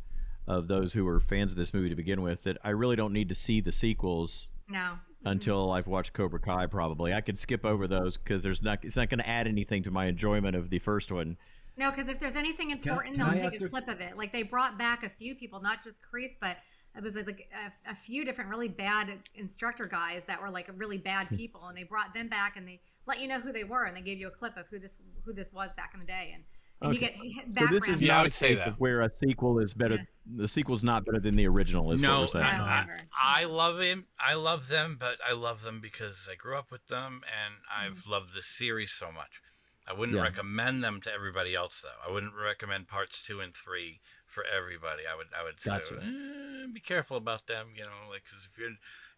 [0.47, 3.13] of those who were fans of this movie to begin with that I really don't
[3.13, 4.97] need to see the sequels no.
[5.25, 6.67] until I've watched Cobra Kai.
[6.67, 9.83] Probably I could skip over those because there's not it's not going to add anything
[9.83, 11.37] to my enjoyment of the first one.
[11.77, 14.01] No, because if there's anything important, can I they'll ask take a a- clip of
[14.01, 14.17] it.
[14.17, 16.57] Like they brought back a few people, not just Kreese, but
[16.95, 17.47] it was like
[17.87, 21.35] a, a few different really bad instructor guys that were like really bad Hmm.
[21.35, 23.95] people, and they brought them back and they let you know who they were, and
[23.95, 24.93] they gave you a clip of who this
[25.25, 26.43] who this was back in the day, and,
[26.81, 27.13] and you Okay.
[27.55, 28.73] get So this is Yeah, I not a would say case that.
[28.77, 29.99] where a sequel is better.
[30.35, 31.91] The sequel's not better than the original.
[31.91, 32.45] Is no, what we're saying.
[32.61, 32.85] I.
[33.21, 34.05] I, I love him.
[34.19, 37.99] I love them, but I love them because I grew up with them and I've
[37.99, 38.11] Mm-hmm.
[38.11, 39.41] loved this series so much.
[39.87, 40.23] I wouldn't Yeah.
[40.23, 42.07] recommend them to everybody else, though.
[42.07, 45.03] I wouldn't recommend parts two and three for everybody.
[45.11, 45.95] I would, I would say, Gotcha.
[46.03, 47.69] eh, be careful about them.
[47.75, 48.69] You know, like because if you're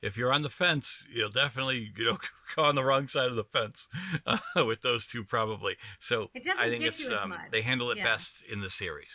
[0.01, 2.17] if you're on the fence, you'll definitely you know
[2.55, 3.87] go on the wrong side of the fence
[4.25, 5.75] uh, with those two probably.
[5.99, 8.05] So I think it's um, they handle it Yeah.
[8.05, 9.11] best in the series.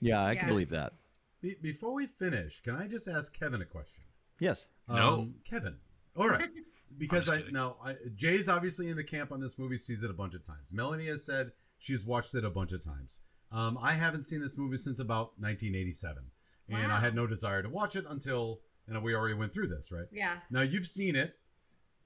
[0.00, 0.40] Yeah, I Yeah.
[0.40, 0.92] can believe that.
[1.40, 4.04] Be- before we finish, can I just ask Kevin a question?
[4.38, 4.66] Yes.
[4.88, 5.20] No.
[5.20, 5.76] Um, Kevin.
[6.16, 6.48] All right.
[6.98, 7.54] Because I'm I just kidding.
[7.54, 10.44] now I, Jay's obviously in the camp on this movie, sees it a bunch of
[10.44, 10.72] times.
[10.72, 13.20] Melanie has said she's watched it a bunch of times.
[13.52, 16.24] Um, I haven't seen this movie since about 1987,
[16.68, 19.68] and I had no desire to watch it until you know we already went through
[19.68, 20.06] this, right?
[20.12, 20.36] Yeah.
[20.50, 21.34] Now you've seen it,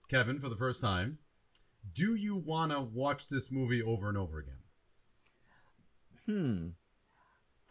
[0.08, 1.18] Kevin, for the first time.
[1.94, 4.54] Do you want to watch this movie over and over again?
[6.26, 6.68] Hmm.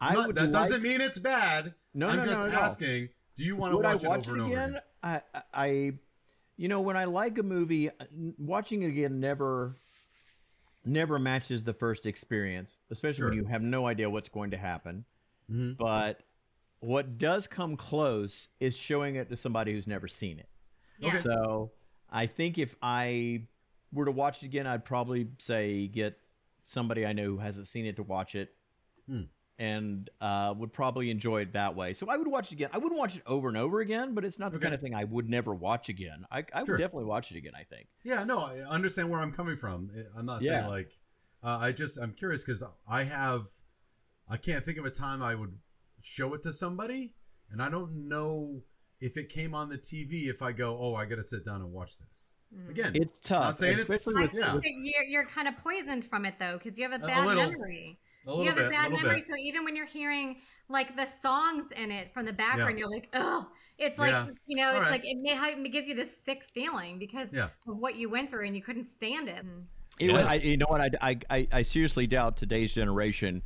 [0.00, 1.74] I Not- would that like- doesn't mean it's bad.
[1.94, 2.20] No, no, no.
[2.20, 2.58] I'm no, just no, no.
[2.58, 3.08] asking.
[3.36, 4.80] Do you want to watch, watch it over and over again?
[5.02, 5.92] I, I- I,
[6.56, 7.92] you know, when I like a movie, uh,
[8.38, 9.74] watching it again never,
[10.84, 15.04] never matches the first experience, especially when you have no idea what's going to happen.
[15.50, 15.76] Mhm.
[15.76, 16.20] But
[16.84, 20.48] what does come close is showing it to somebody who's never seen it.
[20.98, 21.16] Yeah.
[21.16, 21.72] So
[22.10, 23.44] I think if I
[23.92, 26.18] were to watch it again, I'd probably say get
[26.64, 28.54] somebody I know who hasn't seen it to watch it,
[29.06, 29.22] Hmm.
[29.58, 31.92] and uh, would probably enjoy it that way.
[31.92, 32.70] So I would watch it again.
[32.72, 34.64] I wouldn't watch it over and over again, but it's not the Okay.
[34.64, 36.24] kind of thing I would never watch again.
[36.30, 36.74] I, I Sure.
[36.74, 37.52] would definitely watch it again.
[37.54, 37.86] I think.
[38.02, 39.90] Yeah, no, I understand where I'm coming from.
[39.96, 40.60] I- I'm not Yeah.
[40.60, 40.96] saying like,
[41.42, 43.48] uh, I just I'm curious because I have,
[44.28, 45.58] I can't think of a time I would
[46.04, 47.14] show it to somebody,
[47.50, 48.60] and I don't know
[49.00, 50.28] if it came on the TV.
[50.28, 52.70] If I go, oh, I got to sit down and watch this mm.
[52.70, 52.92] again.
[52.94, 56.34] It's tough, Not saying especially it's with, yeah, you're, you're kind of poisoned from it
[56.38, 57.50] though, because you have a A- a bad little.
[57.50, 57.98] memory.
[58.26, 59.28] a You have bit, a bad memory, bit.
[59.28, 60.36] so even when you're hearing
[60.68, 62.84] like the songs in it from the background, Yeah.
[62.84, 63.46] you're like, oh,
[63.78, 64.26] it's like Yeah.
[64.46, 64.90] you know, All it's right.
[64.92, 67.48] like it, may, it gives you this sick feeling because Yeah.
[67.66, 69.42] of what you went through and you couldn't stand it.
[69.44, 69.66] And
[69.98, 70.80] It would- I, you know what?
[70.80, 73.42] I, I, I, I seriously doubt today's generation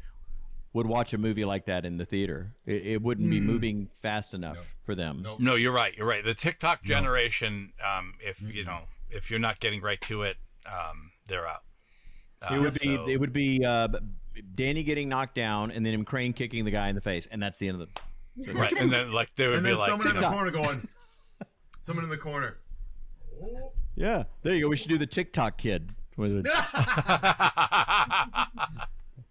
[0.73, 2.53] would watch a movie like that in the theater.
[2.67, 3.47] It, it wouldn't be Hmm.
[3.47, 5.23] moving fast enough for them.
[5.23, 5.41] Nope.
[5.41, 5.97] No, you're right.
[5.97, 6.23] You're right.
[6.25, 8.81] The TikTok generation, um, if you know,
[9.11, 10.37] if you're not getting right to it,
[10.67, 11.63] um, they're out.
[12.43, 13.89] It Um, would be so- it would be uh,
[14.55, 17.43] Danny getting knocked down and then him crane kicking the guy in the face, and
[17.43, 18.53] that's the end of the.
[18.55, 20.87] right, and then like they would and be then like, someone in the corner going,
[21.81, 22.59] someone in the corner.
[23.43, 23.73] Oh.
[23.97, 24.69] Yeah, there you go.
[24.69, 25.95] We should do the TikTok kid.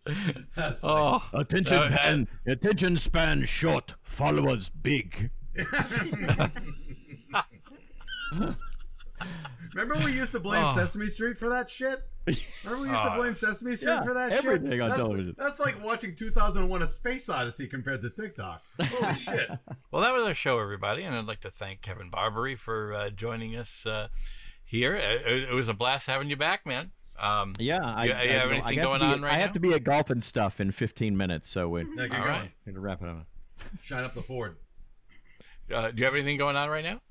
[0.08, 0.78] With it.
[0.84, 5.30] oh, attention Uh, span, attention span short, followers big.
[9.74, 10.74] Remember we used to blame Oh.
[10.76, 12.00] Sesame Street for that shit?
[12.64, 13.16] Remember we used to Oh.
[13.16, 14.82] blame Sesame Street Yeah, for that everything shit?
[14.82, 15.36] on that's, television.
[15.38, 18.62] That's like watching 2001 A Space Odyssey compared to TikTok.
[18.82, 19.50] Holy shit.
[19.92, 23.10] Well, that was our show, everybody, and I'd like to thank Kevin Barbare for uh,
[23.12, 24.08] joining us uh,
[24.66, 24.96] here.
[24.96, 26.92] It, it was a blast having you back, man.
[27.20, 29.34] Um, Yeah, I, you, you I- have I anything have to going be- on right
[29.34, 29.42] I now?
[29.42, 32.22] have to be at golf and stuff in 15 minutes, so we're Yeah, All going.
[32.24, 32.52] right.
[32.66, 33.26] going to wrap it up.
[33.82, 34.58] Shine up the Ford.
[35.74, 37.02] Uh, do you have anything going on right now?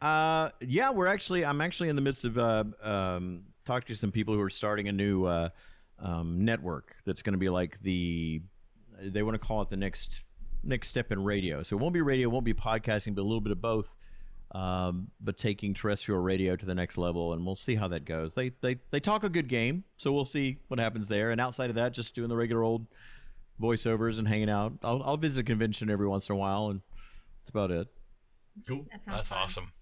[0.00, 1.44] Uh, yeah, we're actually.
[1.44, 4.86] I'm actually in the midst of uh, um, talking to some people who are starting
[4.88, 5.48] a new uh,
[5.98, 8.42] um, network that's going to be like the.
[9.00, 10.22] They want to call it the next
[10.62, 11.62] next step in radio.
[11.64, 13.96] So it won't be radio, it won't be podcasting, but a little bit of both.
[14.52, 18.34] Um, but taking terrestrial radio to the next level, and we'll see how that goes.
[18.34, 21.30] They they they talk a good game, so we'll see what happens there.
[21.30, 22.86] And outside of that, just doing the regular old
[23.60, 24.72] voiceovers and hanging out.
[24.82, 26.80] I'll I'll visit a convention every once in a while, and
[27.42, 27.88] that's about it.
[28.66, 28.86] Cool.
[28.90, 29.38] that sounds That's fun.
[29.38, 29.72] awesome.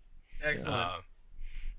[0.43, 0.77] Excellent.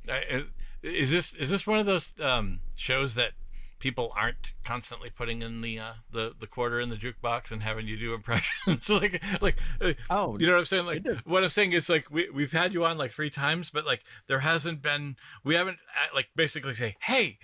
[0.10, 0.42] Uh,
[0.82, 3.32] is this is this one of those um, shows that
[3.80, 7.88] people aren't constantly putting in the uh, the the quarter in the jukebox and having
[7.88, 8.90] you do impressions.
[8.98, 10.86] Like like uh, Oh, you know what I'm saying?
[10.86, 13.86] Like what I'm saying is like we we've had you on like three times but
[13.86, 17.38] like there hasn't been we haven't uh, like basically say hey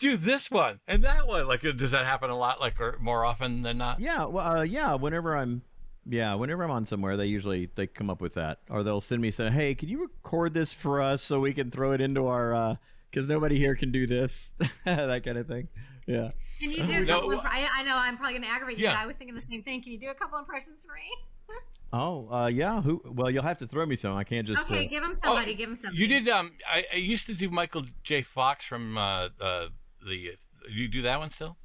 [0.00, 1.46] do this one and that one.
[1.46, 4.00] Like uh, does that happen a lot like or more often than not?
[4.00, 4.94] Yeah, well, uh, yeah.
[4.94, 5.62] Whenever I'm,
[6.06, 9.20] yeah, whenever I'm on somewhere, they usually they come up with that, or they'll send
[9.20, 12.26] me say, "Hey, can you record this for us so we can throw it into
[12.26, 12.78] our
[13.10, 14.52] because nobody here can do this,
[14.84, 15.68] that kind of thing."
[16.06, 16.30] Yeah.
[16.60, 17.30] Can you do a couple?
[17.30, 18.94] uh, Of, I, I know I'm probably going to aggravate you, Yeah.
[18.94, 19.82] but I was thinking the same thing.
[19.82, 21.54] Can you do a couple impressions for me?
[21.92, 22.80] Oh, uh, yeah.
[22.80, 23.02] Who?
[23.04, 24.16] Well, you'll have to throw me some.
[24.16, 24.62] I can't just.
[24.70, 25.54] okay, uh, give him somebody.
[25.54, 25.96] give him somebody.
[26.00, 29.66] you did um I, I used to do Michael J Fox from uh, uh
[30.06, 30.36] the
[30.68, 31.56] you do that one still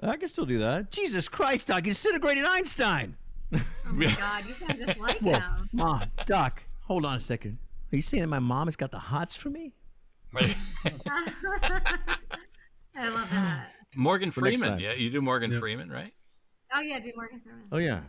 [0.00, 0.92] I can still do that.
[0.92, 1.86] Jesus Christ, Doc!
[1.86, 3.16] You disintegrated Einstein.
[3.52, 3.60] oh
[3.92, 5.68] my god, you sound just like Whoa, him.
[5.72, 7.58] Mom, Doc, hold on a second.
[7.92, 9.72] Are you saying that my mom has got the hots for me?
[12.96, 13.68] I love that.
[13.96, 14.78] Morgan For Freeman.
[14.78, 15.58] Yeah, you do Morgan Yeah.
[15.60, 16.12] Freeman, right?
[16.74, 17.64] Oh yeah, do Morgan Freeman.
[17.72, 18.00] Oh yeah.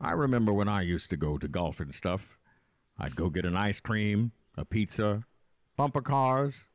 [0.00, 2.38] I remember when I used to go to golf and stuff.
[2.98, 5.24] I'd go get an ice cream, a pizza,
[5.76, 6.66] bumper cars,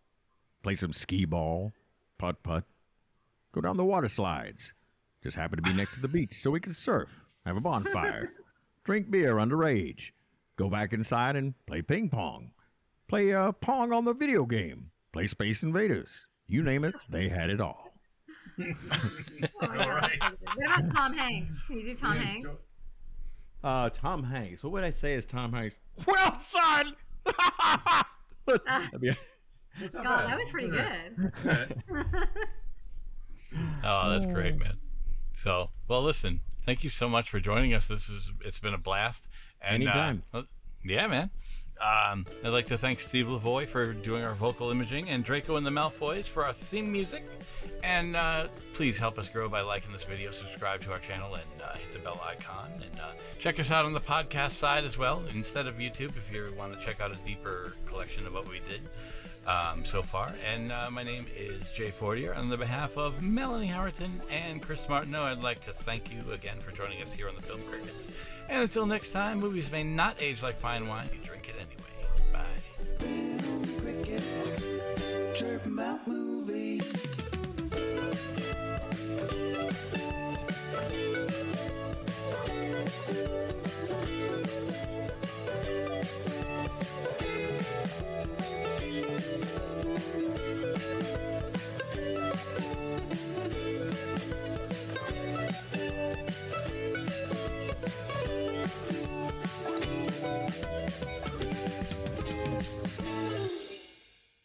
[0.63, 1.73] play some skee ball,
[2.17, 2.63] putt putt,
[3.51, 4.73] Go down the water slides.
[5.23, 7.09] Just happened to be next to the beach so we could surf,
[7.45, 8.31] have a bonfire,
[8.83, 10.11] drink beer underage,
[10.57, 12.51] go back inside and play ping pong,
[13.07, 16.25] play uh, pong on the video game, play Space Invaders.
[16.47, 17.91] You name it, they had it all.
[18.57, 18.67] My
[19.61, 20.11] God.
[20.55, 21.55] What about Tom Hanks?
[21.67, 22.47] Can you do Tom Hanks?
[23.63, 24.63] Uh, Tom Hanks.
[24.63, 25.75] What would I say is Tom Hanks?
[26.05, 26.95] Well, son.
[28.45, 29.11] That'd be-
[29.91, 30.29] God, bad.
[30.29, 31.33] that was pretty good.
[33.83, 34.77] Oh, that's great, man.
[35.35, 37.87] So, well, listen, thank you so much for joining us.
[37.87, 39.27] This is it's been a blast.
[39.61, 40.23] And, Anytime.
[40.33, 40.41] Uh,
[40.83, 41.29] yeah, man.
[41.81, 45.65] Um, I'd like to thank Steve Lavoie for doing our vocal imaging and Draco and
[45.65, 47.25] the Malfoys for our theme music.
[47.83, 51.61] And uh, please help us grow by liking this video, subscribe to our channel, and
[51.61, 52.71] uh, hit the bell icon.
[52.73, 56.33] And uh, check us out on the podcast side as well, instead of YouTube, if
[56.33, 58.81] you want to check out a deeper collection of what we did
[59.45, 60.33] um, so far.
[60.51, 62.33] And uh, my name is Jay Fortier.
[62.33, 66.57] On the behalf of Melanie Howerton and Chris Martineau, I'd like to thank you again
[66.59, 68.07] for joining us here on the Film Crickets.
[68.49, 71.09] And until next time, movies may not age like fine wine.
[71.47, 71.93] It anyway.
[72.33, 72.65] Bye.